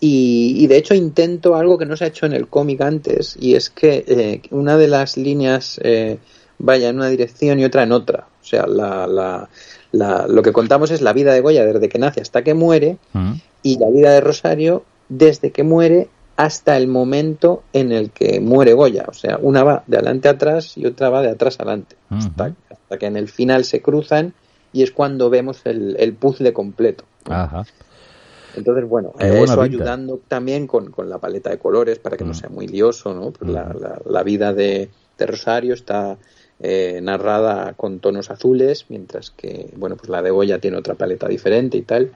y, 0.00 0.66
de 0.66 0.76
hecho 0.76 0.94
intento 0.94 1.56
algo 1.56 1.78
que 1.78 1.86
no 1.86 1.96
se 1.96 2.04
ha 2.04 2.08
hecho 2.08 2.26
en 2.26 2.34
el 2.34 2.46
cómic 2.48 2.80
antes, 2.82 3.36
y 3.40 3.54
es 3.54 3.70
que 3.70 4.04
eh, 4.06 4.42
una 4.50 4.76
de 4.76 4.88
las 4.88 5.16
líneas 5.16 5.80
eh, 5.82 6.18
vaya 6.64 6.88
en 6.88 6.96
una 6.96 7.08
dirección 7.08 7.60
y 7.60 7.64
otra 7.64 7.82
en 7.82 7.92
otra. 7.92 8.26
O 8.40 8.44
sea, 8.44 8.66
la, 8.66 9.06
la, 9.92 10.26
lo 10.26 10.42
que 10.42 10.52
contamos 10.52 10.90
es 10.90 11.02
la 11.02 11.12
vida 11.12 11.32
de 11.32 11.40
Goya 11.40 11.64
desde 11.64 11.88
que 11.88 11.98
nace 11.98 12.20
hasta 12.20 12.42
que 12.42 12.54
muere 12.54 12.98
mm. 13.12 13.32
y 13.62 13.78
la 13.78 13.90
vida 13.90 14.12
de 14.12 14.20
Rosario 14.20 14.84
desde 15.08 15.52
que 15.52 15.62
muere 15.62 16.08
hasta 16.36 16.76
el 16.76 16.88
momento 16.88 17.62
en 17.72 17.92
el 17.92 18.10
que 18.10 18.40
muere 18.40 18.72
Goya. 18.72 19.04
O 19.08 19.12
sea, 19.12 19.38
una 19.40 19.62
va 19.62 19.84
de 19.86 19.98
adelante 19.98 20.28
a 20.28 20.32
atrás 20.32 20.76
y 20.76 20.86
otra 20.86 21.10
va 21.10 21.22
de 21.22 21.30
atrás 21.30 21.60
adelante. 21.60 21.96
hasta, 22.10 22.98
que 22.98 23.06
en 23.06 23.16
el 23.16 23.28
final 23.28 23.64
se 23.64 23.82
cruzan 23.82 24.34
y 24.72 24.82
es 24.82 24.90
cuando 24.90 25.30
vemos 25.30 25.60
el, 25.64 25.96
el 25.98 26.14
puzzle 26.14 26.52
completo. 26.52 27.04
Entonces, 28.56 28.88
bueno, 28.88 29.12
eso 29.18 29.60
ayudando 29.60 30.20
también 30.28 30.66
con, 30.66 30.90
con, 30.90 31.10
la 31.10 31.18
paleta 31.18 31.50
de 31.50 31.58
colores 31.58 31.98
para 31.98 32.16
que 32.16 32.24
no 32.24 32.30
mm. 32.30 32.34
sea 32.34 32.48
muy 32.48 32.68
lioso, 32.68 33.12
¿no? 33.12 33.32
Pues 33.32 33.50
la, 33.50 33.74
la, 33.74 34.00
la, 34.04 34.22
vida 34.22 34.52
de, 34.52 34.90
de 35.18 35.26
Rosario 35.26 35.74
está 35.74 36.16
eh, 36.60 37.00
narrada 37.02 37.72
con 37.74 37.98
tonos 37.98 38.30
azules, 38.30 38.86
mientras 38.88 39.30
que, 39.30 39.70
bueno, 39.76 39.96
pues 39.96 40.08
la 40.08 40.22
de 40.22 40.30
Goya 40.30 40.60
tiene 40.60 40.76
otra 40.76 40.94
paleta 40.94 41.26
diferente 41.28 41.76
y 41.76 41.82
tal. 41.82 42.12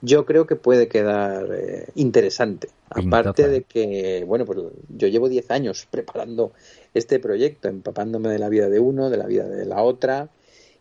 Yo 0.00 0.24
creo 0.24 0.46
que 0.46 0.56
puede 0.56 0.88
quedar 0.88 1.48
eh, 1.54 1.86
interesante. 1.94 2.68
Aparte 2.90 3.48
de 3.48 3.62
que, 3.62 4.24
bueno, 4.26 4.46
pues 4.46 4.58
yo 4.88 5.08
llevo 5.08 5.28
10 5.28 5.50
años 5.50 5.86
preparando 5.90 6.52
este 6.94 7.18
proyecto, 7.18 7.68
empapándome 7.68 8.30
de 8.30 8.38
la 8.38 8.48
vida 8.48 8.68
de 8.68 8.80
uno, 8.80 9.10
de 9.10 9.16
la 9.16 9.26
vida 9.26 9.48
de 9.48 9.66
la 9.66 9.82
otra, 9.82 10.28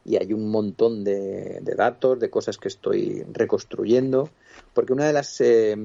y 0.05 0.17
hay 0.17 0.33
un 0.33 0.49
montón 0.49 1.03
de, 1.03 1.61
datos, 1.75 2.19
de 2.19 2.29
cosas 2.29 2.57
que 2.57 2.67
estoy 2.67 3.23
reconstruyendo, 3.31 4.29
porque 4.73 4.93
una 4.93 5.07
de 5.07 5.13
las 5.13 5.39
eh, 5.41 5.75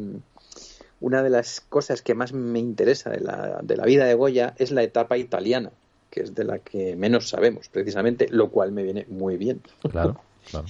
una 1.01 1.23
de 1.23 1.31
las 1.31 1.61
cosas 1.61 2.03
que 2.03 2.15
más 2.15 2.33
me 2.33 2.59
interesa 2.59 3.11
de 3.11 3.21
la, 3.21 3.61
de 3.63 3.77
la 3.77 3.85
vida 3.85 4.05
de 4.05 4.15
Goya 4.15 4.55
es 4.59 4.73
la 4.73 4.83
etapa 4.83 5.17
italiana 5.17 5.71
que 6.11 6.21
es 6.21 6.35
de 6.35 6.45
la 6.45 6.59
que 6.59 6.97
menos 6.97 7.29
sabemos, 7.29 7.69
precisamente, 7.69 8.29
lo 8.31 8.51
cual 8.51 8.73
me 8.73 8.83
viene 8.83 9.07
muy 9.09 9.37
bien. 9.37 9.61
Claro. 9.91 10.21
Claro. 10.51 10.67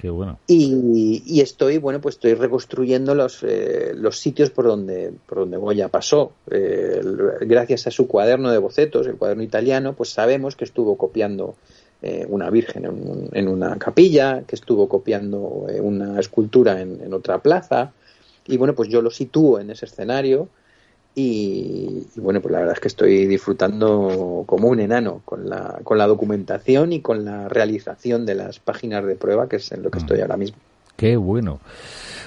Qué 0.00 0.10
bueno. 0.10 0.38
Y, 0.46 1.40
estoy, 1.40 1.78
bueno, 1.78 2.00
pues 2.00 2.16
estoy 2.16 2.34
reconstruyendo 2.34 3.14
los, 3.14 3.42
eh, 3.42 3.92
los 3.94 4.18
sitios 4.18 4.50
por 4.50 4.66
donde, 4.66 5.12
por 5.26 5.38
donde 5.38 5.56
Goya 5.56 5.88
pasó. 5.88 6.32
Eh, 6.50 7.00
gracias 7.40 7.86
a 7.86 7.90
su 7.90 8.06
cuaderno 8.06 8.50
de 8.50 8.58
bocetos, 8.58 9.06
el 9.06 9.16
cuaderno 9.16 9.42
italiano, 9.42 9.94
pues 9.94 10.10
sabemos 10.10 10.54
que 10.54 10.64
estuvo 10.64 10.96
copiando 10.98 11.54
eh, 12.02 12.26
una 12.28 12.50
virgen 12.50 13.30
en, 13.32 13.48
una 13.48 13.78
capilla, 13.78 14.42
que 14.46 14.54
estuvo 14.54 14.88
copiando 14.88 15.38
una 15.38 16.20
escultura 16.20 16.80
en, 16.80 17.00
en, 17.02 17.14
otra 17.14 17.38
plaza. 17.38 17.92
Y 18.46 18.58
bueno, 18.58 18.74
pues 18.74 18.90
yo 18.90 19.00
lo 19.00 19.10
sitúo 19.10 19.60
en 19.60 19.70
ese 19.70 19.86
escenario 19.86 20.48
y, 21.14 22.06
bueno, 22.16 22.40
pues 22.40 22.52
la 22.52 22.60
verdad 22.60 22.74
es 22.74 22.80
que 22.80 22.88
estoy 22.88 23.26
disfrutando 23.26 24.44
como 24.46 24.68
un 24.68 24.80
enano 24.80 25.20
con 25.24 25.48
la, 25.48 25.80
con 25.84 25.98
la 25.98 26.06
documentación 26.06 26.92
y 26.92 27.00
con 27.00 27.24
la 27.24 27.48
realización 27.48 28.24
de 28.24 28.34
las 28.34 28.58
páginas 28.60 29.04
de 29.04 29.16
prueba, 29.16 29.48
que 29.48 29.56
es 29.56 29.72
en 29.72 29.82
lo 29.82 29.90
que 29.90 29.98
estoy 29.98 30.18
mm. 30.18 30.22
ahora 30.22 30.36
mismo. 30.36 30.58
Qué 30.96 31.16
bueno. 31.16 31.60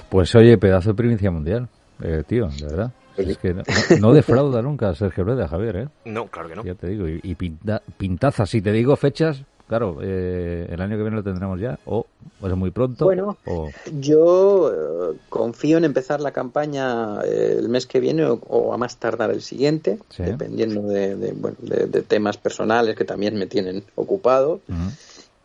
Pues 0.09 0.35
oye, 0.35 0.57
pedazo 0.57 0.89
de 0.89 0.95
provincia 0.95 1.31
mundial, 1.31 1.67
eh, 2.03 2.23
tío, 2.27 2.47
de 2.47 2.65
verdad. 2.65 2.91
Es 3.17 3.37
que 3.37 3.55
no, 4.01 4.13
defrauda 4.13 4.61
nunca 4.61 4.89
a 4.89 4.95
Sergio 4.95 5.23
Rueda, 5.23 5.47
Javier, 5.47 5.75
¿eh? 5.77 5.87
No, 6.05 6.27
claro 6.27 6.49
que 6.49 6.55
no. 6.55 6.63
Ya 6.63 6.75
te 6.75 6.87
digo, 6.87 7.07
y, 7.07 7.35
pintaza, 7.35 8.45
si 8.45 8.61
te 8.61 8.71
digo 8.71 8.95
fechas, 8.97 9.43
claro, 9.67 9.99
eh, 10.01 10.67
el 10.69 10.81
año 10.81 10.95
que 10.97 11.01
viene 11.03 11.17
lo 11.17 11.23
tendremos 11.23 11.59
ya, 11.59 11.77
o, 11.85 12.05
o 12.41 12.47
es 12.47 12.55
muy 12.55 12.71
pronto. 12.71 13.05
Bueno, 13.05 13.37
o... 13.45 13.71
yo 13.99 14.71
eh, 14.71 15.17
confío 15.29 15.77
en 15.77 15.85
empezar 15.85 16.21
la 16.21 16.31
campaña 16.31 17.21
eh, 17.23 17.55
el 17.59 17.69
mes 17.69 17.85
que 17.85 17.99
viene 17.99 18.25
o, 18.25 18.39
o 18.47 18.73
a 18.73 18.77
más 18.77 18.97
tardar 18.97 19.31
el 19.31 19.41
siguiente, 19.41 19.99
Sí. 20.09 20.23
dependiendo 20.23 20.81
de, 20.83 21.15
de, 21.15 21.31
bueno, 21.33 21.57
de- 21.61 21.87
de 21.87 22.01
temas 22.01 22.37
personales 22.37 22.95
que 22.95 23.05
también 23.05 23.35
me 23.35 23.47
tienen 23.47 23.83
ocupado. 23.95 24.59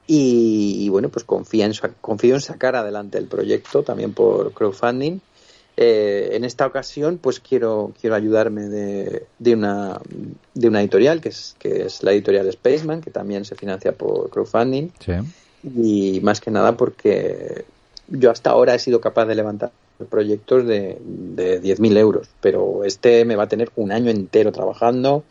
Y, 0.07 0.77
y, 0.85 0.89
bueno, 0.89 1.09
pues 1.09 1.25
confío 1.25 1.64
en, 1.64 1.73
confío 2.01 2.35
en 2.35 2.41
sacar 2.41 2.75
adelante 2.75 3.16
el 3.18 3.27
proyecto 3.27 3.83
también 3.85 4.12
por 4.12 4.53
crowdfunding. 4.53 5.21
Eh, 5.77 6.31
en 6.33 6.45
esta 6.45 6.66
ocasión, 6.66 7.18
pues 7.18 7.41
quiero, 7.41 7.93
quiero 8.01 8.14
ayudarme 8.14 8.68
de, 8.68 9.27
de, 9.39 9.55
una, 9.55 10.01
de 10.55 10.68
una 10.68 10.81
editorial, 10.81 11.21
que 11.21 11.31
es, 11.31 11.57
que 11.59 11.83
es 11.87 12.03
la 12.03 12.12
editorial 12.12 12.51
Spaceman, 12.53 13.01
que 13.01 13.11
también 13.11 13.45
se 13.45 13.55
financia 13.55 13.93
por 13.93 14.29
crowdfunding. 14.31 14.91
Sí. 14.99 15.12
Y 15.62 16.21
más 16.23 16.41
que 16.41 16.51
nada 16.51 16.77
porque 16.77 17.64
yo 18.09 18.31
hasta 18.31 18.51
ahora 18.51 18.75
he 18.75 18.79
sido 18.79 19.01
capaz 19.01 19.27
de 19.27 19.35
levantar 19.35 19.71
proyectos 20.09 20.66
de, 20.66 20.99
de 21.01 21.62
10.000 21.62 21.97
euros, 21.99 22.29
pero 22.41 22.85
este 22.85 23.25
me 23.25 23.37
va 23.37 23.45
a 23.45 23.49
tener 23.49 23.71
un 23.77 23.93
año 23.93 24.11
entero 24.11 24.53
trabajando. 24.53 25.25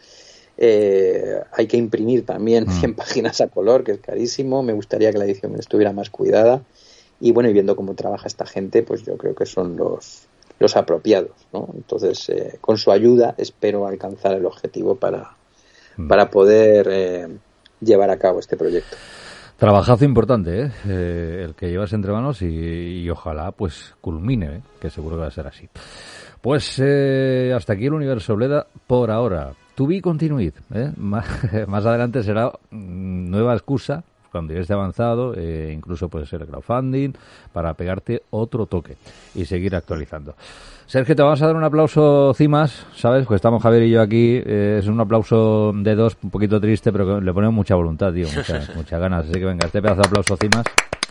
Eh, 0.57 1.39
hay 1.53 1.67
que 1.67 1.77
imprimir 1.77 2.25
también 2.25 2.65
Mm. 2.67 2.79
100 2.79 2.93
páginas 2.95 3.41
a 3.41 3.47
color, 3.47 3.83
que 3.83 3.93
es 3.93 3.99
carísimo. 3.99 4.61
Me 4.61 4.73
gustaría 4.73 5.11
que 5.11 5.17
la 5.17 5.25
edición 5.25 5.55
estuviera 5.57 5.93
más 5.93 6.09
cuidada. 6.09 6.61
Y 7.21 7.31
bueno, 7.31 7.49
y 7.49 7.53
viendo 7.53 7.75
cómo 7.75 7.95
trabaja 7.95 8.27
esta 8.27 8.45
gente, 8.45 8.83
pues 8.83 9.03
yo 9.03 9.17
creo 9.17 9.35
que 9.35 9.45
son 9.45 9.75
los, 9.75 10.27
los 10.59 10.75
apropiados, 10.75 11.31
¿no? 11.53 11.69
Entonces, 11.73 12.29
eh, 12.29 12.57
con 12.61 12.77
su 12.77 12.91
ayuda 12.91 13.33
espero 13.37 13.87
alcanzar 13.87 14.33
el 14.35 14.45
objetivo 14.45 14.95
para, 14.95 15.35
Mm. 15.99 16.07
para 16.07 16.29
poder 16.29 16.87
eh, 16.89 17.27
llevar 17.81 18.09
a 18.09 18.17
cabo 18.17 18.39
este 18.39 18.55
proyecto. 18.55 18.95
Trabajazo 19.57 20.05
importante, 20.05 20.61
¿eh? 20.61 20.71
Eh, 20.87 21.41
el 21.45 21.55
que 21.55 21.69
llevas 21.69 21.91
entre 21.91 22.13
manos 22.13 22.41
y, 22.41 22.45
y 22.47 23.09
ojalá 23.09 23.51
pues 23.51 23.93
culmine, 23.99 24.61
que 24.79 24.89
seguro 24.89 25.17
que 25.17 25.21
va 25.23 25.27
a 25.27 25.31
ser 25.31 25.47
así. 25.47 25.67
Pues 26.41 26.79
hasta 27.53 27.73
aquí 27.73 27.87
el 27.87 27.93
universo 27.93 28.33
Bleda 28.37 28.65
por 28.87 29.11
ahora. 29.11 29.51
To 29.75 29.85
be 29.85 30.01
continued. 30.01 30.53
¿eh? 30.73 30.93
Más, 30.95 31.25
más 31.67 31.85
adelante 31.85 32.23
será 32.23 32.47
mm, 32.71 33.29
nueva 33.29 33.53
excusa 33.53 34.03
cuando 34.31 34.53
ya 34.53 34.59
esté 34.61 34.73
avanzado, 34.73 35.33
eh, 35.35 35.71
incluso 35.73 36.09
puede 36.09 36.25
ser 36.25 36.41
el 36.41 36.47
crowdfunding, 36.47 37.13
para 37.53 37.73
pegarte 37.73 38.23
otro 38.29 38.65
toque 38.65 38.95
y 39.35 39.45
seguir 39.45 39.75
actualizando. 39.75 40.35
Sergio, 40.85 41.15
te 41.15 41.21
vamos 41.21 41.41
a 41.41 41.45
dar 41.47 41.55
un 41.55 41.63
aplauso 41.63 42.33
cimas, 42.33 42.85
¿sabes? 42.95 43.25
Pues 43.27 43.35
estamos 43.37 43.61
Javier 43.61 43.83
y 43.83 43.91
yo 43.91 44.01
aquí, 44.01 44.41
eh, 44.43 44.77
es 44.79 44.87
un 44.87 44.99
aplauso 44.99 45.71
de 45.75 45.93
dos, 45.95 46.17
un 46.23 46.31
poquito 46.31 46.59
triste, 46.59 46.91
pero 46.91 47.05
que 47.19 47.25
le 47.25 47.31
ponemos 47.33 47.53
mucha 47.53 47.75
voluntad, 47.75 48.11
tío, 48.13 48.27
muchas, 48.35 48.69
muchas 48.75 48.99
ganas. 48.99 49.25
Así 49.25 49.33
que 49.33 49.45
venga, 49.45 49.67
este 49.67 49.81
pedazo 49.81 50.01
de 50.01 50.07
aplauso 50.07 50.35
cimas 50.37 50.63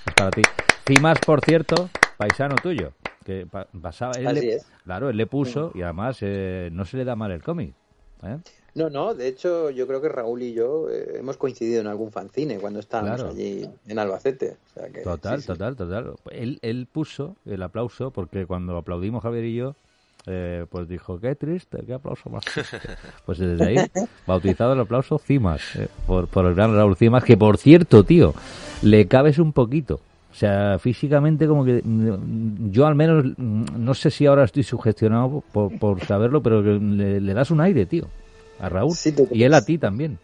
es 0.07 0.15
para 0.15 0.31
ti. 0.31 0.43
Cimas, 0.87 1.19
por 1.25 1.41
cierto, 1.45 1.89
paisano 2.17 2.57
tuyo, 2.57 2.93
que 3.25 3.47
pa- 3.47 3.69
pasaba, 3.81 4.13
él 4.19 4.27
Así 4.27 4.41
le- 4.41 4.55
es. 4.57 4.67
claro, 4.85 5.11
él 5.11 5.17
le 5.17 5.27
puso 5.27 5.71
y 5.75 5.83
además 5.83 6.19
eh, 6.23 6.71
no 6.73 6.85
se 6.85 6.97
le 6.97 7.05
da 7.05 7.15
mal 7.15 7.31
el 7.31 7.43
cómic. 7.43 7.73
¿eh? 8.25 8.39
No, 8.75 8.91
no, 8.91 9.15
de 9.15 9.27
hecho 9.29 9.71
yo 9.71 9.87
creo 9.87 10.01
que 10.01 10.09
Raúl 10.09 10.43
y 10.43 10.53
yo 10.53 10.89
eh, 10.91 11.17
hemos 11.19 11.37
coincidido 11.37 11.81
en 11.81 11.87
algún 11.89 12.13
fanzine 12.13 12.59
cuando 12.59 12.79
estábamos 12.81 13.17
Claro. 13.23 13.31
allí 13.35 13.69
en 13.89 13.99
Albacete. 13.99 14.57
O 14.71 14.75
sea 14.81 14.89
que, 14.89 15.01
Total, 15.01 15.37
sí, 15.39 15.43
sí. 15.43 15.47
total, 15.49 15.75
total. 15.77 16.13
Él, 16.31 16.59
él 16.63 16.87
puso 16.91 17.37
el 17.47 17.63
aplauso 17.63 18.11
porque 18.11 18.47
cuando 18.47 18.77
aplaudimos 18.77 19.23
Javier 19.23 19.45
y 19.47 19.55
yo, 19.57 19.75
eh, 20.27 20.67
pues 20.71 20.89
dijo, 20.89 21.19
qué 21.19 21.35
triste, 21.35 21.79
qué 21.87 21.95
aplauso 21.95 22.29
más 22.31 22.45
triste. 22.45 22.79
Pues 23.27 23.39
desde 23.39 23.65
ahí, 23.65 23.77
bautizado 24.27 24.75
el 24.75 24.81
aplauso 24.81 25.19
Cimas, 25.19 25.63
eh, 25.77 25.89
por, 26.07 26.29
por 26.29 26.45
el 26.47 26.55
gran 26.55 26.75
Raúl 26.75 26.97
Cimas, 26.97 27.25
que 27.25 27.37
por 27.37 27.57
cierto, 27.59 28.05
tío, 28.05 28.35
le 28.83 29.07
cabes 29.09 29.39
un 29.39 29.53
poquito. 29.53 30.01
O 30.31 30.35
sea, 30.35 30.79
físicamente 30.79 31.49
como 31.49 31.65
que 31.65 31.81
mm, 31.83 32.71
yo 32.71 32.87
al 32.87 32.95
menos, 32.95 33.25
mm, 33.37 33.65
no 33.79 33.95
sé 33.95 34.11
si 34.11 34.27
ahora 34.27 34.45
estoy 34.45 34.63
sugestionado 34.63 35.43
por, 35.53 35.77
por 35.79 36.01
saberlo, 36.05 36.43
pero 36.43 36.63
le, 36.63 37.21
le 37.21 37.35
das 37.35 37.51
un 37.51 37.61
aire, 37.61 37.87
tío, 37.87 38.07
a 38.59 38.69
Raúl. 38.69 38.95
Sí, 38.95 39.15
y 39.31 39.43
él 39.43 39.55
a 39.55 39.65
ti 39.65 39.79
también. 39.79 40.19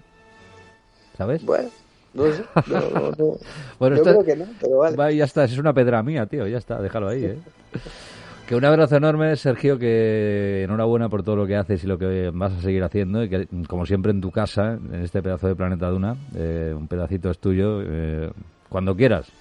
¿Sabes? 1.17 1.45
Bueno, 1.45 1.69
no 2.13 2.33
sé. 2.33 2.45
no, 2.67 2.81
no, 2.91 3.11
no. 3.11 3.37
Bueno, 3.79 3.97
yo 3.97 4.03
creo 4.03 4.25
que 4.25 4.37
no, 4.37 4.47
pero 4.61 4.79
vale. 4.79 4.97
Va, 4.97 5.11
ya 5.11 5.25
está, 5.25 5.45
es 5.45 5.59
una 5.59 5.73
pedra 5.73 6.03
mía, 6.03 6.27
tío, 6.27 6.47
ya 6.47 6.59
está, 6.59 6.81
déjalo 6.81 7.09
ahí, 7.09 7.25
¿eh? 7.25 7.39
Que 8.47 8.55
un 8.55 8.65
abrazo 8.67 8.97
enorme, 8.97 9.35
Sergio, 9.37 9.79
que 9.79 10.65
enhorabuena 10.65 11.09
por 11.09 11.23
todo 11.23 11.35
lo 11.35 11.47
que 11.47 11.57
haces 11.57 11.83
y 11.83 11.87
lo 11.87 11.97
que 11.97 12.31
vas 12.31 12.53
a 12.53 12.61
seguir 12.61 12.83
haciendo 12.83 13.25
y 13.25 13.31
que, 13.31 13.49
como 13.67 13.87
siempre, 13.87 14.11
en 14.13 14.21
tu 14.21 14.31
casa, 14.31 14.75
en 14.75 15.03
este 15.03 15.23
pedazo 15.23 15.49
de 15.49 15.57
Planeta 15.57 15.89
Duna, 15.89 16.15
eh, 16.37 16.75
un 16.77 16.87
pedacito 16.87 17.31
es 17.31 17.39
tuyo, 17.39 17.81
eh, 17.83 18.31
cuando 18.69 18.95
quieras. 18.95 19.33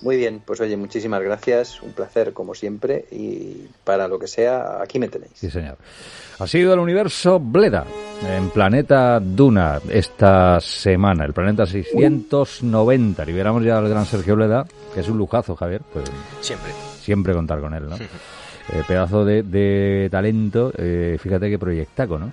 Muy 0.00 0.16
bien, 0.16 0.40
pues 0.44 0.60
oye, 0.60 0.76
muchísimas 0.76 1.20
gracias, 1.22 1.82
un 1.82 1.92
placer 1.92 2.32
como 2.32 2.54
siempre 2.54 3.06
y 3.10 3.66
para 3.82 4.06
lo 4.06 4.18
que 4.18 4.28
sea, 4.28 4.80
aquí 4.80 4.98
me 4.98 5.08
tenéis. 5.08 5.32
Sí, 5.34 5.50
señor. 5.50 5.76
Ha 6.38 6.46
sido 6.46 6.72
el 6.72 6.78
universo 6.78 7.40
Bleda, 7.40 7.84
en 8.24 8.50
Planeta 8.50 9.18
Duna, 9.18 9.80
esta 9.90 10.60
semana, 10.60 11.24
el 11.24 11.32
planeta 11.32 11.66
690. 11.66 13.24
Liberamos 13.24 13.64
ya 13.64 13.78
al 13.78 13.88
gran 13.88 14.06
Sergio 14.06 14.36
Bleda, 14.36 14.64
que 14.94 15.00
es 15.00 15.08
un 15.08 15.18
lujazo, 15.18 15.56
Javier, 15.56 15.82
pues 15.92 16.04
Siempre. 16.40 16.70
siempre 17.00 17.34
contar 17.34 17.60
con 17.60 17.74
él, 17.74 17.88
¿no? 17.88 17.96
Eh, 18.70 18.82
pedazo 18.86 19.24
de, 19.24 19.42
de 19.44 20.08
talento, 20.10 20.70
eh, 20.76 21.16
fíjate 21.18 21.48
qué 21.48 21.58
proyectaco, 21.58 22.18
¿no? 22.18 22.30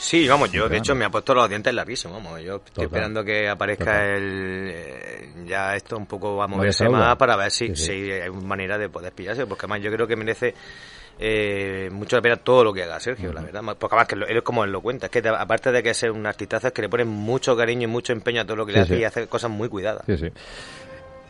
Sí, 0.00 0.28
vamos, 0.28 0.50
yo 0.52 0.68
de 0.68 0.76
hecho 0.78 0.94
me 0.94 1.04
ha 1.04 1.10
puesto 1.10 1.34
los 1.34 1.48
dientes 1.48 1.74
larguísimos, 1.74 2.22
vamos. 2.22 2.40
Yo 2.42 2.56
estoy 2.56 2.72
Total. 2.72 2.84
esperando 2.86 3.24
que 3.24 3.48
aparezca 3.48 3.84
Total. 3.84 4.06
el. 4.14 4.70
eh, 4.72 5.28
ya 5.44 5.74
esto 5.74 5.96
un 5.96 6.06
poco 6.06 6.36
va 6.36 6.44
a 6.44 6.46
moverse 6.48 6.88
más 6.88 7.16
para 7.16 7.36
ver 7.36 7.50
si, 7.50 7.68
Sí, 7.68 7.76
sí. 7.76 7.84
si 8.04 8.12
hay 8.12 8.30
manera 8.30 8.78
de 8.78 8.88
poder 8.88 9.12
pillarse, 9.12 9.46
porque 9.46 9.66
además 9.66 9.80
yo 9.82 9.90
creo 9.90 10.06
que 10.06 10.14
merece 10.16 10.54
eh, 11.18 11.88
mucho 11.90 12.14
la 12.14 12.22
pena 12.22 12.36
todo 12.36 12.62
lo 12.62 12.72
que 12.72 12.84
haga 12.84 13.00
Sergio, 13.00 13.32
la 13.32 13.42
verdad. 13.42 13.60
Porque 13.76 13.86
además 13.96 14.06
que 14.08 14.14
lo- 14.16 14.26
él 14.28 14.36
es 14.36 14.42
como 14.44 14.62
él 14.62 14.70
lo 14.70 14.80
cuenta, 14.80 15.06
es 15.06 15.10
que 15.12 15.20
te- 15.20 15.28
aparte 15.30 15.72
de 15.72 15.82
que 15.82 15.90
es 15.90 16.02
un 16.04 16.24
artistazo, 16.26 16.68
es 16.68 16.72
que 16.72 16.82
le 16.82 16.88
pone 16.88 17.04
mucho 17.04 17.56
cariño 17.56 17.82
y 17.84 17.86
mucho 17.90 18.12
empeño 18.12 18.42
a 18.42 18.44
todo 18.44 18.54
lo 18.56 18.64
que 18.66 18.70
Sí, 18.72 18.76
le 18.78 18.82
hace 18.84 18.94
sí. 18.94 19.00
y 19.00 19.04
hace 19.04 19.26
cosas 19.26 19.50
muy 19.50 19.68
cuidadas. 19.68 20.04
Sí, 20.06 20.16
sí. 20.16 20.28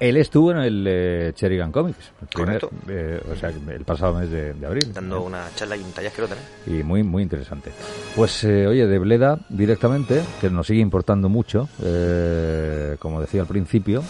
Él 0.01 0.17
estuvo 0.17 0.53
en 0.53 0.59
el 0.59 0.85
eh, 0.87 1.35
Comics, 1.73 2.13
el 2.23 2.29
primer- 2.29 2.61
Correcto. 2.61 2.71
eh, 2.89 3.21
o 3.33 3.37
sea, 3.37 3.51
el 3.51 3.85
pasado 3.85 4.15
mes 4.15 4.31
de, 4.31 4.53
de 4.55 4.67
abril. 4.67 4.93
Dando 4.93 5.23
una 5.23 5.47
charla 5.57 5.77
y 5.77 5.81
un 5.83 5.91
taller 5.93 6.13
que 6.13 6.23
lo 6.23 6.29
tenés. 6.29 6.45
y 6.67 6.83
muy 6.85 7.03
muy 7.03 7.23
interesante. 7.25 7.73
Pues 8.15 8.45
eh, 8.45 8.67
oye, 8.67 8.87
de 8.87 8.99
Bleda 8.99 9.39
directamente, 9.49 10.23
que 10.41 10.51
nos 10.51 10.67
sigue 10.69 10.81
importando 10.81 11.29
mucho, 11.29 11.69
eh, 11.83 12.97
como 13.01 13.21
decía 13.21 13.41
al 13.41 13.49
principio, 13.49 14.03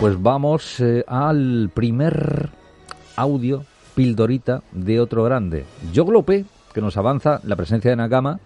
pues 0.00 0.20
vamos 0.20 0.80
eh, 0.80 1.04
al 1.06 1.70
primer 1.74 2.48
audio 3.16 3.64
pildorita 3.94 4.62
de 4.72 4.98
otro 5.00 5.24
grande, 5.24 5.64
Yoglope, 5.92 6.46
que 6.72 6.80
nos 6.80 6.96
avanza 6.96 7.40
la 7.44 7.56
presencia 7.56 7.90
de 7.90 7.96
Nakama 7.96 8.40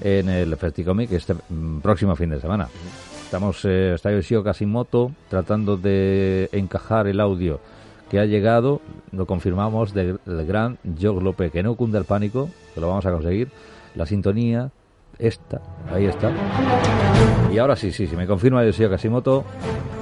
en 0.00 0.30
el 0.30 0.56
Festicomic 0.56 1.12
este 1.12 1.34
mm, 1.34 1.80
próximo 1.80 2.16
fin 2.16 2.30
de 2.30 2.40
semana. 2.40 2.68
Estamos, 3.28 3.62
eh, 3.66 3.92
está 3.94 4.10
Yoshio 4.10 4.42
Kasimoto 4.42 5.12
tratando 5.28 5.76
de 5.76 6.48
encajar 6.52 7.06
el 7.08 7.20
audio 7.20 7.60
que 8.10 8.18
ha 8.18 8.24
llegado, 8.24 8.80
lo 9.12 9.26
confirmamos 9.26 9.92
del 9.92 10.18
gran 10.24 10.78
Jog 10.98 11.22
Lope, 11.22 11.50
que 11.50 11.62
no 11.62 11.74
cunda 11.74 11.98
el 11.98 12.06
pánico, 12.06 12.48
que 12.72 12.80
lo 12.80 12.88
vamos 12.88 13.04
a 13.04 13.12
conseguir. 13.12 13.50
La 13.96 14.06
sintonía, 14.06 14.70
esta, 15.18 15.60
ahí 15.92 16.06
está. 16.06 16.32
Y 17.52 17.58
ahora 17.58 17.76
sí, 17.76 17.92
sí, 17.92 18.06
sí, 18.06 18.16
me 18.16 18.26
confirma 18.26 18.64
Yoshio 18.64 18.88
Kasimoto 18.88 19.44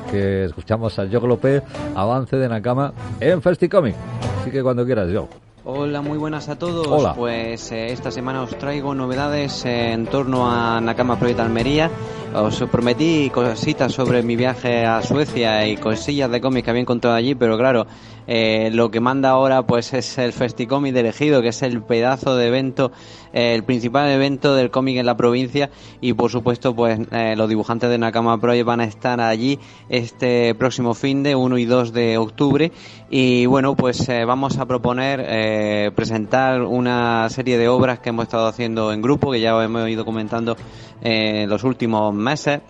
que 0.08 0.44
escuchamos 0.44 0.96
a 1.00 1.08
Jog 1.10 1.26
Lope, 1.26 1.62
avance 1.96 2.36
de 2.36 2.48
Nakama 2.48 2.92
en 3.18 3.42
Festicomic. 3.42 3.96
Así 4.40 4.52
que 4.52 4.62
cuando 4.62 4.86
quieras, 4.86 5.10
yo. 5.10 5.28
Hola, 5.68 6.00
muy 6.00 6.16
buenas 6.16 6.48
a 6.48 6.56
todos. 6.56 6.86
Hola. 6.86 7.12
Pues 7.14 7.72
eh, 7.72 7.86
esta 7.86 8.12
semana 8.12 8.40
os 8.42 8.56
traigo 8.56 8.94
novedades 8.94 9.64
eh, 9.64 9.90
en 9.94 10.06
torno 10.06 10.48
a 10.48 10.80
Nakama 10.80 11.18
Project 11.18 11.40
Almería. 11.40 11.90
Os 12.32 12.62
prometí 12.70 13.30
cositas 13.30 13.92
sobre 13.92 14.22
mi 14.22 14.36
viaje 14.36 14.84
a 14.84 15.02
Suecia 15.02 15.66
y 15.66 15.76
cosillas 15.76 16.30
de 16.30 16.40
cómics 16.40 16.66
que 16.66 16.70
había 16.70 16.82
encontrado 16.82 17.16
allí, 17.16 17.34
pero 17.34 17.58
claro, 17.58 17.86
eh, 18.26 18.70
lo 18.72 18.90
que 18.90 19.00
manda 19.00 19.30
ahora 19.30 19.66
pues 19.66 19.94
es 19.94 20.18
el 20.18 20.32
Festicomic 20.32 20.92
de 20.92 21.00
Elegido, 21.00 21.42
que 21.42 21.48
es 21.48 21.62
el 21.62 21.82
pedazo 21.82 22.36
de 22.36 22.48
evento, 22.48 22.90
eh, 23.32 23.54
el 23.54 23.62
principal 23.62 24.10
evento 24.10 24.54
del 24.54 24.70
cómic 24.70 24.98
en 24.98 25.06
la 25.06 25.16
provincia 25.16 25.70
y 26.00 26.12
por 26.12 26.30
supuesto 26.30 26.74
pues 26.74 26.98
eh, 27.12 27.36
los 27.36 27.48
dibujantes 27.48 27.88
de 27.88 27.98
Nakama 27.98 28.38
Project 28.40 28.66
van 28.66 28.80
a 28.80 28.84
estar 28.84 29.20
allí 29.20 29.58
este 29.88 30.54
próximo 30.56 30.94
fin 30.94 31.22
de 31.22 31.36
1 31.36 31.58
y 31.58 31.64
2 31.64 31.92
de 31.92 32.18
octubre 32.18 32.72
y 33.08 33.46
bueno 33.46 33.76
pues 33.76 34.08
eh, 34.08 34.24
vamos 34.24 34.58
a 34.58 34.66
proponer 34.66 35.24
eh, 35.24 35.92
presentar 35.94 36.62
una 36.62 37.28
serie 37.30 37.56
de 37.56 37.68
obras 37.68 38.00
que 38.00 38.08
hemos 38.08 38.24
estado 38.24 38.48
haciendo 38.48 38.92
en 38.92 39.00
grupo 39.00 39.30
que 39.30 39.40
ya 39.40 39.62
hemos 39.62 39.88
ido 39.88 40.04
comentando 40.04 40.56
eh, 41.02 41.42
en 41.42 41.48
los 41.48 41.62
últimos 41.64 42.12
meses. 42.14 42.60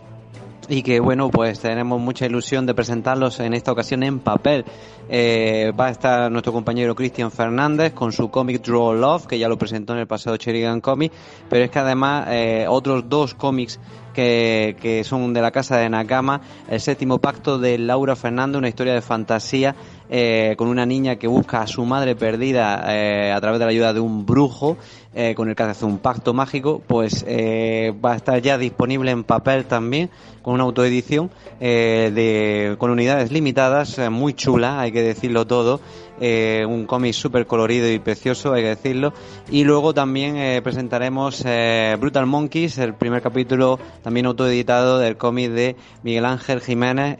Y 0.69 0.83
que 0.83 0.99
bueno 0.99 1.31
pues 1.31 1.61
tenemos 1.61 2.01
mucha 2.01 2.27
ilusión 2.27 2.67
de 2.67 2.75
presentarlos 2.75 3.39
en 3.39 3.55
esta 3.55 3.71
ocasión 3.71 4.03
en 4.03 4.19
papel. 4.19 4.65
Va 5.09 5.87
a 5.87 5.91
estar 5.91 6.33
nuestro 6.33 6.53
compañero 6.53 6.97
Cristian 6.97 7.31
Fernández 7.31 7.93
con 7.93 8.11
su 8.11 8.29
cómic 8.33 8.65
Draw 8.65 8.95
Love 8.95 9.29
que 9.29 9.39
ya 9.39 9.49
lo 9.49 9.57
presentó 9.57 9.93
en 9.93 10.01
el 10.01 10.09
pasado 10.09 10.35
Sheridan 10.35 10.81
Comic 10.81 11.13
pero 11.49 11.65
es 11.65 11.71
que 11.71 11.79
además 11.79 12.27
otros 12.69 13.09
dos 13.09 13.35
cómics 13.35 13.79
que, 14.13 14.77
que, 14.81 15.05
son 15.05 15.33
de 15.35 15.43
la 15.43 15.53
casa 15.53 15.77
de 15.77 15.91
Nakama, 15.91 16.41
El 16.69 16.81
séptimo 16.81 17.19
pacto 17.19 17.59
de 17.59 17.79
Laura 17.79 18.17
Fernando, 18.17 18.59
una 18.59 18.69
historia 18.69 18.95
de 18.95 19.03
fantasía 19.03 19.77
eh, 20.09 20.55
con 20.57 20.69
una 20.69 20.87
niña 20.87 21.17
que 21.17 21.27
busca 21.27 21.63
a 21.63 21.67
su 21.67 21.85
madre 21.85 22.15
perdida 22.15 22.85
eh, 22.89 23.33
a 23.33 23.41
través 23.41 23.59
de 23.59 23.65
la 23.65 23.71
ayuda 23.71 23.93
de 23.93 24.01
un 24.01 24.25
brujo 24.25 24.77
eh, 25.15 25.35
con 25.35 25.49
el 25.49 25.57
que 25.57 25.63
hace 25.65 25.85
un 25.85 25.99
pacto 25.99 26.33
mágico, 26.35 26.83
pues 26.87 27.25
va 27.25 28.13
a 28.13 28.17
estar 28.17 28.41
ya 28.43 28.59
disponible 28.59 29.11
en 29.11 29.25
papel 29.25 29.65
también, 29.65 30.11
con 30.43 30.55
una 30.55 30.65
autoedición, 30.65 31.31
de, 31.59 32.77
con 32.79 32.91
unidades 32.91 33.33
limitadas, 33.33 33.99
muy 34.11 34.35
chula, 34.35 34.79
hay 34.81 34.93
que 34.93 35.03
decirlo 35.03 35.47
todo, 35.47 35.81
eh, 36.21 36.65
un 36.67 36.87
cómic 36.87 37.13
súper 37.13 37.47
colorido 37.47 37.91
y 37.91 37.99
precioso, 37.99 38.53
hay 38.53 38.63
que 38.63 38.69
decirlo, 38.69 39.13
y 39.51 39.65
luego 39.65 39.93
también 39.93 40.37
eh, 40.37 40.61
presentaremos 40.63 41.43
eh, 41.45 41.97
Brutal 42.01 42.27
Monkeys, 42.27 42.79
el 42.79 42.95
primer 42.95 43.23
capítulo 43.23 43.79
también 44.03 44.27
autoeditado 44.27 44.99
del 44.99 45.17
cómic 45.17 45.51
de 45.51 45.77
Miguel 46.03 46.25
Ángel 46.25 46.61
Jiménez, 46.61 47.19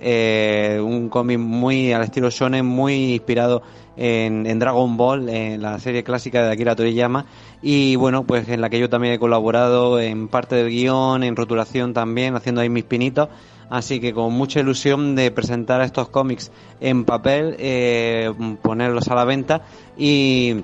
un 0.81 1.09
cómic 1.09 1.39
muy 1.39 1.93
al 1.93 2.03
estilo 2.03 2.31
shonen, 2.31 2.65
muy 2.65 3.15
inspirado 3.15 3.63
en, 3.97 4.47
en, 4.47 4.59
Dragon 4.59 4.97
Ball, 4.97 5.29
en 5.29 5.63
la 5.63 5.79
serie 5.79 6.03
clásica 6.03 6.43
de 6.43 6.53
Akira 6.53 6.77
Toriyama, 6.77 7.27
y 7.63 7.97
bueno, 7.97 8.25
pues 8.25 8.49
en 8.49 8.61
la 8.61 8.71
que 8.71 8.79
yo 8.79 8.89
también 8.89 9.15
he 9.15 9.19
colaborado 9.19 10.01
en 10.01 10.29
parte 10.29 10.57
del 10.57 10.71
guion, 10.71 11.23
en 11.23 11.37
rotulación 11.37 11.95
también, 11.95 12.35
haciendo 12.35 12.61
ahí 12.61 12.69
mis 12.69 12.85
pinitos. 12.85 13.29
Así 13.69 14.01
que 14.01 14.13
con 14.13 14.33
mucha 14.33 14.61
ilusión 14.61 15.17
de 15.17 15.31
presentar 15.31 15.81
estos 15.81 16.09
cómics 16.09 16.53
en 16.81 17.05
papel, 17.05 17.57
eh, 17.59 18.33
ponerlos 18.63 19.09
a 19.09 19.15
la 19.15 19.25
venta 19.25 19.63
y 19.97 20.63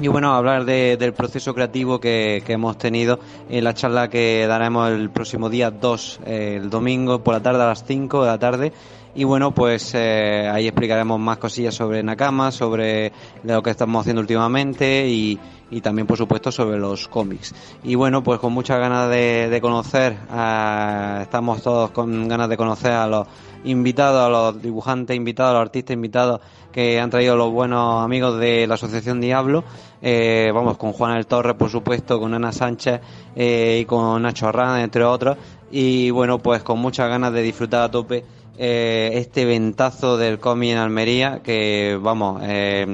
y 0.00 0.08
bueno, 0.08 0.34
hablar 0.34 0.64
de, 0.64 0.96
del 0.96 1.12
proceso 1.12 1.54
creativo 1.54 2.00
que, 2.00 2.42
que, 2.44 2.54
hemos 2.54 2.76
tenido 2.78 3.20
en 3.48 3.62
la 3.62 3.74
charla 3.74 4.10
que 4.10 4.44
daremos 4.48 4.90
el 4.90 5.08
próximo 5.08 5.48
día 5.48 5.70
2, 5.70 6.20
eh, 6.26 6.58
el 6.60 6.68
domingo 6.68 7.22
por 7.22 7.34
la 7.34 7.40
tarde 7.40 7.62
a 7.62 7.66
las 7.66 7.84
5 7.84 8.22
de 8.22 8.26
la 8.26 8.38
tarde. 8.38 8.72
Y 9.16 9.22
bueno, 9.22 9.52
pues 9.52 9.92
eh, 9.94 10.48
ahí 10.52 10.66
explicaremos 10.66 11.20
más 11.20 11.38
cosillas 11.38 11.74
sobre 11.74 12.02
Nakama, 12.02 12.50
sobre 12.50 13.12
lo 13.44 13.62
que 13.62 13.70
estamos 13.70 14.00
haciendo 14.00 14.20
últimamente 14.20 15.06
y, 15.08 15.38
y 15.70 15.80
también, 15.80 16.06
por 16.06 16.18
supuesto, 16.18 16.50
sobre 16.50 16.78
los 16.78 17.06
cómics. 17.06 17.54
Y 17.84 17.94
bueno, 17.94 18.24
pues 18.24 18.40
con 18.40 18.52
muchas 18.52 18.80
ganas 18.80 19.08
de, 19.10 19.48
de 19.48 19.60
conocer, 19.60 20.16
a, 20.30 21.20
estamos 21.22 21.62
todos 21.62 21.90
con 21.90 22.26
ganas 22.26 22.48
de 22.48 22.56
conocer 22.56 22.90
a 22.90 23.06
los 23.06 23.28
invitados, 23.62 24.20
a 24.20 24.28
los 24.28 24.60
dibujantes 24.60 25.16
invitados, 25.16 25.50
a 25.50 25.54
los 25.54 25.62
artistas 25.62 25.94
invitados 25.94 26.40
que 26.72 26.98
han 26.98 27.08
traído 27.08 27.36
los 27.36 27.52
buenos 27.52 28.04
amigos 28.04 28.38
de 28.40 28.66
la 28.66 28.74
Asociación 28.74 29.20
Diablo. 29.20 29.62
Eh, 30.02 30.50
vamos, 30.52 30.76
con 30.76 30.92
Juan 30.92 31.16
El 31.16 31.26
Torre, 31.26 31.54
por 31.54 31.70
supuesto, 31.70 32.18
con 32.18 32.34
Ana 32.34 32.50
Sánchez 32.50 33.00
eh, 33.36 33.78
y 33.80 33.84
con 33.84 34.20
Nacho 34.22 34.48
Arran, 34.48 34.80
entre 34.80 35.04
otros. 35.04 35.36
Y 35.70 36.10
bueno, 36.10 36.38
pues 36.38 36.64
con 36.64 36.80
muchas 36.80 37.08
ganas 37.08 37.32
de 37.32 37.42
disfrutar 37.42 37.82
a 37.82 37.90
tope 37.90 38.24
eh, 38.56 39.10
este 39.14 39.44
ventazo 39.44 40.16
del 40.16 40.38
cómic 40.38 40.70
en 40.70 40.78
Almería 40.78 41.40
que 41.42 41.98
vamos 42.00 42.40
eh, 42.44 42.86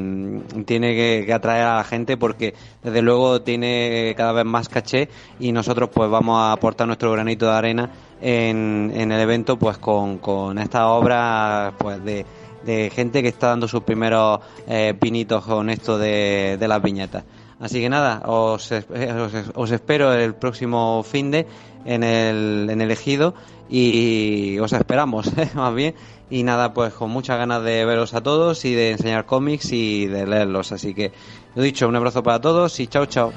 tiene 0.64 0.94
que, 0.94 1.32
atraer 1.32 1.64
a 1.64 1.76
la 1.76 1.84
gente 1.84 2.16
porque 2.16 2.54
desde 2.82 3.02
luego 3.02 3.42
tiene 3.42 4.14
cada 4.16 4.32
vez 4.32 4.44
más 4.44 4.68
caché 4.68 5.08
y 5.38 5.52
nosotros 5.52 5.90
pues 5.92 6.10
vamos 6.10 6.38
a 6.40 6.52
aportar 6.52 6.86
nuestro 6.86 7.12
granito 7.12 7.46
de 7.46 7.52
arena 7.52 7.90
en, 8.20 8.92
en 8.94 9.12
el 9.12 9.20
evento 9.20 9.58
pues 9.58 9.78
con, 9.78 10.18
con 10.18 10.58
esta 10.58 10.88
obra 10.88 11.74
pues 11.78 12.02
de, 12.04 12.24
de 12.64 12.90
gente 12.90 13.22
que 13.22 13.28
está 13.28 13.48
dando 13.48 13.68
sus 13.68 13.82
primeros 13.82 14.40
eh, 14.66 14.94
pinitos 14.98 15.44
con 15.44 15.70
esto 15.70 15.98
de, 15.98 16.56
de 16.58 16.68
las 16.68 16.82
viñetas. 16.82 17.24
Así 17.60 17.78
que 17.80 17.90
nada 17.90 18.22
os, 18.24 18.72
os, 18.72 19.34
os 19.54 19.70
espero 19.70 20.14
el 20.14 20.34
próximo 20.34 21.02
fin 21.02 21.30
de 21.30 21.46
en 21.84 22.02
el, 22.02 22.68
en 22.70 22.80
el 22.80 22.90
ejido 22.90 23.34
y 23.68 24.58
os 24.58 24.72
esperamos, 24.72 25.26
¿eh? 25.38 25.48
más 25.54 25.74
bien. 25.74 25.94
Y 26.28 26.44
nada, 26.44 26.72
pues 26.72 26.94
con 26.94 27.10
muchas 27.10 27.38
ganas 27.38 27.62
de 27.64 27.84
veros 27.84 28.14
a 28.14 28.20
todos 28.20 28.64
y 28.64 28.74
de 28.74 28.92
enseñar 28.92 29.26
cómics 29.26 29.72
y 29.72 30.06
de 30.06 30.26
leerlos. 30.26 30.70
Así 30.70 30.94
que, 30.94 31.12
lo 31.56 31.62
dicho, 31.62 31.88
un 31.88 31.96
abrazo 31.96 32.22
para 32.22 32.40
todos 32.40 32.78
y 32.78 32.86
chao, 32.86 33.06
chao. 33.06 33.32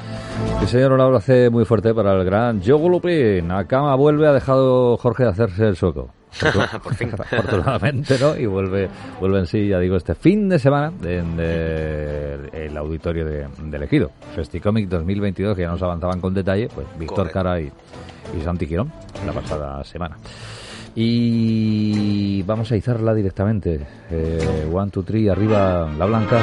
Sí, 0.60 0.68
señor, 0.68 0.94
un 0.94 1.02
abrazo 1.02 1.34
muy 1.52 1.66
fuerte 1.66 1.94
para 1.94 2.14
el 2.14 2.24
gran 2.24 2.62
Yogo 2.62 2.90
Lupin. 2.90 3.52
A 3.52 3.66
cama 3.66 3.96
vuelve, 3.96 4.28
ha 4.28 4.32
dejado 4.32 4.98
Jorge 4.98 5.24
de 5.24 5.30
hacerse 5.30 5.66
el 5.66 5.76
sueco. 5.76 6.10
Por 6.84 6.96
fin. 6.96 7.12
Afortunadamente, 7.18 8.18
¿no? 8.20 8.36
Y 8.38 8.46
vuelve, 8.46 8.90
vuelve 9.20 9.40
en 9.40 9.48
sí, 9.48 9.68
ya 9.68 9.80
digo, 9.80 9.96
este 9.96 10.16
fin 10.16 10.50
de 10.50 10.60
semana 10.60 10.92
en 11.04 11.40
el 11.40 12.78
auditorio 12.78 13.26
de, 13.26 13.48
de 13.58 13.86
Ejido. 13.86 14.12
Festicomic 14.36 14.88
2022, 14.90 15.56
que 15.56 15.64
ya 15.64 15.70
nos 15.70 15.82
avanzaban 15.82 16.20
con 16.20 16.34
detalle, 16.34 16.70
pues 16.74 16.88
Víctor 16.98 17.32
Cara 17.32 17.60
y, 17.60 17.72
y 18.38 18.42
Santi 18.42 18.68
Quirón 18.68 18.92
la 19.26 19.34
pasada 19.34 19.84
semana. 19.84 20.18
Y 20.96 22.44
vamos 22.44 22.72
a 22.72 22.76
izarla 22.76 23.14
directamente. 23.14 23.80
Eh, 24.12 24.70
one, 24.72 24.92
two, 24.92 25.04
three, 25.04 25.28
arriba 25.28 25.90
la 25.98 26.06
blanca. 26.06 26.42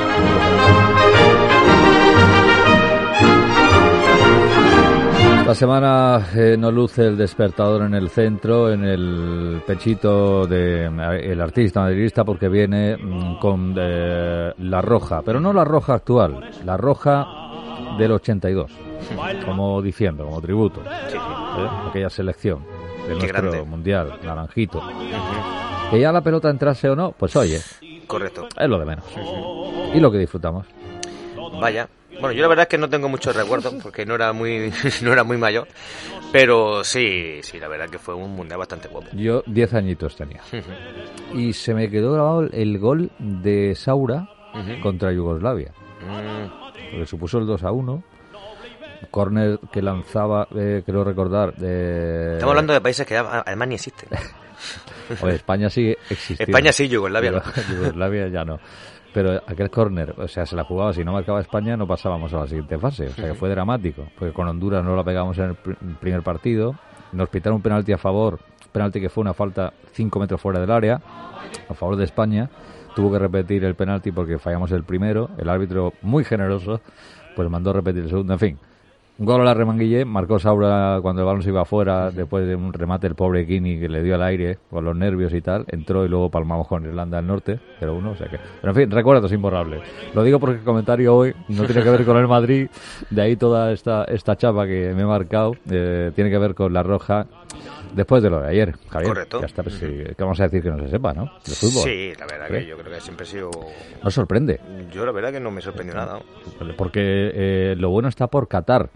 Esta 5.41 5.55
semana 5.55 6.29
eh, 6.37 6.57
nos 6.57 6.73
luce 6.73 7.07
el 7.07 7.17
despertador 7.17 7.83
en 7.83 7.95
el 7.95 8.11
centro, 8.11 8.71
en 8.71 8.85
el 8.85 9.63
pechito 9.67 10.47
del 10.47 10.97
de, 10.97 11.33
el 11.33 11.41
artista 11.41 11.81
madridista, 11.81 12.25
porque 12.25 12.49
viene 12.49 12.97
mm, 12.97 13.39
con 13.39 13.75
eh, 13.77 14.53
la 14.59 14.81
roja, 14.83 15.23
pero 15.23 15.41
no 15.41 15.53
la 15.53 15.65
roja 15.65 15.95
actual, 15.95 16.51
la 16.65 16.77
roja 16.77 17.27
del 17.99 18.13
82, 18.13 18.71
como 19.45 19.83
diciendo, 19.83 20.25
como 20.27 20.41
tributo, 20.41 20.83
sí, 20.85 21.13
sí. 21.13 21.17
¿eh? 21.17 21.69
aquella 21.89 22.11
selección 22.11 22.65
del 23.09 23.19
nuestro 23.19 23.43
grande. 23.51 23.63
mundial, 23.63 24.19
naranjito. 24.23 24.79
Uh 24.79 24.83
-huh. 24.83 25.91
Que 25.91 25.99
ya 26.01 26.13
la 26.13 26.21
pelota 26.21 26.51
entrase 26.51 26.89
o 26.91 26.95
no, 26.95 27.13
pues 27.13 27.35
oye. 27.35 27.61
Correcto. 28.07 28.47
Es 28.57 28.69
lo 28.69 28.79
de 28.79 28.85
menos. 28.85 29.05
Y 29.93 29.99
lo 29.99 30.13
que 30.13 30.19
disfrutamos. 30.19 30.67
Vaya. 31.61 31.89
Bueno, 32.21 32.33
yo 32.33 32.43
la 32.43 32.49
verdad 32.49 32.63
es 32.65 32.69
que 32.69 32.79
no 32.79 32.89
tengo 32.89 33.09
muchos 33.09 33.35
recuerdos 33.35 33.75
porque 33.83 34.05
no 34.05 34.15
era 34.15 34.33
muy 34.33 34.73
no 35.03 35.13
era 35.13 35.25
muy 35.25 35.37
mayor, 35.37 35.67
pero 36.33 36.85
sí, 36.85 37.41
sí, 37.43 37.59
la 37.59 37.69
verdad 37.69 37.89
que 37.89 37.99
fue 37.99 38.15
un 38.15 38.35
mundial 38.35 38.59
bastante 38.59 38.89
guapo. 38.89 39.09
Yo 39.13 39.43
10 39.47 39.75
añitos 39.75 40.17
tenía. 40.17 40.41
Uh 40.53 40.57
-huh. 40.57 41.39
Y 41.39 41.53
se 41.53 41.75
me 41.75 41.89
quedó 41.91 42.13
grabado 42.13 42.43
el 42.53 42.79
gol 42.79 43.11
de 43.19 43.75
Saura 43.75 44.29
contra 44.83 45.13
Yugoslavia. 45.13 45.73
Mm. 46.01 46.91
Porque 46.91 47.07
supuso 47.07 47.39
el 47.39 47.47
2 47.47 47.63
a 47.65 47.73
1 47.73 48.05
corner 49.11 49.59
que 49.73 49.81
lanzaba, 49.83 50.49
eh, 50.55 50.83
creo 50.85 51.05
recordar. 51.05 51.55
Eh... 51.61 52.33
Estamos 52.35 52.53
hablando 52.53 52.73
de 52.73 52.81
países 52.81 53.07
que 53.07 53.17
además 53.17 53.69
ni 53.69 53.75
existen. 53.77 54.09
Oye, 55.23 55.37
España 55.37 55.71
sigue 55.71 55.99
existiendo. 56.09 56.45
España 56.45 56.73
sí, 56.73 56.89
Yugoslavia 56.89 57.33
no. 57.33 57.43
Yugoslavia 57.75 58.29
ya 58.29 58.45
no. 58.45 58.61
Pero 59.13 59.43
aquel 59.47 59.71
córner, 59.71 60.15
o 60.19 60.29
sea, 60.29 60.47
se 60.47 60.55
la 60.55 60.65
jugaba, 60.65 60.93
si 60.93 61.05
no 61.05 61.13
marcaba 61.13 61.41
España 61.41 61.77
no 61.77 61.87
pasábamos 61.87 62.33
a 62.33 62.41
la 62.41 62.47
siguiente 62.47 62.79
fase. 62.79 63.09
O 63.09 63.11
sea, 63.11 63.27
que 63.29 63.35
fue 63.35 63.49
dramático. 63.49 64.07
Porque 64.19 64.33
con 64.33 64.47
Honduras 64.47 64.85
no 64.85 64.95
la 64.95 65.03
pegamos 65.03 65.37
en 65.39 65.47
el 65.47 65.57
primer 65.97 66.23
partido. 66.23 66.77
Nos 67.13 67.29
pitaron 67.29 67.57
un 67.57 67.63
penalti 67.63 67.93
a 67.93 67.99
favor, 67.99 68.39
penalti 68.71 69.01
que 69.01 69.09
fue 69.09 69.23
una 69.23 69.35
falta 69.35 69.73
5 69.93 70.21
metros 70.21 70.41
fuera 70.41 70.61
del 70.61 70.71
área, 70.71 71.01
a 71.69 71.75
favor 71.75 71.97
de 71.97 72.05
España. 72.05 72.49
Tuvo 72.95 73.11
que 73.11 73.19
repetir 73.19 73.65
el 73.65 73.75
penalti 73.75 74.13
porque 74.13 74.39
fallamos 74.39 74.71
el 74.71 74.85
primero. 74.85 75.31
El 75.39 75.49
árbitro, 75.49 75.93
muy 76.03 76.25
generoso, 76.25 76.81
pues 77.35 77.51
mandó 77.51 77.73
repetir 77.73 78.05
el 78.05 78.11
segundo. 78.11 78.33
En 78.33 78.39
fin, 78.39 78.59
un 79.21 79.27
gol 79.27 79.43
a 79.43 79.45
la 79.45 79.53
remanguille, 79.53 80.07
marcó 80.07 80.39
Saura 80.39 80.99
cuando 81.03 81.21
el 81.21 81.27
balón 81.27 81.43
se 81.43 81.51
iba 81.51 81.61
afuera, 81.61 82.11
después 82.11 82.47
de 82.47 82.57
un 82.57 82.73
remate 82.73 83.07
el 83.07 83.15
pobre 83.15 83.47
Kini 83.47 83.79
que 83.79 83.87
le 83.87 84.03
dio 84.03 84.15
al 84.15 84.23
aire 84.23 84.57
con 84.71 84.83
los 84.83 84.97
nervios 84.97 85.35
y 85.35 85.43
tal, 85.43 85.67
entró 85.69 86.07
y 86.07 86.09
luego 86.09 86.31
palmamos 86.31 86.67
con 86.67 86.87
Irlanda 86.87 87.19
del 87.19 87.27
Norte, 87.27 87.61
pero 87.79 87.95
uno, 87.95 88.13
o 88.13 88.17
sea 88.17 88.29
que... 88.29 88.39
Pero 88.39 88.73
en 88.73 88.75
fin, 88.75 88.91
recuerdos 88.91 89.31
imborrables. 89.31 89.83
Lo 90.15 90.25
digo 90.25 90.41
porque 90.41 90.61
el 90.61 90.65
comentario 90.65 91.15
hoy 91.15 91.35
no 91.49 91.65
tiene 91.67 91.83
que 91.83 91.91
ver 91.91 92.05
con 92.07 92.17
el 92.17 92.29
Madrid, 92.29 92.71
de 93.11 93.21
ahí 93.21 93.37
toda 93.37 93.73
esta, 93.73 94.05
esta 94.05 94.37
chapa 94.37 94.67
que 94.67 94.95
me 94.95 95.03
he 95.03 95.07
marcado, 95.07 95.53
eh, 95.71 96.13
tiene 96.15 96.31
que 96.31 96.39
ver 96.39 96.55
con 96.55 96.73
la 96.73 96.83
roja 96.83 97.27
después 97.95 98.23
de 98.23 98.31
lo 98.31 98.41
de 98.41 98.49
ayer, 98.49 98.75
Javier. 98.89 99.09
Correcto. 99.11 99.41
Ya 99.41 99.47
está, 99.47 99.63
pues, 99.63 99.79
¿qué 99.79 100.15
vamos 100.19 100.41
a 100.41 100.45
decir 100.45 100.63
que 100.63 100.71
no 100.71 100.79
se 100.79 100.89
sepa, 100.89 101.13
no? 101.13 101.25
De 101.45 101.55
fútbol. 101.55 101.83
Sí, 101.85 102.13
la 102.19 102.25
verdad 102.25 102.55
¿Eh? 102.55 102.61
que 102.61 102.67
yo 102.69 102.79
creo 102.79 102.91
que 102.91 103.01
siempre 103.03 103.25
ha 103.25 103.29
sido... 103.29 103.51
¿No 104.03 104.11
sorprende? 104.11 104.61
Yo 104.91 105.05
la 105.05 105.13
verdad 105.13 105.31
que 105.31 105.41
no 105.41 105.51
me 105.51 105.61
sorprendió 105.61 105.95
nada. 105.95 106.21
Porque 106.79 107.03
eh, 107.35 107.75
lo 107.77 107.91
bueno 107.91 108.09
está 108.09 108.29
por 108.29 108.49
Qatar 108.49 108.89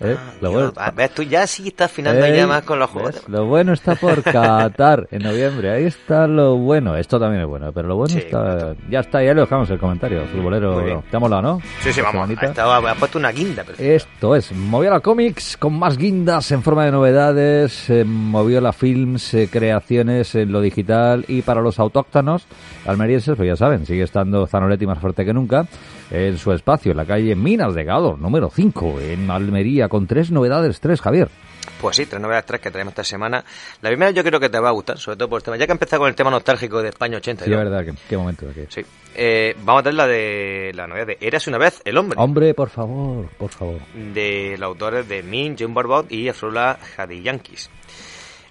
¿Eh? 0.00 0.16
Ah, 0.18 0.32
Lo 0.40 0.50
bueno- 0.52 0.72
a 0.76 0.90
ver, 0.90 1.10
tú 1.10 1.22
ya 1.22 1.46
sí 1.46 1.68
estás 1.68 1.90
afinando 1.90 2.26
ya 2.26 2.46
más 2.46 2.62
con 2.62 2.78
los 2.78 2.92
¿ves? 2.92 3.02
juegos. 3.02 3.28
Lo 3.28 3.46
bueno 3.46 3.72
está 3.72 3.94
por 3.94 4.22
Qatar 4.22 5.06
en 5.10 5.22
noviembre. 5.22 5.70
Ahí 5.70 5.84
está 5.84 6.26
lo 6.26 6.56
bueno. 6.56 6.96
Esto 6.96 7.20
también 7.20 7.42
es 7.42 7.48
bueno, 7.48 7.70
pero 7.72 7.88
lo 7.88 7.96
bueno 7.96 8.12
Sí, 8.12 8.18
está. 8.18 8.74
Ya 8.90 9.00
está, 9.00 9.22
ya 9.22 9.32
le 9.34 9.42
dejamos 9.42 9.70
el 9.70 9.78
comentario. 9.78 10.24
Futbolero, 10.26 11.02
te 11.10 11.16
ha 11.16 11.20
molado, 11.20 11.42
¿no? 11.42 11.60
Sí, 11.82 11.92
sí, 11.92 12.00
vamos. 12.00 12.28
Ha, 12.30 12.94
puesto 12.96 13.18
una 13.18 13.30
guinda. 13.30 13.64
Esto 13.78 14.34
es 14.36 14.52
Moviola 14.52 15.00
Comics 15.00 15.56
con 15.56 15.78
más 15.78 15.96
guindas 15.96 16.50
en 16.52 16.62
forma 16.62 16.84
de 16.84 16.92
novedades, 16.92 17.88
eh, 17.90 18.04
Moviola 18.04 18.72
Films, 18.72 19.34
eh, 19.34 19.48
creaciones 19.50 20.34
en 20.34 20.50
lo 20.52 20.60
digital 20.60 21.24
y 21.28 21.42
para 21.42 21.60
los 21.60 21.78
autóctonos 21.78 22.46
almerienses, 22.86 23.36
pues 23.36 23.48
ya 23.48 23.56
saben, 23.56 23.86
sigue 23.86 24.02
estando 24.02 24.46
Zanoletti 24.46 24.86
más 24.86 24.98
fuerte 24.98 25.24
que 25.24 25.32
nunca 25.32 25.66
en 26.10 26.36
su 26.36 26.52
espacio 26.52 26.90
en 26.92 26.98
la 26.98 27.04
calle 27.06 27.34
Minas 27.34 27.74
de 27.74 27.84
Gador, 27.84 28.18
número 28.18 28.50
5, 28.54 29.00
en 29.00 29.30
Almería, 29.30 29.81
con 29.88 30.06
tres 30.06 30.30
novedades, 30.30 30.80
tres, 30.80 31.00
Javier. 31.00 31.28
Pues 31.80 31.96
sí, 31.96 32.06
tres 32.06 32.20
novedades 32.20 32.46
tres 32.46 32.60
que 32.60 32.70
traemos 32.70 32.92
esta 32.92 33.04
semana. 33.04 33.44
La 33.80 33.88
primera 33.88 34.10
yo 34.10 34.24
creo 34.24 34.40
que 34.40 34.48
te 34.48 34.58
va 34.58 34.68
a 34.68 34.72
gustar, 34.72 34.98
sobre 34.98 35.16
todo 35.16 35.28
por 35.28 35.38
el 35.40 35.44
tema. 35.44 35.56
Ya 35.56 35.66
que 35.66 35.72
empezado 35.72 36.00
con 36.00 36.08
el 36.08 36.14
tema 36.14 36.30
nostálgico 36.30 36.82
de 36.82 36.88
España 36.88 37.18
80. 37.18 37.44
Sí, 37.44 37.50
es 37.52 37.56
verdad, 37.56 37.84
que, 37.84 37.92
qué 38.08 38.16
momento. 38.16 38.46
que- 38.52 38.66
Sí. 38.68 38.82
Eh, 39.14 39.54
vamos 39.62 39.80
a 39.80 39.82
tener 39.84 39.94
la 39.96 40.06
de 40.06 40.72
la 40.74 40.86
novedad 40.86 41.06
de 41.06 41.18
Eras 41.20 41.46
una 41.46 41.58
vez 41.58 41.80
el 41.84 41.96
hombre. 41.98 42.18
Hombre, 42.20 42.54
por 42.54 42.68
favor, 42.70 43.28
por 43.38 43.50
favor. 43.50 43.80
de 43.94 44.56
los 44.58 44.66
autores 44.68 45.08
de 45.08 45.22
Min, 45.22 45.56
Jim 45.56 45.72
Barbot 45.74 46.10
y 46.10 46.28
Afrula 46.28 46.78
Hadiyankis. 46.96 47.70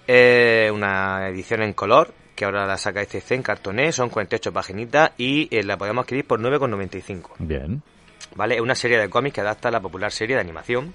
Eh, 0.07 0.69
una 0.73 1.27
edición 1.29 1.61
en 1.63 1.73
color 1.73 2.13
que 2.35 2.45
ahora 2.45 2.65
la 2.65 2.77
saca 2.77 3.01
ECC 3.01 3.31
en 3.35 3.43
cartoné, 3.43 3.91
son 3.91 4.09
48 4.09 4.51
paginitas 4.51 5.11
y 5.17 5.47
eh, 5.55 5.63
la 5.63 5.77
podemos 5.77 6.03
adquirir 6.03 6.25
por 6.25 6.39
9,95. 6.39 7.31
Bien. 7.39 7.83
¿Vale? 8.35 8.55
Es 8.55 8.61
una 8.61 8.73
serie 8.75 8.97
de 8.97 9.09
cómics 9.09 9.35
que 9.35 9.41
adapta 9.41 9.67
a 9.67 9.71
la 9.71 9.79
popular 9.79 10.11
serie 10.11 10.35
de 10.35 10.41
animación 10.41 10.93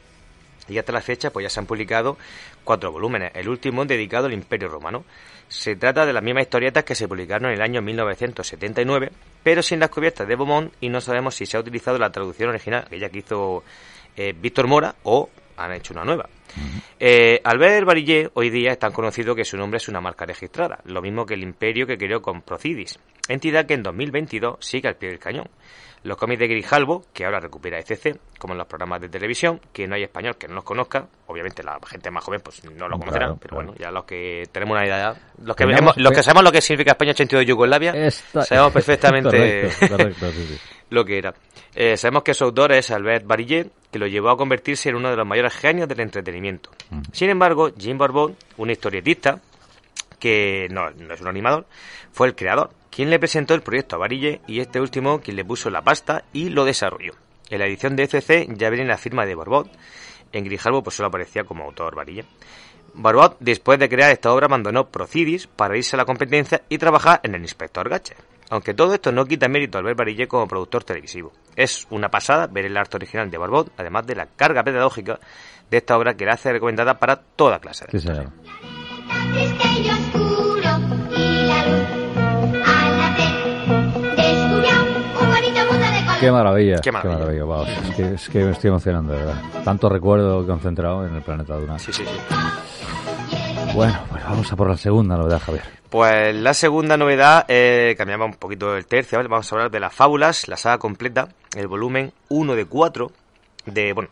y 0.69 0.79
hasta 0.79 0.93
la 0.93 1.01
fecha 1.01 1.31
pues 1.31 1.45
ya 1.45 1.51
se 1.51 1.61
han 1.61 1.67
publicado 1.67 2.17
cuatro 2.65 2.93
volúmenes, 2.93 3.33
el 3.35 3.49
último 3.49 3.85
dedicado 3.85 4.27
al 4.27 4.33
Imperio 4.33 4.69
Romano. 4.69 5.05
Se 5.49 5.77
trata 5.77 6.05
de 6.05 6.13
las 6.13 6.23
mismas 6.23 6.45
historietas 6.45 6.85
que 6.85 6.95
se 6.95 7.07
publicaron 7.07 7.51
en 7.51 7.57
el 7.57 7.63
año 7.63 7.81
1979, 7.81 9.13
pero 9.43 9.63
sin 9.63 9.79
las 9.79 9.91
cubiertas 9.91 10.27
de 10.27 10.35
Beaumont 10.35 10.73
y 10.81 10.89
no 10.89 11.01
sabemos 11.01 11.35
si 11.37 11.47
se 11.47 11.57
ha 11.57 11.61
utilizado 11.61 11.99
la 11.99 12.11
traducción 12.11 12.49
original, 12.49 12.85
aquella 12.87 13.09
que 13.09 13.19
hizo 13.19 13.63
eh, 14.17 14.35
Víctor 14.37 14.67
Mora, 14.67 14.97
o 15.05 15.31
han 15.57 15.73
hecho 15.73 15.95
una 15.95 16.05
nueva. 16.05 16.29
Eh, 16.99 17.41
Albert 17.45 17.87
Barillé 17.87 18.31
hoy 18.35 18.51
día 18.51 18.73
es 18.73 18.79
tan 18.79 18.93
conocido 18.93 19.35
que 19.35 19.45
su 19.45 19.57
nombre 19.57 19.77
es 19.77 19.89
una 19.89 20.01
marca 20.01 20.25
registrada, 20.25 20.81
lo 20.85 21.03
mismo 21.03 21.27
que 21.27 21.35
el 21.35 21.43
imperio 21.43 21.87
que 21.87 21.99
creó 21.99 22.23
con 22.23 22.43
Procidis, 22.43 22.99
entidad 23.29 23.67
que 23.67 23.75
en 23.75 23.83
2022 23.83 24.57
sigue 24.61 24.89
al 24.89 24.97
pie 24.97 25.11
del 25.11 25.19
cañón. 25.19 25.49
Los 26.07 26.17
cómics 26.17 26.39
de 26.41 26.47
Grijalvo, 26.49 27.05
que 27.13 27.25
ahora 27.25 27.41
recupera 27.41 27.79
ECC, 27.79 28.17
como 28.39 28.55
en 28.55 28.59
los 28.59 28.67
programas 28.67 29.01
de 29.01 29.09
televisión, 29.09 29.61
que 29.73 29.87
no 29.87 29.95
hay 29.97 30.05
español 30.05 30.37
que 30.37 30.47
no 30.47 30.55
los 30.55 30.65
conozca, 30.65 31.07
obviamente 31.27 31.63
la 31.63 31.79
gente 31.87 32.11
más 32.11 32.23
joven 32.23 32.41
pues 32.43 32.63
no 32.65 32.89
lo 32.89 32.99
conocerá, 32.99 33.27
Claro, 33.27 33.39
pero 33.41 33.57
claro. 33.57 33.67
bueno, 33.73 33.79
ya 33.83 33.91
los 33.91 34.05
que 34.05 34.45
tenemos 34.53 34.77
una 34.77 34.87
idea, 34.87 35.15
los 35.43 35.57
que, 35.57 35.65
hemos- 35.65 35.97
los 35.97 36.13
que 36.13 36.23
sabemos 36.23 36.45
lo 36.45 36.53
que 36.53 36.61
significa 36.61 36.93
España 36.93 37.11
82 37.11 37.41
de 37.41 37.47
Yugoslavia, 37.47 37.91
Esta- 37.93 38.43
sabemos 38.45 38.73
perfectamente 38.73 39.63
correcto, 39.81 39.97
correcto, 39.97 40.31
sí, 40.33 40.47
sí. 40.47 40.59
lo 40.91 41.05
que 41.05 41.19
era. 41.19 41.35
Eh, 41.75 41.97
sabemos 41.97 42.23
que 42.23 42.35
su 42.35 42.45
autor 42.45 42.73
es 42.73 42.91
Albert 42.93 43.27
Barillet, 43.27 43.71
que 43.91 43.99
lo 43.99 44.07
llevó 44.07 44.31
a 44.31 44.37
convertirse 44.37 44.89
en 44.91 44.97
uno 44.97 45.11
de 45.11 45.17
los 45.17 45.27
mayores 45.27 45.55
genios 45.55 45.89
del 45.89 46.01
entretenimiento. 46.01 46.71
Sin 47.13 47.29
embargo, 47.31 47.71
Jim 47.77 47.99
Barbot, 47.99 48.35
un 48.59 48.71
historietista, 48.71 49.41
que 50.19 50.69
no, 50.71 50.91
no 50.91 51.15
es 51.15 51.21
un 51.21 51.29
animador, 51.29 51.67
fue 52.13 52.29
el 52.29 52.35
creador, 52.35 52.71
quien 52.97 53.11
le 53.11 53.19
presentó 53.19 53.53
el 53.53 53.61
proyecto 53.61 53.97
a 53.97 53.99
Barillet 53.99 54.41
y 54.47 54.61
este 54.61 54.81
último 54.81 55.21
quien 55.21 55.37
le 55.37 55.45
puso 55.45 55.69
la 55.69 55.83
pasta 55.83 56.25
y 56.33 56.49
lo 56.49 56.65
desarrolló. 56.65 57.13
En 57.51 57.59
la 57.59 57.67
edición 57.67 57.95
de 57.95 58.05
ECC 58.05 58.57
ya 58.57 58.71
viene 58.71 58.87
la 58.87 58.97
firma 58.97 59.27
de 59.27 59.35
Barbot, 59.35 59.69
en 60.33 60.45
Grijalvo 60.45 60.83
pues 60.83 60.97
solo 60.97 61.09
aparecía 61.09 61.45
como 61.45 61.65
autor 61.65 61.95
Barillet. 61.95 62.25
Barbot, 62.95 63.37
después 63.39 63.79
de 63.79 63.91
crear 63.91 64.11
esta 64.13 64.33
obra, 64.33 64.47
abandonó 64.47 64.89
Procidis 64.89 65.47
para 65.47 65.77
irse 65.77 65.95
a 65.95 65.99
la 65.99 66.07
competencia 66.07 66.63
y 66.71 66.79
trabajar 66.79 67.21
en 67.23 67.35
el 67.35 67.43
Inspector 67.43 67.87
Gadget. 67.87 68.17
Aunque 68.49 68.73
todo 68.73 68.95
esto 68.95 69.13
no 69.13 69.27
quita 69.27 69.47
mérito 69.47 69.77
a 69.77 69.81
Albert 69.81 69.99
Barillet 69.99 70.27
como 70.27 70.49
productor 70.49 70.83
televisivo. 70.83 71.33
Es 71.55 71.87
una 71.91 72.09
pasada 72.09 72.47
ver 72.47 72.65
el 72.65 72.79
arte 72.79 72.97
original 72.97 73.31
de 73.31 73.37
Barbot, 73.37 73.73
además 73.77 74.07
de 74.07 74.15
la 74.15 74.25
carga 74.25 74.65
pedagógica 74.65 75.21
de 75.71 75.77
esta 75.77 75.99
obra 75.99 76.17
que 76.17 76.25
la 76.25 76.33
hace 76.33 76.51
recomendada 76.51 76.99
para 76.99 77.17
toda 77.17 77.59
clase. 77.59 77.85
de 77.93 78.01
Sí, 78.01 78.09
Qué 86.21 86.31
maravilla. 86.31 86.77
Qué 86.83 86.91
maravilla. 86.93 87.45
wow. 87.45 87.65
Es, 87.65 87.95
que, 87.97 88.15
es 88.15 88.29
que 88.29 88.39
me 88.45 88.51
estoy 88.53 88.69
emocionando, 88.69 89.13
de 89.13 89.19
verdad. 89.19 89.43
Tanto 89.65 89.89
recuerdo 89.89 90.47
concentrado 90.47 91.07
en 91.07 91.15
el 91.15 91.23
planeta 91.23 91.55
Duna. 91.57 91.79
Sí, 91.79 91.93
sí, 91.93 92.05
sí. 92.05 93.75
Bueno, 93.75 93.99
pues 94.11 94.25
vamos 94.25 94.51
a 94.53 94.57
por 94.57 94.69
la 94.71 94.77
segunda 94.77 95.17
novedad, 95.17 95.41
Javier. 95.41 95.65
Pues 95.91 96.35
la 96.35 96.55
segunda 96.55 96.97
novedad, 96.97 97.45
eh, 97.49 97.95
cambiamos 97.97 98.29
un 98.29 98.35
poquito 98.35 98.77
el 98.77 98.87
tercio, 98.87 99.19
¿vale? 99.19 99.29
vamos 99.29 99.51
a 99.53 99.55
hablar 99.55 99.71
de 99.71 99.81
las 99.81 99.93
fábulas, 99.95 100.49
la 100.49 100.57
saga 100.57 100.79
completa, 100.79 101.29
el 101.55 101.69
volumen 101.69 102.13
1 102.29 102.55
de 102.55 102.65
4, 102.67 103.11
de, 103.67 103.93
bueno, 103.93 104.09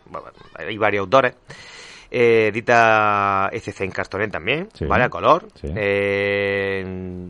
hay 0.57 0.77
varios 0.79 1.01
autores, 1.03 1.35
eh, 2.11 2.49
edita 2.53 3.49
ECC 3.53 3.81
en 3.83 3.91
cartoné 3.91 4.29
también, 4.29 4.69
Sí. 4.73 4.85
¿vale? 4.87 5.05
A 5.05 5.09
color, 5.09 5.47
Sí. 5.61 5.69
eh, 5.75 7.27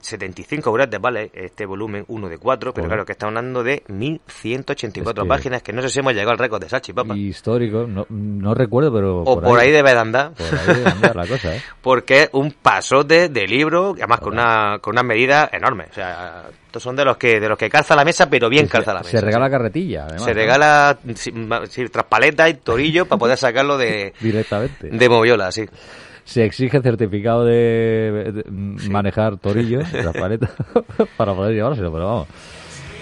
75 0.00 0.70
euros 0.70 0.88
vale 1.00 1.30
este 1.34 1.66
volumen 1.66 2.04
1 2.08 2.28
de 2.28 2.38
4, 2.38 2.72
pero 2.72 2.82
Joder. 2.84 2.88
claro 2.90 3.06
que 3.06 3.12
estamos 3.12 3.36
hablando 3.36 3.62
de 3.62 3.82
1184 3.88 5.22
Es 5.22 5.24
que- 5.24 5.28
páginas, 5.28 5.62
que 5.62 5.72
no 5.72 5.82
sé 5.82 5.90
si 5.90 6.00
hemos 6.00 6.12
llegado 6.12 6.32
al 6.32 6.38
récord 6.38 6.60
de 6.62 6.68
Sachi, 6.68 6.92
papá. 6.92 7.16
Histórico, 7.16 7.86
no, 7.86 8.06
no 8.08 8.54
recuerdo, 8.54 8.92
pero. 8.92 9.20
O 9.22 9.40
por, 9.40 9.58
ahí. 9.58 9.70
debe 9.70 9.92
de 9.92 9.98
andar. 9.98 10.32
Por 10.34 10.46
ahí 10.46 10.66
debe 10.78 10.90
andar 10.90 11.16
la 11.16 11.26
cosa, 11.26 11.54
¿eh? 11.56 11.62
porque 11.82 12.22
es 12.24 12.30
un 12.32 12.52
pasote 12.52 13.28
de 13.28 13.46
libro, 13.46 13.92
además 13.96 14.20
con 14.20 14.32
una 14.34 14.78
con 14.80 14.92
unas 14.94 15.04
medidas 15.04 15.50
enormes. 15.52 15.88
O 15.90 15.94
sea, 15.94 16.44
estos 16.66 16.82
son 16.82 16.96
de 16.96 17.04
los 17.04 17.16
que 17.16 17.40
de 17.40 17.48
los 17.48 17.58
que 17.58 17.68
calza 17.68 17.94
la 17.96 18.04
mesa, 18.04 18.28
pero 18.30 18.48
bien 18.48 18.66
calza 18.68 18.92
la 18.94 19.00
mesa. 19.00 19.10
Se 19.10 19.20
regala 19.20 19.46
sí. 19.46 19.50
carretilla, 19.52 20.04
además. 20.04 20.22
Se 20.24 20.30
¿no? 20.30 20.34
regala 20.34 20.98
sí, 21.14 21.32
ma- 21.32 21.66
sí, 21.66 21.88
traspaleta 21.88 22.48
y 22.48 22.54
torillo 22.54 23.06
para 23.06 23.18
poder 23.18 23.36
sacarlo 23.36 23.76
de, 23.76 24.12
Directamente. 24.20 24.88
de 24.88 25.08
moviola, 25.08 25.50
sí. 25.52 25.64
Se 26.30 26.44
exige 26.44 26.80
certificado 26.80 27.44
de, 27.44 28.32
de 28.32 28.44
manejar 28.88 29.36
torillo, 29.38 29.80
transparente, 29.80 30.46
para 31.16 31.34
poder 31.34 31.54
llevárselo, 31.54 31.92
pero 31.92 32.06
vamos. 32.06 32.28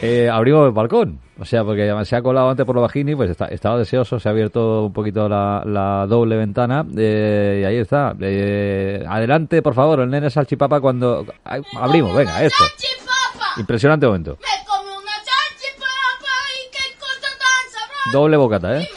Eh, 0.01 0.31
abrimos 0.33 0.64
el 0.66 0.72
balcón, 0.72 1.18
o 1.41 1.45
sea, 1.45 1.64
porque 1.64 1.93
se 2.05 2.14
ha 2.16 2.22
colado 2.22 2.49
antes 2.49 2.64
por 2.64 2.74
lo 2.76 2.81
bajini, 2.83 3.16
pues 3.16 3.31
está- 3.31 3.47
estaba 3.49 3.76
deseoso, 3.79 4.18
se 4.20 4.29
ha 4.29 4.33
abierto 4.33 4.85
un 4.87 4.93
poquito 4.93 5.29
la, 5.29 5.62
la 5.66 6.07
doble 6.07 6.37
ventana 6.37 6.87
eh, 6.97 7.59
y 7.62 7.64
ahí 7.66 7.76
está. 7.79 8.14
Eh, 8.20 9.05
adelante, 9.09 9.61
por 9.61 9.74
favor, 9.74 10.01
el 10.01 10.09
nene 10.09 10.31
salchipapa 10.31 10.81
cuando... 10.81 11.26
Ay, 11.45 11.61
abrimos, 11.76 12.14
venga, 12.16 12.43
esto. 12.45 12.64
¡Salchipapa! 12.64 13.61
Impresionante 13.61 14.07
momento. 14.07 14.39
Me 14.41 14.64
comí 14.66 14.89
una 14.91 15.12
salchipapa 15.12 16.35
y 16.55 16.70
qué 16.70 16.99
cosa 16.99 17.29
tan 17.37 17.72
sabrosa. 17.72 18.11
Doble 18.12 18.37
bocata, 18.37 18.79
¿eh? 18.81 18.89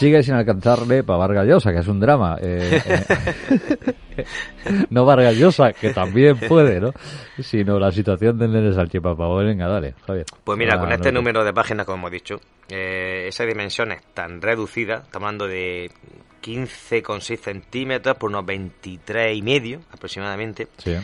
Sigue 0.00 0.22
sin 0.22 0.32
alcanzarle 0.32 1.04
para 1.04 1.18
Vargas 1.18 1.46
Llosa, 1.46 1.72
que 1.72 1.80
es 1.80 1.86
un 1.86 2.00
drama. 2.00 2.38
Eh, 2.40 2.80
eh, 4.16 4.24
no 4.88 5.04
Vargas 5.04 5.36
Llosa, 5.36 5.74
que 5.74 5.92
también 5.92 6.38
puede, 6.48 6.80
¿no? 6.80 6.94
Sino 7.38 7.78
la 7.78 7.92
situación 7.92 8.38
del 8.38 8.50
nene 8.50 8.72
salchipapa. 8.72 9.28
Pues 9.28 9.46
venga, 9.46 9.68
dale, 9.68 9.94
Javier. 10.06 10.24
Pues 10.42 10.56
mira, 10.56 10.76
Ah, 10.76 10.80
con 10.80 10.90
este 10.90 11.12
no, 11.12 11.20
número 11.20 11.44
de 11.44 11.52
páginas, 11.52 11.84
como 11.84 11.98
hemos 11.98 12.12
dicho, 12.12 12.36
eh, 12.70 13.26
esa 13.28 13.44
dimensión 13.44 13.92
es 13.92 14.00
tan 14.14 14.40
reducida, 14.40 15.02
estamos 15.04 15.26
hablando 15.26 15.46
de 15.46 15.90
15,6 16.42 17.38
centímetros 17.38 18.16
por 18.16 18.30
unos 18.30 18.44
23 18.46 19.36
y 19.36 19.42
medio 19.42 19.80
aproximadamente. 19.92 20.68
Sí. 20.78 20.96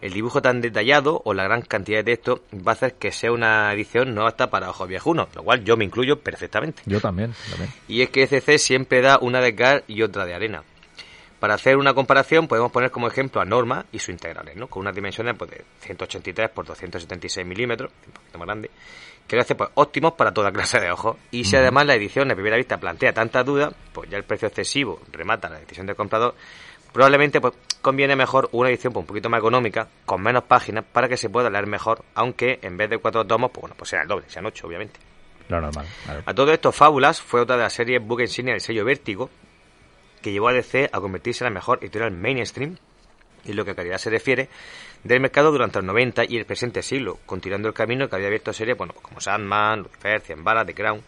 El 0.00 0.12
dibujo 0.12 0.42
tan 0.42 0.60
detallado 0.60 1.22
o 1.24 1.32
la 1.32 1.44
gran 1.44 1.62
cantidad 1.62 1.98
de 1.98 2.04
texto 2.04 2.42
va 2.54 2.72
a 2.72 2.74
hacer 2.74 2.94
que 2.94 3.10
sea 3.10 3.32
una 3.32 3.72
edición 3.72 4.14
no 4.14 4.26
apta 4.26 4.50
para 4.50 4.68
ojos 4.68 4.86
viejunos, 4.86 5.28
lo 5.34 5.42
cual 5.42 5.64
yo 5.64 5.76
me 5.76 5.84
incluyo 5.84 6.20
perfectamente. 6.20 6.82
yo 6.84 7.00
también, 7.00 7.32
también. 7.48 7.72
Y 7.88 8.02
es 8.02 8.10
que 8.10 8.24
ECC 8.24 8.58
siempre 8.58 9.00
da 9.00 9.18
una 9.18 9.40
de 9.40 9.54
cal 9.54 9.82
y 9.86 10.02
otra 10.02 10.26
de 10.26 10.34
arena. 10.34 10.62
Para 11.40 11.54
hacer 11.54 11.76
una 11.76 11.94
comparación 11.94 12.48
podemos 12.48 12.70
poner 12.72 12.90
como 12.90 13.08
ejemplo 13.08 13.40
a 13.40 13.44
Norma 13.44 13.86
y 13.92 13.98
sus 13.98 14.10
integrales, 14.10 14.56
¿no? 14.56 14.66
con 14.66 14.80
unas 14.80 14.94
dimensiones 14.94 15.36
pues, 15.38 15.50
de 15.50 15.64
183 15.80 16.50
por 16.50 16.66
276 16.66 17.46
milímetros, 17.46 17.90
un 18.06 18.12
poquito 18.12 18.38
más 18.38 18.46
grande, 18.46 18.70
que 19.26 19.36
lo 19.36 19.42
hace 19.42 19.54
pues, 19.54 19.70
óptimos 19.74 20.12
para 20.14 20.32
toda 20.32 20.52
clase 20.52 20.80
de 20.80 20.90
ojos. 20.90 21.16
Y 21.30 21.44
si 21.44 21.56
además 21.56 21.86
la 21.86 21.94
edición 21.94 22.30
a 22.30 22.34
primera 22.34 22.56
vista 22.56 22.78
plantea 22.78 23.12
tantas 23.12 23.44
dudas, 23.44 23.74
pues 23.92 24.10
ya 24.10 24.16
el 24.16 24.24
precio 24.24 24.48
excesivo 24.48 25.00
remata 25.12 25.48
la 25.48 25.58
decisión 25.58 25.86
del 25.86 25.96
comprador, 25.96 26.34
probablemente 26.92 27.40
pues 27.40 27.54
conviene 27.80 28.16
mejor 28.16 28.48
una 28.52 28.68
edición 28.68 28.92
pues, 28.92 29.02
un 29.02 29.06
poquito 29.06 29.28
más 29.28 29.38
económica, 29.38 29.88
con 30.04 30.22
menos 30.22 30.44
páginas, 30.44 30.84
para 30.90 31.08
que 31.08 31.16
se 31.16 31.28
pueda 31.28 31.50
leer 31.50 31.66
mejor, 31.66 32.04
aunque 32.14 32.58
en 32.62 32.76
vez 32.76 32.90
de 32.90 32.98
cuatro 32.98 33.26
tomos, 33.26 33.50
pues 33.50 33.62
bueno, 33.62 33.74
pues 33.76 33.90
sea 33.90 34.02
el 34.02 34.08
doble, 34.08 34.24
sean 34.28 34.46
ocho, 34.46 34.66
obviamente. 34.66 35.00
Lo 35.48 35.60
normal. 35.60 35.86
A 36.24 36.34
todo 36.34 36.52
esto, 36.52 36.72
Fábulas 36.72 37.20
fue 37.20 37.42
otra 37.42 37.56
de 37.56 37.62
las 37.64 37.72
series 37.72 38.02
book 38.02 38.22
insignia 38.22 38.54
del 38.54 38.60
sello 38.60 38.84
Vértigo, 38.84 39.28
que 40.22 40.32
llevó 40.32 40.48
a 40.48 40.52
DC 40.54 40.88
a 40.90 41.00
convertirse 41.00 41.44
en 41.44 41.50
la 41.50 41.54
mejor 41.54 41.78
editorial 41.82 42.12
mainstream 42.12 42.78
en 43.44 43.56
lo 43.56 43.64
que 43.64 43.72
a 43.72 43.74
calidad 43.74 43.98
se 43.98 44.10
refiere, 44.10 44.48
del 45.04 45.20
mercado 45.20 45.52
durante 45.52 45.78
los 45.78 45.84
90 45.84 46.24
y 46.28 46.38
el 46.38 46.46
presente 46.46 46.82
siglo, 46.82 47.18
continuando 47.26 47.68
el 47.68 47.74
camino 47.74 48.08
que 48.08 48.16
había 48.16 48.28
abierto 48.28 48.52
series 48.52 48.76
bueno, 48.76 48.94
como 49.00 49.20
Sandman, 49.20 49.82
Lucifer, 49.82 50.20
Cien 50.22 50.42
Balas, 50.42 50.66
The 50.66 50.74
Crown 50.74 51.02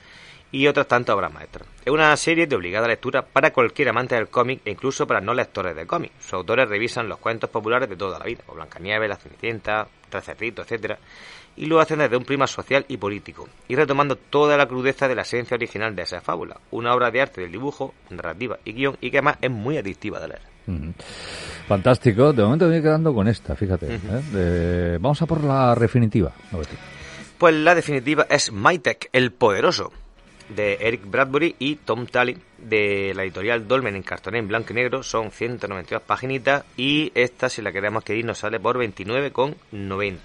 y 0.53 0.67
otras 0.69 0.87
tantas 0.87 1.17
obras 1.17 1.33
maestras. 1.33 1.67
Es 1.85 1.93
una 1.93 2.15
serie 2.17 2.47
de 2.47 2.55
obligada 2.55 2.87
lectura 2.87 3.23
para 3.23 3.53
cualquier 3.53 3.89
amante 3.89 4.15
del 4.15 4.29
cómic 4.29 4.61
e 4.65 4.71
incluso 4.71 5.07
para 5.07 5.21
no 5.21 5.35
lectores 5.35 5.75
de 5.75 5.87
cómic. 5.87 6.13
Sus 6.21 6.35
autores 6.35 6.69
revisan 6.69 7.09
los 7.09 7.19
cuentos 7.19 7.51
populares 7.51 7.89
de 7.89 7.97
toda 7.97 8.19
la 8.19 8.27
vida, 8.27 8.43
como 8.45 8.57
Blancanieves, 8.57 9.09
La 9.09 9.17
Cenicienta, 9.17 9.89
Tres 10.09 10.25
Cerditos, 10.25 10.67
etcétera, 10.67 10.99
y 11.57 11.67
lo 11.67 11.81
hacen 11.81 11.99
desde 11.99 12.19
un 12.19 12.25
prima 12.25 12.47
social 12.47 12.85
y 12.89 12.99
político, 12.99 13.49
y 13.67 13.77
retomando 13.77 14.17
toda 14.17 14.59
la 14.59 14.67
crudeza 14.67 15.09
de 15.09 15.15
la 15.15 15.23
esencia 15.23 15.57
original 15.57 15.97
de 15.97 16.03
esa 16.03 16.21
fábula, 16.21 16.61
una 16.71 16.95
obra 16.95 17.11
de 17.11 17.23
arte 17.23 17.41
del 17.41 17.53
dibujo, 17.53 17.95
narrativa 18.11 18.59
y 18.65 18.75
guion, 18.75 18.99
y 19.01 19.11
que 19.11 19.19
además 19.19 19.39
es 19.41 19.51
muy 19.51 19.79
adictiva 19.79 20.21
de 20.21 20.29
leer. 20.29 20.56
Fantástico. 21.69 22.33
De 22.33 22.43
momento 22.43 22.67
me 22.67 22.73
voy 22.73 22.83
quedando 22.83 23.15
con 23.15 23.29
esta, 23.29 23.55
fíjate. 23.55 24.01
¿eh? 24.35 24.99
Vamos 25.01 25.21
a 25.23 25.27
por 25.27 25.43
la 25.45 25.75
definitiva. 25.75 26.33
Pues 27.39 27.55
la 27.55 27.75
definitiva 27.75 28.27
es 28.31 28.51
MyTech, 28.51 29.11
el 29.13 29.33
poderoso, 29.33 29.93
de 30.49 30.79
Eric 30.81 31.03
Bradbury 31.05 31.57
y 31.59 31.77
Tom 31.77 32.07
Talley, 32.07 32.39
de 32.59 33.13
la 33.15 33.25
editorial 33.25 33.67
Dolmen 33.67 33.97
en 33.97 34.03
cartón 34.03 34.37
en 34.37 34.49
blanco 34.49 34.73
y 34.73 34.77
negro. 34.77 35.03
Son 35.03 35.31
192 35.31 36.03
paginitas 36.03 36.65
y 36.77 37.13
esta, 37.15 37.49
si 37.49 37.63
la 37.63 37.73
queremos 37.73 38.05
que 38.05 38.17
ir, 38.17 38.25
nos 38.25 38.39
sale 38.39 38.61
por 38.61 38.79
29,90. 38.79 40.19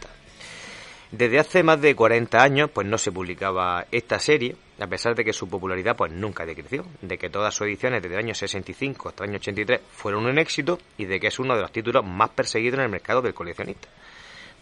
Desde 1.11 1.39
hace 1.39 1.63
más 1.63 1.81
de 1.81 1.93
40 1.93 2.41
años, 2.41 2.69
pues 2.71 2.87
no 2.87 2.97
se 2.97 3.11
publicaba 3.11 3.85
esta 3.91 4.17
serie, 4.19 4.55
a 4.81 4.87
pesar 4.87 5.15
de 5.15 5.23
que 5.23 5.33
su 5.33 5.47
popularidad 5.47 5.95
pues 5.95 6.11
nunca 6.11 6.45
decreció, 6.45 6.85
de 7.01 7.17
que 7.17 7.29
todas 7.29 7.53
sus 7.53 7.67
ediciones 7.67 8.01
desde 8.01 8.15
el 8.15 8.23
año 8.25 8.33
65 8.33 9.09
hasta 9.09 9.23
el 9.23 9.29
año 9.29 9.37
83 9.37 9.79
fueron 9.91 10.25
un 10.25 10.39
éxito 10.39 10.79
y 10.97 11.05
de 11.05 11.19
que 11.19 11.27
es 11.27 11.39
uno 11.39 11.55
de 11.55 11.61
los 11.61 11.71
títulos 11.71 12.03
más 12.05 12.29
perseguidos 12.31 12.79
en 12.79 12.85
el 12.85 12.91
mercado 12.91 13.21
del 13.21 13.33
coleccionista. 13.33 13.87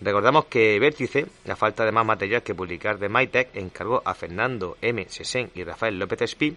Recordamos 0.01 0.45
que 0.45 0.80
Vértice, 0.80 1.26
la 1.45 1.55
falta 1.55 1.84
de 1.84 1.91
más 1.91 2.05
material 2.05 2.41
que 2.41 2.55
publicar 2.55 2.99
de 2.99 3.09
MyTech, 3.09 3.55
encargó 3.55 4.01
a 4.05 4.13
Fernando 4.13 4.78
M. 4.82 5.05
Sesen 5.09 5.51
y 5.55 5.63
Rafael 5.63 5.99
López 5.99 6.22
Espí 6.22 6.55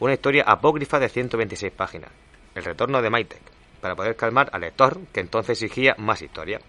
una 0.00 0.14
historia 0.14 0.44
apócrifa 0.46 0.98
de 0.98 1.08
126 1.08 1.72
páginas, 1.72 2.10
El 2.54 2.64
retorno 2.64 3.00
de 3.00 3.10
MyTech, 3.10 3.40
para 3.80 3.94
poder 3.94 4.16
calmar 4.16 4.50
al 4.52 4.62
lector, 4.62 4.98
que 5.12 5.20
entonces 5.20 5.62
exigía 5.62 5.94
más 5.98 6.20
historia. 6.20 6.60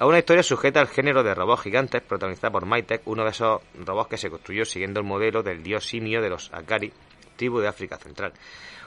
A 0.00 0.06
una 0.06 0.18
historia 0.18 0.42
sujeta 0.42 0.80
al 0.80 0.88
género 0.88 1.22
de 1.22 1.34
robots 1.34 1.60
gigantes, 1.62 2.00
protagonizada 2.00 2.50
por 2.50 2.64
MyTech, 2.64 3.02
uno 3.04 3.22
de 3.22 3.30
esos 3.30 3.60
robots 3.84 4.08
que 4.08 4.16
se 4.16 4.30
construyó 4.30 4.64
siguiendo 4.64 4.98
el 5.00 5.04
modelo 5.06 5.42
del 5.42 5.62
dios 5.62 5.86
simio 5.86 6.22
de 6.22 6.30
los 6.30 6.50
Akari, 6.54 6.90
tribu 7.36 7.60
de 7.60 7.68
África 7.68 7.98
Central. 7.98 8.32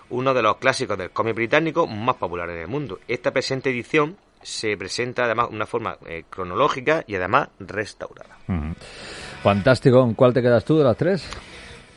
Uno 0.09 0.33
de 0.33 0.41
los 0.41 0.57
clásicos 0.57 0.97
del 0.97 1.11
cómic 1.11 1.35
británico 1.35 1.85
más 1.85 2.15
populares 2.15 2.55
en 2.55 2.61
el 2.63 2.67
mundo. 2.67 2.99
Esta 3.07 3.29
presente 3.29 3.69
edición 3.69 4.17
se 4.41 4.75
presenta 4.75 5.25
además 5.25 5.49
de 5.51 5.55
una 5.55 5.67
forma 5.67 5.97
eh, 6.07 6.23
cronológica 6.27 7.03
y 7.05 7.13
además 7.15 7.49
restaurada. 7.59 8.35
Fantástico. 9.43 9.99
¿Con 9.99 10.15
cuál 10.15 10.33
te 10.33 10.41
quedas 10.41 10.65
tú 10.65 10.79
de 10.79 10.83
las 10.83 10.97
tres? 10.97 11.29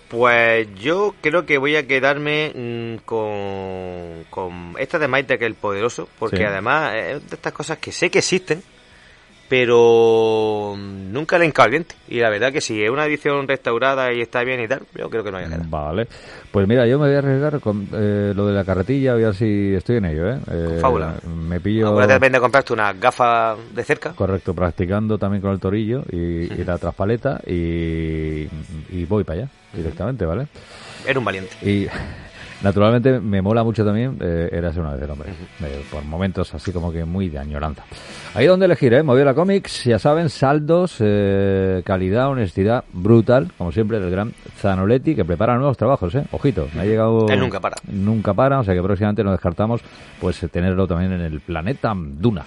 Pues 0.09 0.69
yo 0.75 1.15
creo 1.23 1.47
que 1.47 1.57
voy 1.57 1.75
a 1.77 1.87
quedarme 1.87 2.53
mm, 2.55 2.97
con, 3.07 4.25
con 4.29 4.75
esta 4.79 4.99
de 4.99 5.09
Maite, 5.09 5.39
que 5.39 5.47
es 5.47 5.51
el 5.51 5.57
poderoso, 5.57 6.07
porque 6.19 6.37
Sí. 6.37 6.45
además 6.45 6.95
es 6.95 7.31
de 7.31 7.35
estas 7.37 7.53
cosas 7.55 7.79
que 7.79 7.91
sé 7.93 8.11
que 8.11 8.19
existen, 8.19 8.63
pero 9.49 10.75
mm, 10.77 11.13
nunca 11.13 11.39
le 11.39 11.47
diente. 11.71 11.95
Y 12.09 12.21
la 12.21 12.31
verdad 12.31 12.53
que 12.53 12.61
si 12.61 12.83
es 12.83 12.91
una 12.91 13.07
edición 13.07 13.47
restaurada 13.47 14.13
y 14.13 14.21
está 14.21 14.43
bien 14.45 14.61
y 14.61 14.69
tal, 14.69 14.83
yo 14.95 15.11
creo 15.11 15.25
que 15.25 15.31
no 15.31 15.39
hay 15.39 15.47
quedar. 15.47 15.67
Vale. 15.69 16.07
Pues 16.51 16.67
mira, 16.67 16.87
yo 16.87 16.99
me 16.99 17.07
voy 17.07 17.17
a 17.17 17.19
arriesgar 17.19 17.61
con 17.61 17.89
eh, 17.93 18.33
lo 18.35 18.47
de 18.47 18.55
la 18.55 18.65
carretilla, 18.65 19.15
voy 19.15 19.25
a 19.25 19.27
ver 19.27 19.35
si 19.35 19.75
estoy 19.75 19.97
en 19.97 20.05
ello, 20.07 20.31
¿eh? 20.31 20.39
Eh, 20.51 20.79
fábula. 20.81 21.15
Me 21.27 21.61
pillo... 21.61 21.89
Ahora 21.89 22.07
te 22.19 22.31
de 22.31 22.41
comprarte 22.41 22.73
unas 22.73 22.99
gafas 22.99 23.59
de 23.75 23.85
cerca. 23.85 24.13
Correcto, 24.13 24.55
practicando 24.55 25.19
también 25.19 25.43
con 25.43 25.53
el 25.53 25.61
torillo 25.61 26.03
y, 26.11 26.53
y 26.53 26.65
la 26.65 26.79
traspaleta 26.79 27.41
y, 27.47 28.49
y 28.91 29.05
voy 29.09 29.25
para 29.25 29.41
allá 29.41 29.49
directamente, 29.73 30.25
¿vale? 30.25 30.47
Era 31.07 31.19
un 31.19 31.25
valiente. 31.25 31.55
Y 31.63 31.87
naturalmente 32.63 33.21
me 33.21 33.43
mola 33.43 33.65
mucho 33.65 33.85
también 33.85 34.17
eh, 34.21 34.49
Érase 34.53 34.81
una 34.81 34.93
vez 34.93 35.03
el 35.03 35.11
hombre, 35.11 35.31
eh, 35.63 35.85
por 35.91 36.05
momentos 36.05 36.55
así 36.55 36.73
como 36.73 36.93
que 36.93 37.05
muy 37.05 37.29
de 37.29 37.39
añoranza. 37.39 37.85
Ahí 38.35 38.47
donde 38.47 38.67
elegir, 38.67 38.93
¿eh? 38.95 39.03
Moviola 39.03 39.35
Comics, 39.35 39.85
ya 39.85 39.99
saben, 39.99 40.29
saldos, 40.29 40.97
eh, 41.01 41.83
calidad, 41.85 42.29
honestidad, 42.29 42.85
brutal, 42.93 43.51
como 43.57 43.73
siempre, 43.73 43.99
del 43.99 44.11
gran 44.11 44.33
Zanoletti, 44.59 45.15
que 45.15 45.25
prepara 45.25 45.57
nuevos 45.57 45.77
trabajos, 45.77 46.15
¿eh? 46.15 46.25
Ojito, 46.33 46.69
me 46.75 46.83
ha 46.83 46.85
llegado... 46.85 47.29
Él 47.29 47.41
nunca 47.41 47.61
para. 47.61 47.77
Nunca 47.91 48.35
para, 48.35 48.61
o 48.61 48.65
sea 48.65 48.75
que 48.75 48.83
próximamente 48.83 49.25
no 49.25 49.33
descartamos 49.33 49.81
pues 50.21 50.39
tenerlo 50.51 50.87
también 50.87 51.13
en 51.13 51.21
el 51.21 51.41
planeta 51.41 51.95
Duna. 51.97 52.45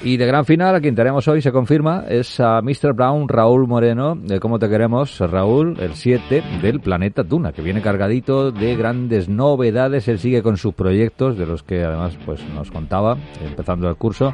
Y 0.00 0.16
de 0.16 0.26
gran 0.26 0.44
final, 0.44 0.76
a 0.76 0.80
quien 0.80 0.94
tenemos 0.94 1.26
hoy, 1.26 1.42
se 1.42 1.50
confirma, 1.50 2.04
es 2.08 2.38
a 2.38 2.62
Mr. 2.62 2.92
Brown, 2.92 3.28
Raúl 3.28 3.66
Moreno, 3.66 4.14
de 4.14 4.38
Cómo 4.38 4.60
te 4.60 4.68
queremos, 4.68 5.18
Raúl, 5.18 5.76
el 5.80 5.94
7 5.94 6.42
del 6.62 6.78
planeta 6.78 7.24
Duna, 7.24 7.52
que 7.52 7.62
viene 7.62 7.82
cargadito 7.82 8.52
de 8.52 8.76
grandes 8.76 9.28
novedades. 9.28 10.06
Él 10.06 10.20
sigue 10.20 10.40
con 10.40 10.56
sus 10.56 10.72
proyectos, 10.74 11.36
de 11.36 11.46
los 11.46 11.64
que 11.64 11.84
además 11.84 12.16
pues 12.24 12.40
nos 12.54 12.70
contaba, 12.70 13.16
empezando 13.44 13.88
el 13.88 13.96
curso, 13.96 14.32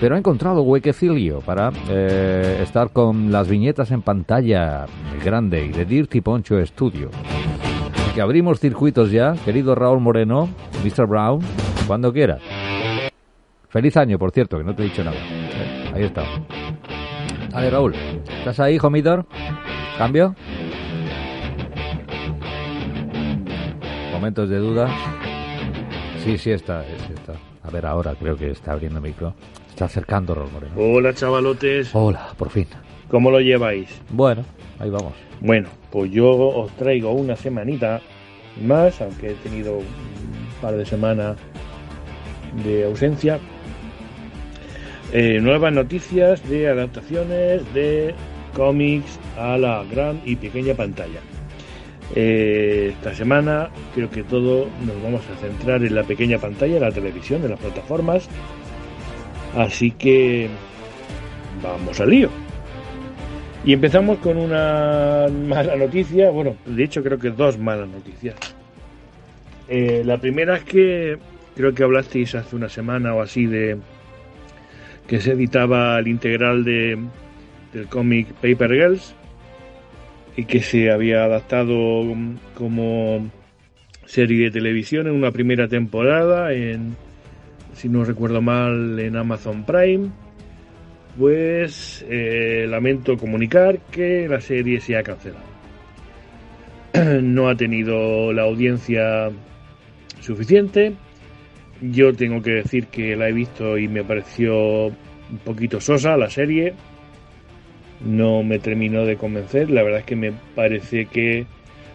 pero 0.00 0.16
ha 0.16 0.18
encontrado 0.18 0.62
huequecillo 0.62 1.40
para 1.42 1.70
eh, 1.88 2.58
estar 2.60 2.90
con 2.90 3.30
las 3.30 3.48
viñetas 3.48 3.92
en 3.92 4.02
pantalla 4.02 4.86
grande 5.24 5.64
y 5.66 5.68
de 5.68 5.84
Dirty 5.84 6.22
Poncho 6.22 6.64
Studio. 6.66 7.10
Que 8.16 8.20
abrimos 8.20 8.58
circuitos 8.58 9.12
ya, 9.12 9.34
querido 9.44 9.76
Raúl 9.76 10.00
Moreno, 10.00 10.48
Mr. 10.84 11.06
Brown, 11.06 11.38
cuando 11.86 12.12
quieras. 12.12 12.40
Feliz 13.74 13.96
año, 13.96 14.20
por 14.20 14.30
cierto, 14.30 14.56
que 14.56 14.62
no 14.62 14.72
te 14.72 14.82
he 14.82 14.84
dicho 14.84 15.02
nada. 15.02 15.16
Eh, 15.16 15.90
Ahí 15.92 16.04
está. 16.04 16.22
Dale, 17.50 17.70
Raúl. 17.70 17.92
¿Estás 18.38 18.60
ahí, 18.60 18.78
Homidor? 18.80 19.26
¿Cambio? 19.98 20.36
Momentos 24.12 24.48
de 24.48 24.58
duda. 24.58 24.88
Sí, 26.22 26.38
sí 26.38 26.52
está, 26.52 26.84
sí 26.84 27.14
está. 27.14 27.32
A 27.64 27.70
ver, 27.72 27.84
ahora 27.84 28.14
creo 28.14 28.36
que 28.36 28.52
está 28.52 28.74
abriendo 28.74 29.00
micro. 29.00 29.34
Está 29.70 29.86
acercando 29.86 30.36
Raúl 30.36 30.52
Moreno. 30.52 30.74
Hola 30.76 31.12
chavalotes, 31.12 31.92
Hola, 31.96 32.28
por 32.38 32.50
fin. 32.50 32.68
¿cómo 33.10 33.32
lo 33.32 33.40
lleváis? 33.40 33.88
Bueno, 34.10 34.44
ahí 34.78 34.88
vamos. 34.88 35.14
Bueno, 35.40 35.68
pues 35.90 36.12
yo 36.12 36.30
os 36.30 36.70
traigo 36.76 37.10
una 37.10 37.34
semanita 37.34 38.00
más, 38.64 39.00
aunque 39.00 39.32
he 39.32 39.34
tenido 39.34 39.78
un 39.78 39.84
par 40.62 40.76
de 40.76 40.86
semanas 40.86 41.36
de 42.64 42.84
ausencia. 42.84 43.40
Eh, 45.16 45.38
nuevas 45.40 45.72
noticias 45.72 46.42
de 46.50 46.68
adaptaciones 46.68 47.62
de 47.72 48.16
cómics 48.52 49.20
a 49.38 49.56
la 49.56 49.84
gran 49.84 50.20
y 50.24 50.34
pequeña 50.34 50.74
pantalla. 50.74 51.20
Eh, 52.16 52.94
esta 52.96 53.14
semana 53.14 53.70
creo 53.94 54.10
que 54.10 54.24
todo 54.24 54.66
nos 54.84 55.00
vamos 55.04 55.22
a 55.32 55.36
centrar 55.36 55.84
en 55.84 55.94
la 55.94 56.02
pequeña 56.02 56.38
pantalla, 56.38 56.80
la 56.80 56.90
televisión, 56.90 57.44
en 57.44 57.50
las 57.50 57.60
plataformas. 57.60 58.28
Así 59.56 59.92
que 59.92 60.48
vamos 61.62 62.00
al 62.00 62.10
lío. 62.10 62.28
Y 63.64 63.72
empezamos 63.72 64.18
con 64.18 64.36
una 64.36 65.28
mala 65.28 65.76
noticia, 65.76 66.30
bueno, 66.30 66.56
de 66.66 66.82
hecho 66.82 67.04
creo 67.04 67.20
que 67.20 67.30
dos 67.30 67.56
malas 67.56 67.88
noticias. 67.88 68.34
Eh, 69.68 70.02
la 70.04 70.18
primera 70.18 70.56
es 70.56 70.64
que 70.64 71.18
creo 71.54 71.72
que 71.72 71.84
hablasteis 71.84 72.34
hace 72.34 72.56
una 72.56 72.68
semana 72.68 73.14
o 73.14 73.22
así 73.22 73.46
de 73.46 73.78
que 75.06 75.20
se 75.20 75.32
editaba 75.32 75.98
el 75.98 76.08
integral 76.08 76.64
de, 76.64 76.98
del 77.72 77.86
cómic 77.86 78.28
Paper 78.34 78.70
Girls 78.70 79.14
y 80.36 80.44
que 80.44 80.60
se 80.60 80.90
había 80.90 81.24
adaptado 81.24 82.02
como 82.54 83.30
serie 84.06 84.44
de 84.44 84.50
televisión 84.50 85.06
en 85.06 85.14
una 85.14 85.30
primera 85.30 85.68
temporada 85.68 86.52
en 86.52 86.96
si 87.74 87.88
no 87.88 88.04
recuerdo 88.04 88.40
mal 88.40 88.98
en 88.98 89.16
Amazon 89.16 89.64
Prime. 89.64 90.10
Pues 91.18 92.04
eh, 92.08 92.66
lamento 92.68 93.16
comunicar 93.16 93.78
que 93.90 94.26
la 94.28 94.40
serie 94.40 94.80
se 94.80 94.96
ha 94.96 95.02
cancelado. 95.02 95.44
No 97.22 97.48
ha 97.48 97.56
tenido 97.56 98.32
la 98.32 98.42
audiencia 98.42 99.30
suficiente 100.20 100.94
yo 101.90 102.14
tengo 102.14 102.42
que 102.42 102.50
decir 102.50 102.86
que 102.86 103.16
la 103.16 103.28
he 103.28 103.32
visto 103.32 103.78
y 103.78 103.88
me 103.88 104.04
pareció 104.04 104.86
un 104.86 105.38
poquito 105.44 105.80
sosa 105.80 106.16
la 106.16 106.30
serie 106.30 106.74
no 108.04 108.42
me 108.42 108.58
terminó 108.58 109.04
de 109.04 109.16
convencer. 109.16 109.70
La 109.70 109.82
verdad 109.82 110.00
es 110.00 110.06
que 110.06 110.16
me 110.16 110.32
parece 110.54 111.06
que 111.06 111.46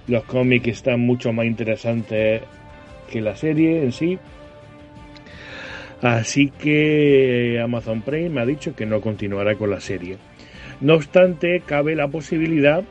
los 0.07 0.23
cómics 0.23 0.67
están 0.67 1.01
mucho 1.01 1.31
más 1.31 1.45
interesantes 1.45 2.41
que 3.11 3.21
la 3.21 3.35
serie 3.35 3.83
en 3.83 3.91
sí. 3.91 4.17
Así 6.01 6.49
que 6.49 7.59
Amazon 7.61 8.01
Prime 8.01 8.29
me 8.29 8.41
ha 8.41 8.45
dicho 8.45 8.75
que 8.75 8.85
no 8.85 9.01
continuará 9.01 9.55
con 9.55 9.69
la 9.69 9.81
serie. 9.81 10.17
No 10.81 10.95
obstante, 10.95 11.61
cabe 11.65 11.95
la 11.95 12.07
posibilidad 12.07 12.83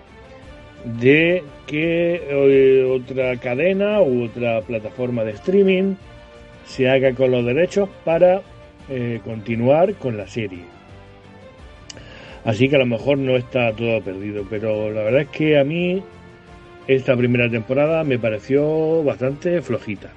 de 1.00 1.42
que 1.66 2.22
eh, 2.28 2.84
otra 2.84 3.36
cadena 3.38 4.00
u 4.02 4.24
otra 4.24 4.60
plataforma 4.60 5.24
de 5.24 5.32
streaming 5.32 5.94
se 6.68 6.88
haga 6.88 7.12
con 7.14 7.30
los 7.30 7.44
derechos 7.44 7.88
para 8.04 8.42
eh, 8.88 9.20
continuar 9.24 9.94
con 9.94 10.16
la 10.16 10.28
serie. 10.28 10.60
Así 12.44 12.68
que 12.68 12.76
a 12.76 12.78
lo 12.78 12.86
mejor 12.86 13.18
no 13.18 13.36
está 13.36 13.72
todo 13.72 14.00
perdido, 14.02 14.44
pero 14.48 14.90
la 14.90 15.02
verdad 15.02 15.22
es 15.22 15.28
que 15.28 15.58
a 15.58 15.64
mí 15.64 16.02
esta 16.86 17.16
primera 17.16 17.50
temporada 17.50 18.04
me 18.04 18.18
pareció 18.18 19.02
bastante 19.02 19.60
flojita. 19.62 20.10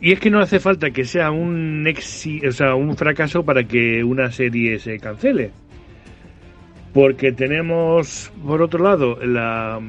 y 0.00 0.12
es 0.12 0.20
que 0.20 0.30
no 0.30 0.40
hace 0.40 0.60
falta 0.60 0.90
que 0.90 1.04
sea 1.04 1.30
un 1.30 1.86
exi 1.86 2.44
o 2.46 2.52
sea, 2.52 2.74
un 2.74 2.96
fracaso 2.96 3.44
para 3.44 3.64
que 3.64 4.02
una 4.04 4.30
serie 4.30 4.78
se 4.78 4.98
cancele. 4.98 5.50
Porque 6.92 7.32
tenemos, 7.32 8.30
por 8.46 8.62
otro 8.62 8.84
lado, 8.84 9.18
la 9.24 9.80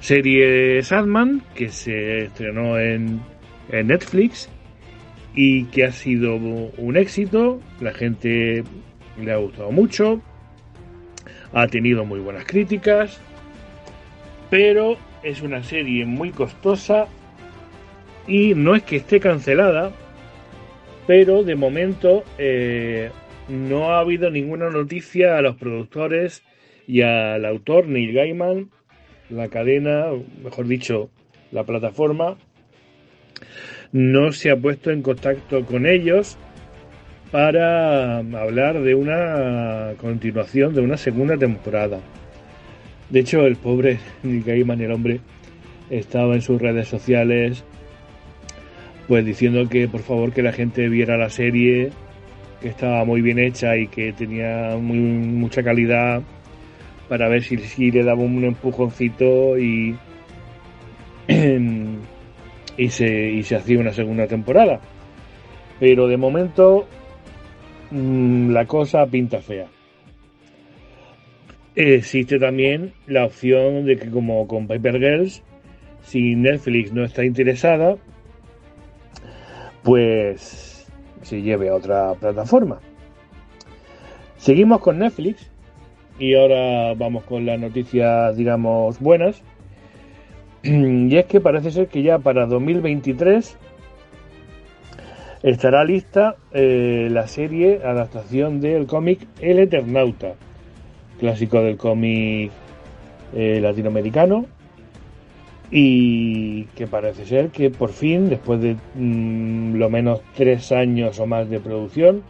serie 0.00 0.82
Sadman, 0.82 1.42
que 1.54 1.68
se 1.68 2.24
estrenó 2.24 2.78
en, 2.78 3.20
en 3.70 3.86
Netflix 3.88 4.48
y 5.34 5.64
que 5.66 5.84
ha 5.84 5.92
sido 5.92 6.36
un 6.36 6.96
éxito. 6.96 7.60
La 7.80 7.92
gente 7.92 8.64
le 9.20 9.32
ha 9.32 9.36
gustado 9.36 9.70
mucho, 9.70 10.20
ha 11.52 11.66
tenido 11.68 12.04
muy 12.04 12.20
buenas 12.20 12.44
críticas, 12.44 13.20
pero 14.50 14.96
es 15.22 15.42
una 15.42 15.62
serie 15.62 16.04
muy 16.04 16.30
costosa 16.30 17.06
y 18.26 18.54
no 18.54 18.74
es 18.74 18.82
que 18.82 18.96
esté 18.96 19.20
cancelada, 19.20 19.92
pero 21.06 21.44
de 21.44 21.54
momento 21.54 22.24
eh, 22.38 23.10
no 23.48 23.90
ha 23.90 24.00
habido 24.00 24.30
ninguna 24.30 24.70
noticia 24.70 25.38
a 25.38 25.42
los 25.42 25.56
productores 25.56 26.42
y 26.86 27.02
al 27.02 27.44
autor 27.44 27.86
Neil 27.86 28.12
Gaiman, 28.12 28.70
la 29.30 29.48
cadena, 29.48 30.06
mejor 30.42 30.66
dicho, 30.66 31.10
la 31.52 31.64
plataforma, 31.64 32.36
no 33.92 34.32
se 34.32 34.50
ha 34.50 34.56
puesto 34.56 34.90
en 34.90 35.02
contacto 35.02 35.64
con 35.64 35.86
ellos 35.86 36.36
para 37.30 38.18
hablar 38.18 38.80
de 38.82 38.94
una 38.94 39.94
continuación, 39.98 40.74
de 40.74 40.80
una 40.80 40.96
segunda 40.96 41.36
temporada. 41.36 42.00
De 43.10 43.20
hecho, 43.20 43.46
el 43.46 43.56
pobre 43.56 43.98
Neil 44.22 44.44
Gaiman, 44.44 44.80
el 44.80 44.92
hombre, 44.92 45.20
estaba 45.90 46.34
en 46.34 46.42
sus 46.42 46.60
redes 46.60 46.88
sociales 46.88 47.64
pues 49.06 49.24
diciendo 49.24 49.68
que 49.68 49.88
por 49.88 50.00
favor 50.00 50.32
que 50.32 50.42
la 50.42 50.52
gente 50.52 50.88
viera 50.88 51.16
la 51.16 51.30
serie 51.30 51.90
que 52.60 52.68
estaba 52.68 53.04
muy 53.04 53.20
bien 53.20 53.38
hecha 53.38 53.76
y 53.76 53.86
que 53.86 54.12
tenía 54.12 54.76
muy, 54.80 54.98
mucha 54.98 55.62
calidad 55.62 56.22
para 57.08 57.28
ver 57.28 57.42
si, 57.42 57.56
le 57.90 58.02
daba 58.02 58.20
un 58.20 58.44
empujoncito 58.44 59.58
y, 59.58 59.96
y, 62.76 62.88
se, 62.88 63.30
y 63.30 63.42
se 63.42 63.56
hacía 63.56 63.78
una 63.78 63.92
segunda 63.92 64.26
temporada. 64.26 64.80
Pero 65.78 66.08
de 66.08 66.16
momento 66.16 66.86
mm, 67.90 68.50
la 68.50 68.66
cosa 68.66 69.06
pinta 69.06 69.40
fea. 69.40 69.66
Existe 71.74 72.38
también 72.38 72.94
la 73.06 73.26
opción 73.26 73.84
de 73.84 73.98
que 73.98 74.10
como 74.10 74.46
con 74.48 74.66
Paper 74.66 74.98
Girls, 74.98 75.42
si 76.02 76.34
Netflix 76.34 76.92
no 76.92 77.04
está 77.04 77.22
interesada, 77.24 77.96
pues 79.82 80.86
se 81.20 81.42
lleve 81.42 81.68
a 81.68 81.74
otra 81.74 82.14
plataforma. 82.14 82.80
Seguimos 84.38 84.80
con 84.80 84.98
Netflix 85.00 85.50
y 86.18 86.34
ahora 86.34 86.94
vamos 86.94 87.24
con 87.24 87.44
las 87.44 87.58
noticias, 87.58 88.36
digamos, 88.36 88.98
buenas. 89.00 89.42
Y 90.62 91.16
es 91.16 91.26
que 91.26 91.40
parece 91.40 91.70
ser 91.70 91.88
que 91.88 92.02
ya 92.02 92.18
para 92.18 92.46
2023 92.46 93.56
estará 95.42 95.84
lista 95.84 96.36
eh, 96.52 97.08
la 97.10 97.28
serie 97.28 97.80
adaptación 97.84 98.60
del 98.60 98.86
cómic 98.86 99.20
El 99.40 99.58
Eternauta, 99.60 100.34
clásico 101.20 101.62
del 101.62 101.76
cómic 101.76 102.50
eh, 103.34 103.60
latinoamericano, 103.60 104.46
y 105.70 106.64
que 106.76 106.86
parece 106.86 107.26
ser 107.26 107.50
que 107.50 107.70
por 107.70 107.90
fin, 107.90 108.28
después 108.28 108.60
de 108.60 108.76
mm, 108.94 109.74
lo 109.74 109.90
menos 109.90 110.20
tres 110.34 110.72
años 110.72 111.20
o 111.20 111.26
más 111.26 111.48
de 111.48 111.60
producción, 111.60 112.22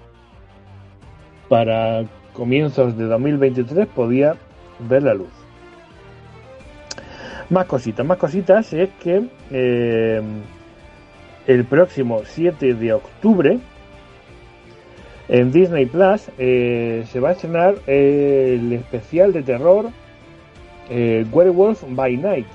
para 1.49 2.05
comienzos 2.37 2.97
de 2.97 3.07
2023 3.07 3.87
podía 3.89 4.37
ver 4.79 5.03
la 5.03 5.15
luz. 5.15 5.31
Más 7.49 7.67
cositas, 7.67 8.05
más 8.05 8.19
cositas 8.19 8.73
es 8.73 8.91
que 9.01 9.25
eh, 9.51 10.23
el 11.47 11.65
próximo 11.65 12.23
7 12.25 12.75
de 12.75 12.93
octubre 12.93 13.59
en 15.29 15.53
Disney 15.53 15.87
Plus 15.87 16.31
eh, 16.39 17.05
se 17.11 17.21
va 17.21 17.31
a 17.31 17.33
estrenar 17.33 17.77
el 17.87 18.73
especial 18.73 19.33
de 19.33 19.43
terror 19.43 19.87
eh, 20.91 21.25
Werewolf 21.33 21.85
by 21.89 22.17
Night. 22.17 22.47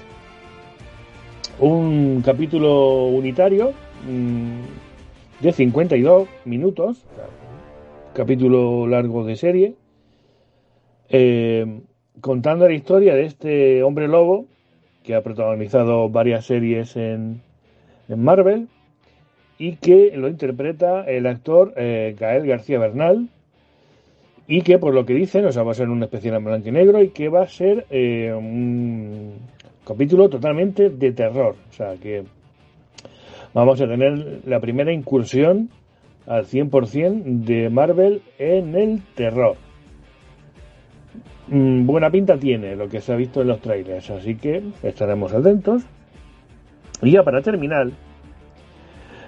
Un 1.60 2.22
capítulo 2.26 3.08
unitario 3.08 3.74
mm, 4.08 5.44
de 5.44 5.52
52 5.52 6.28
minutos, 6.46 7.04
capítulo 8.14 8.88
largo 8.88 9.24
de 9.26 9.36
serie, 9.36 9.76
eh, 11.10 11.82
contando 12.20 12.68
la 12.68 12.74
historia 12.74 13.16
de 13.16 13.26
este 13.26 13.84
hombre 13.84 14.08
lobo 14.08 14.46
que 15.04 15.16
ha 15.16 15.22
protagonizado 15.24 16.10
varias 16.10 16.46
series 16.46 16.96
en, 16.96 17.42
en 18.10 18.24
Marvel 18.24 18.68
y 19.58 19.76
que 19.76 20.12
lo 20.16 20.28
interpreta 20.28 21.04
el 21.04 21.26
actor 21.26 21.74
eh, 21.78 22.16
Gael 22.20 22.46
García 22.46 22.80
Bernal 22.80 23.30
y 24.48 24.62
que 24.62 24.78
por 24.78 24.94
lo 24.94 25.06
que 25.06 25.14
dicen, 25.14 25.46
o 25.46 25.66
va 25.66 25.72
a 25.72 25.76
ser 25.76 25.90
un 25.90 26.04
especial 26.04 26.36
en 26.36 26.44
blanco 26.44 26.68
y 26.68 26.72
negro 26.72 27.02
y 27.02 27.10
que 27.10 27.30
va 27.30 27.44
a 27.44 27.48
ser 27.48 27.86
eh, 27.90 28.34
un 28.36 29.36
capítulo 29.86 30.30
totalmente 30.30 30.90
de 30.90 31.12
terror. 31.14 31.56
O 31.70 31.74
sea 31.74 31.96
que 31.96 32.24
vamos 33.54 33.80
a 33.80 33.88
tener 33.88 34.42
la 34.46 34.60
primera 34.60 34.92
incursión 34.92 35.70
al 36.28 36.46
100% 36.46 37.24
de 37.44 37.70
Marvel 37.70 38.22
en 38.38 38.76
el 38.76 39.02
terror. 39.16 39.56
Mm, 41.48 41.86
buena 41.86 42.10
pinta 42.10 42.38
tiene 42.38 42.76
lo 42.76 42.88
que 42.88 43.02
se 43.02 43.12
ha 43.12 43.16
visto 43.16 43.42
en 43.42 43.48
los 43.48 43.62
trailers, 43.62 44.10
así 44.10 44.36
que 44.36 44.64
estaremos 44.84 45.34
atentos. 45.34 45.84
Y 47.02 47.12
ya 47.12 47.24
para 47.24 47.42
terminar, 47.42 47.90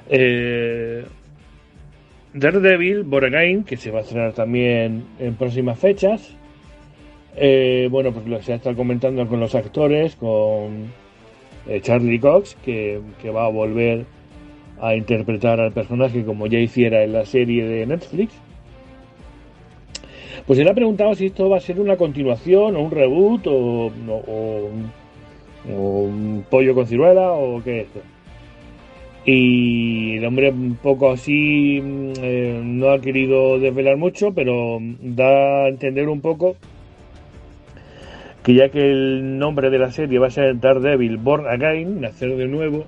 eh, 0.09 1.03
Daredevil, 2.33 3.03
Boragain, 3.03 3.63
que 3.63 3.77
se 3.77 3.91
va 3.91 3.99
a 3.99 4.01
estrenar 4.01 4.33
también 4.33 5.03
en 5.19 5.35
próximas 5.35 5.77
fechas, 5.79 6.35
eh, 7.35 7.87
bueno, 7.89 8.11
pues 8.11 8.27
lo 8.27 8.41
se 8.41 8.53
ha 8.53 8.55
estado 8.55 8.75
comentando 8.75 9.27
con 9.27 9.39
los 9.39 9.55
actores, 9.55 10.15
con 10.15 10.91
eh, 11.67 11.81
Charlie 11.81 12.19
Cox, 12.19 12.55
que, 12.63 13.01
va 13.35 13.45
a 13.45 13.49
volver 13.49 14.05
a 14.79 14.95
interpretar 14.95 15.59
al 15.59 15.71
personaje 15.71 16.23
como 16.23 16.47
ya 16.47 16.59
hiciera 16.59 17.03
en 17.03 17.13
la 17.13 17.25
serie 17.25 17.65
de 17.65 17.85
Netflix. 17.85 18.33
Pues 20.45 20.57
se 20.57 20.65
le 20.65 20.71
ha 20.71 20.73
preguntado 20.73 21.15
si 21.15 21.27
esto 21.27 21.49
va 21.49 21.57
a 21.57 21.61
ser 21.61 21.79
una 21.79 21.95
continuación 21.95 22.75
o 22.75 22.81
un 22.81 22.91
reboot 22.91 23.47
o, 23.47 23.91
un 25.65 26.45
pollo 26.49 26.75
con 26.75 26.85
ciruela 26.85 27.31
o 27.31 27.63
qué 27.63 27.81
es 27.81 27.87
esto. 27.87 28.01
Y 29.25 30.17
el 30.17 30.25
hombre 30.25 30.49
un 30.49 30.75
poco 30.75 31.11
así 31.11 31.79
mm, 31.81 32.11
eh, 32.21 32.61
no 32.61 32.89
ha 32.89 32.99
querido 32.99 33.57
desvelar 33.57 33.95
mucho, 33.95 34.33
pero 34.33 34.79
da 34.81 35.63
a 35.63 35.69
entender 35.69 36.09
un 36.09 36.19
poco 36.19 36.57
que 38.43 38.53
ya 38.53 38.67
que 38.67 38.81
el 38.81 39.37
nombre 39.39 39.69
de 39.69 39.79
la 39.79 39.91
serie 39.91 40.19
va 40.19 40.27
a 40.27 40.31
ser 40.31 40.59
Daredevil 40.59 41.17
Born 41.17 41.47
Again, 41.47 42.01
nacer 42.01 42.35
de 42.35 42.47
nuevo, 42.47 42.85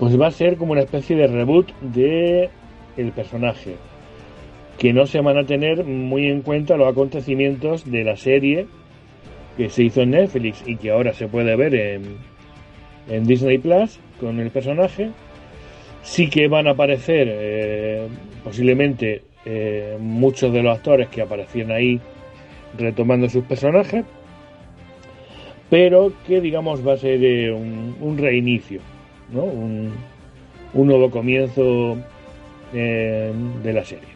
pues 0.00 0.18
va 0.18 0.28
a 0.28 0.32
ser 0.32 0.56
como 0.56 0.72
una 0.72 0.80
especie 0.80 1.14
de 1.14 1.26
reboot 1.26 1.70
de 1.82 2.48
el 2.96 3.12
personaje, 3.12 3.76
que 4.78 4.94
no 4.94 5.06
se 5.06 5.20
van 5.20 5.36
a 5.36 5.44
tener 5.44 5.84
muy 5.84 6.26
en 6.26 6.40
cuenta 6.40 6.78
los 6.78 6.88
acontecimientos 6.88 7.88
de 7.88 8.02
la 8.02 8.16
serie 8.16 8.66
que 9.58 9.68
se 9.68 9.84
hizo 9.84 10.00
en 10.00 10.12
Netflix 10.12 10.64
y 10.66 10.76
que 10.76 10.90
ahora 10.90 11.12
se 11.12 11.28
puede 11.28 11.54
ver 11.54 11.74
en, 11.74 12.16
en 13.10 13.26
Disney 13.26 13.58
Plus 13.58 14.00
con 14.18 14.40
el 14.40 14.50
personaje. 14.50 15.10
Sí 16.02 16.30
que 16.30 16.48
van 16.48 16.66
a 16.66 16.70
aparecer 16.70 17.28
eh, 17.30 18.08
posiblemente 18.42 19.22
eh, 19.44 19.98
muchos 20.00 20.50
de 20.50 20.62
los 20.62 20.78
actores 20.78 21.08
que 21.08 21.20
aparecían 21.20 21.70
ahí 21.70 22.00
retomando 22.78 23.28
sus 23.28 23.44
personajes, 23.44 24.06
pero 25.68 26.10
que 26.26 26.40
digamos 26.40 26.86
va 26.86 26.94
a 26.94 26.96
ser 26.96 27.22
eh, 27.22 27.52
un, 27.52 28.16
reinicio, 28.16 28.80
un, 29.32 29.92
nuevo 30.74 31.10
comienzo 31.10 31.96
eh, 32.72 33.32
de 33.62 33.72
la 33.72 33.84
serie. 33.84 34.08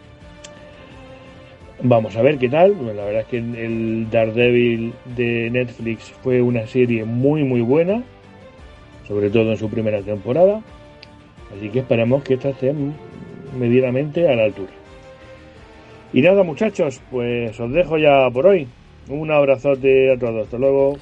Vamos 1.83 2.17
a 2.17 2.23
ver 2.23 2.39
qué 2.39 2.49
tal. 2.49 2.75
la 2.97 3.05
verdad 3.05 3.23
es 3.23 3.27
que 3.27 3.39
el 3.39 4.09
Daredevil 4.11 4.93
de 5.17 5.51
Netflix 5.51 6.13
fue 6.23 6.41
una 6.41 6.67
serie 6.67 7.05
muy 7.05 7.43
muy 7.45 7.61
buena, 7.61 8.03
sobre 9.07 9.29
todo 9.31 9.51
en 9.51 9.59
su 9.59 9.69
primera 9.69 10.01
temporada. 10.01 10.63
Así 11.57 11.69
que 11.69 11.81
esperemos 11.81 12.23
que 12.23 12.35
esta 12.35 12.51
esté 12.51 12.75
medianamente 13.59 14.29
a 14.29 14.35
la 14.35 14.45
altura. 14.45 14.73
Y 16.13 16.23
nada, 16.23 16.45
muchachos, 16.45 17.01
pues 17.11 17.59
os 17.59 17.73
dejo 17.73 17.99
ya 17.99 18.31
por 18.31 18.47
hoy. 18.47 18.69
Un 19.09 19.31
abrazote 19.31 20.13
a 20.13 20.19
todos. 20.19 20.45
Hasta 20.45 20.59
luego. 20.59 20.97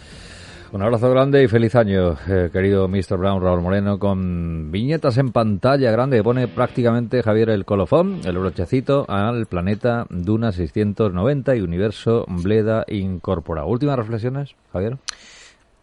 Un 0.73 0.81
abrazo 0.81 1.11
grande 1.11 1.43
y 1.43 1.49
feliz 1.49 1.75
año, 1.75 2.17
eh, 2.27 2.49
querido 2.51 2.89
Mr. 2.89 3.19
Brown, 3.19 3.43
Raúl 3.43 3.61
Moreno, 3.61 3.99
con 3.99 4.73
viñetas 4.73 5.19
en 5.19 5.31
pantalla 5.31 5.91
grande 5.91 6.17
que 6.17 6.23
pone 6.23 6.49
prácticamente 6.49 7.23
Javier 7.23 7.51
el 7.51 7.67
colofón, 7.67 8.23
el 8.25 8.39
brochecito 8.39 9.05
al 9.07 9.45
planeta 9.45 10.07
Duna 10.09 10.51
690 10.51 11.57
y 11.57 11.61
Universo 11.61 12.25
Bleda 12.27 12.87
Incorporado. 12.89 13.67
Últimas 13.67 13.99
reflexiones, 13.99 14.57
Javier. 14.73 14.97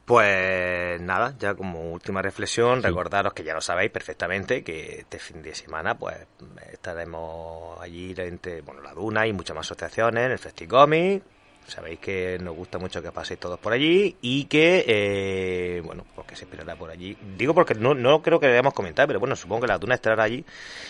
Pues 0.06 1.00
nada, 1.00 1.36
ya 1.38 1.54
como 1.54 1.92
última 1.92 2.24
reflexión, 2.24 2.82
recordaros 2.82 3.34
que 3.34 3.44
ya 3.44 3.54
lo 3.54 3.62
sabéis 3.62 3.92
perfectamente 3.92 4.64
que 4.64 5.02
este 5.02 5.20
fin 5.20 5.44
de 5.44 5.54
semana 5.54 6.00
pues 6.00 6.18
estaremos 6.74 7.80
allí 7.80 8.16
entre 8.18 8.62
bueno, 8.62 8.82
la 8.82 8.96
Duna 8.96 9.28
y 9.28 9.34
muchas 9.34 9.56
más 9.56 9.68
asociaciones, 9.68 10.32
el 10.32 10.40
Festicomic, 10.40 11.22
sabéis 11.70 12.00
que 12.00 12.38
nos 12.42 12.56
gusta 12.56 12.78
mucho 12.80 13.02
que 13.02 13.12
paséis 13.12 13.40
todos 13.40 13.60
por 13.60 13.74
allí 13.74 14.16
y 14.22 14.46
que, 14.46 14.84
eh, 14.88 15.82
bueno, 15.86 16.06
porque 16.16 16.36
se 16.36 16.46
esperará 16.46 16.76
por 16.76 16.90
allí. 16.90 17.16
Digo 17.38 17.54
porque 17.54 17.76
no, 17.76 17.94
no 17.94 18.22
creo 18.22 18.40
que 18.40 18.48
debamos 18.48 18.74
comentar, 18.74 19.08
pero 19.08 19.20
bueno, 19.20 19.36
supongo 19.36 19.62
que 19.62 19.68
la 19.68 19.78
Duna 19.78 19.96
estará 19.96 20.24
allí. 20.24 20.44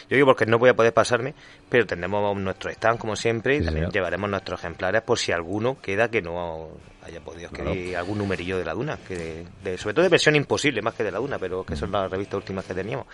Yo 0.10 0.16
digo 0.16 0.26
porque 0.26 0.46
no 0.46 0.58
voy 0.60 0.70
a 0.70 0.76
poder 0.76 0.94
pasarme, 0.94 1.34
pero 1.70 1.86
tendremos 1.86 2.36
nuestro 2.38 2.70
stand 2.72 2.98
como 3.00 3.16
siempre 3.16 3.56
y 3.56 3.60
Sí, 3.60 3.66
también 3.66 3.84
señor. 3.86 3.94
llevaremos 3.94 4.30
nuestros 4.30 4.60
ejemplares 4.60 5.02
por 5.04 5.18
si 5.20 5.32
alguno 5.32 5.78
queda 5.82 6.10
que 6.10 6.22
no 6.22 6.70
haya 7.02 7.22
podido 7.22 7.48
adquirir 7.50 7.96
algún 7.98 8.18
numerillo 8.20 8.58
de 8.58 8.66
la 8.66 8.74
Duna, 8.74 8.98
que 9.08 9.46
de- 9.64 9.78
sobre 9.78 9.94
todo 9.96 10.04
de 10.04 10.10
versión 10.10 10.36
imposible 10.36 10.82
más 10.82 10.94
que 10.94 11.04
de 11.04 11.12
la 11.12 11.18
Duna, 11.20 11.40
pero 11.40 11.64
que 11.64 11.76
son 11.76 11.92
las 11.92 12.12
revistas 12.12 12.36
últimas 12.36 12.66
que 12.66 12.74
teníamos. 12.74 13.08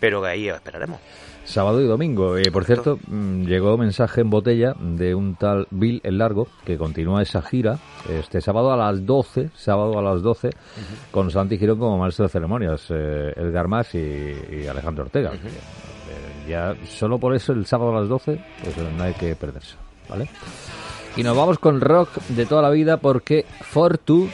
Pero 0.00 0.22
que 0.22 0.28
ahí 0.28 0.48
os 0.50 0.56
esperaremos. 0.56 1.00
Sábado 1.44 1.82
y 1.82 1.86
domingo. 1.86 2.38
Eh, 2.38 2.50
por 2.50 2.64
cierto, 2.64 2.98
mm, 3.06 3.44
llegó 3.44 3.76
mensaje 3.76 4.22
en 4.22 4.30
botella 4.30 4.74
de 4.80 5.14
un 5.14 5.34
tal 5.36 5.66
Bill 5.70 6.00
el 6.04 6.16
Largo 6.16 6.48
que 6.64 6.78
continúa 6.78 7.03
esa 7.20 7.42
gira 7.42 7.78
este 8.08 8.40
sábado 8.40 8.72
a 8.72 8.76
las 8.76 9.04
12, 9.04 9.50
sábado 9.54 9.98
a 9.98 10.02
las 10.02 10.22
12, 10.22 10.50
con 11.10 11.30
Santi 11.30 11.58
Girón 11.58 11.78
como 11.78 11.98
maestro 11.98 12.24
de 12.24 12.28
ceremonias, 12.28 12.86
eh, 12.90 13.32
Edgar 13.36 13.68
Mas 13.68 13.94
y, 13.94 13.98
y 13.98 14.66
Alejandro 14.66 15.04
Ortega. 15.04 15.32
Eh, 15.32 16.48
ya 16.48 16.74
solo 16.86 17.18
por 17.18 17.34
eso 17.34 17.52
el 17.52 17.66
sábado 17.66 17.96
a 17.96 18.00
las 18.00 18.08
12, 18.08 18.38
pues 18.62 18.76
no 18.96 19.02
hay 19.02 19.14
que 19.14 19.34
perderse, 19.36 19.76
¿vale? 20.08 20.28
Y 21.16 21.22
nos 21.22 21.36
vamos 21.36 21.58
con 21.58 21.80
rock 21.80 22.16
de 22.28 22.44
toda 22.46 22.62
la 22.62 22.70
vida 22.70 22.96
porque 22.96 23.44
Fortu, 23.60 24.28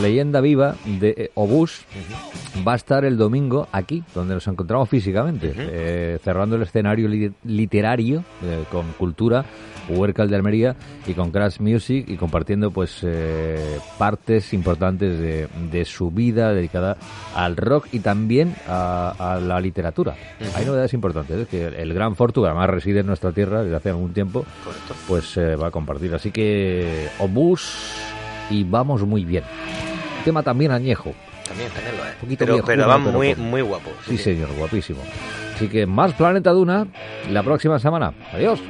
leyenda 0.00 0.40
viva 0.40 0.76
de 0.84 1.14
eh, 1.16 1.30
Obús, 1.34 1.82
va 2.66 2.72
a 2.72 2.76
estar 2.76 3.04
el 3.04 3.16
domingo 3.16 3.68
aquí, 3.72 4.02
donde 4.14 4.34
nos 4.34 4.46
encontramos 4.46 4.88
físicamente, 4.88 5.52
eh, 5.56 6.18
cerrando 6.22 6.56
el 6.56 6.62
escenario 6.62 7.08
li- 7.08 7.32
literario 7.44 8.24
eh, 8.44 8.64
con 8.70 8.92
Cultura, 8.98 9.44
Huercal 9.88 10.28
de 10.30 10.36
Almería 10.36 10.76
y 11.06 11.14
con 11.14 11.32
Crash 11.32 11.58
Music 11.58 12.04
y 12.08 12.16
compartiendo 12.16 12.70
pues 12.70 13.00
eh, 13.02 13.78
partes 13.98 14.52
importantes 14.52 15.18
de, 15.18 15.48
de 15.72 15.84
su 15.84 16.10
vida 16.12 16.52
dedicada 16.52 16.96
al 17.34 17.56
rock 17.56 17.88
y 17.92 17.98
también 17.98 18.54
a, 18.68 19.14
a 19.18 19.40
la 19.40 19.60
literatura. 19.60 20.14
Hay 20.54 20.64
novedades 20.64 20.94
importantes, 20.94 21.38
es 21.40 21.48
que 21.48 21.66
el 21.66 21.92
gran 21.92 22.14
Fortu, 22.14 22.42
que 22.42 22.48
además 22.48 22.70
reside 22.70 23.00
en 23.00 23.06
nuestra 23.06 23.32
tierra 23.32 23.62
desde 23.64 23.76
hace 23.76 23.88
algún 23.88 24.12
tiempo, 24.12 24.44
Correcto. 24.64 24.94
pues 25.08 25.36
va 25.60 25.68
a 25.68 25.70
compartir. 25.72 26.14
Así 26.14 26.30
que 26.30 27.08
Obús 27.18 27.74
y 28.50 28.64
vamos 28.64 29.02
muy 29.02 29.24
bien. 29.24 29.44
Tema 30.24 30.42
también 30.42 30.72
añejo. 30.72 31.14
También, 31.48 31.70
también 31.70 31.96
lo 31.96 32.04
es. 32.04 32.14
Poquito 32.16 32.38
pero 32.40 32.52
viejo, 32.54 32.66
pero 32.66 32.86
van 32.86 33.02
muy, 33.02 33.34
muy 33.34 33.62
guapos. 33.62 33.92
Sí, 34.06 34.18
señor, 34.18 34.52
guapísimo. 34.56 35.00
Así 35.54 35.68
que 35.68 35.86
más 35.86 36.12
Planeta 36.14 36.50
Duna 36.50 36.86
la 37.30 37.42
próxima 37.42 37.78
semana. 37.78 38.12
Adiós. 38.32 38.60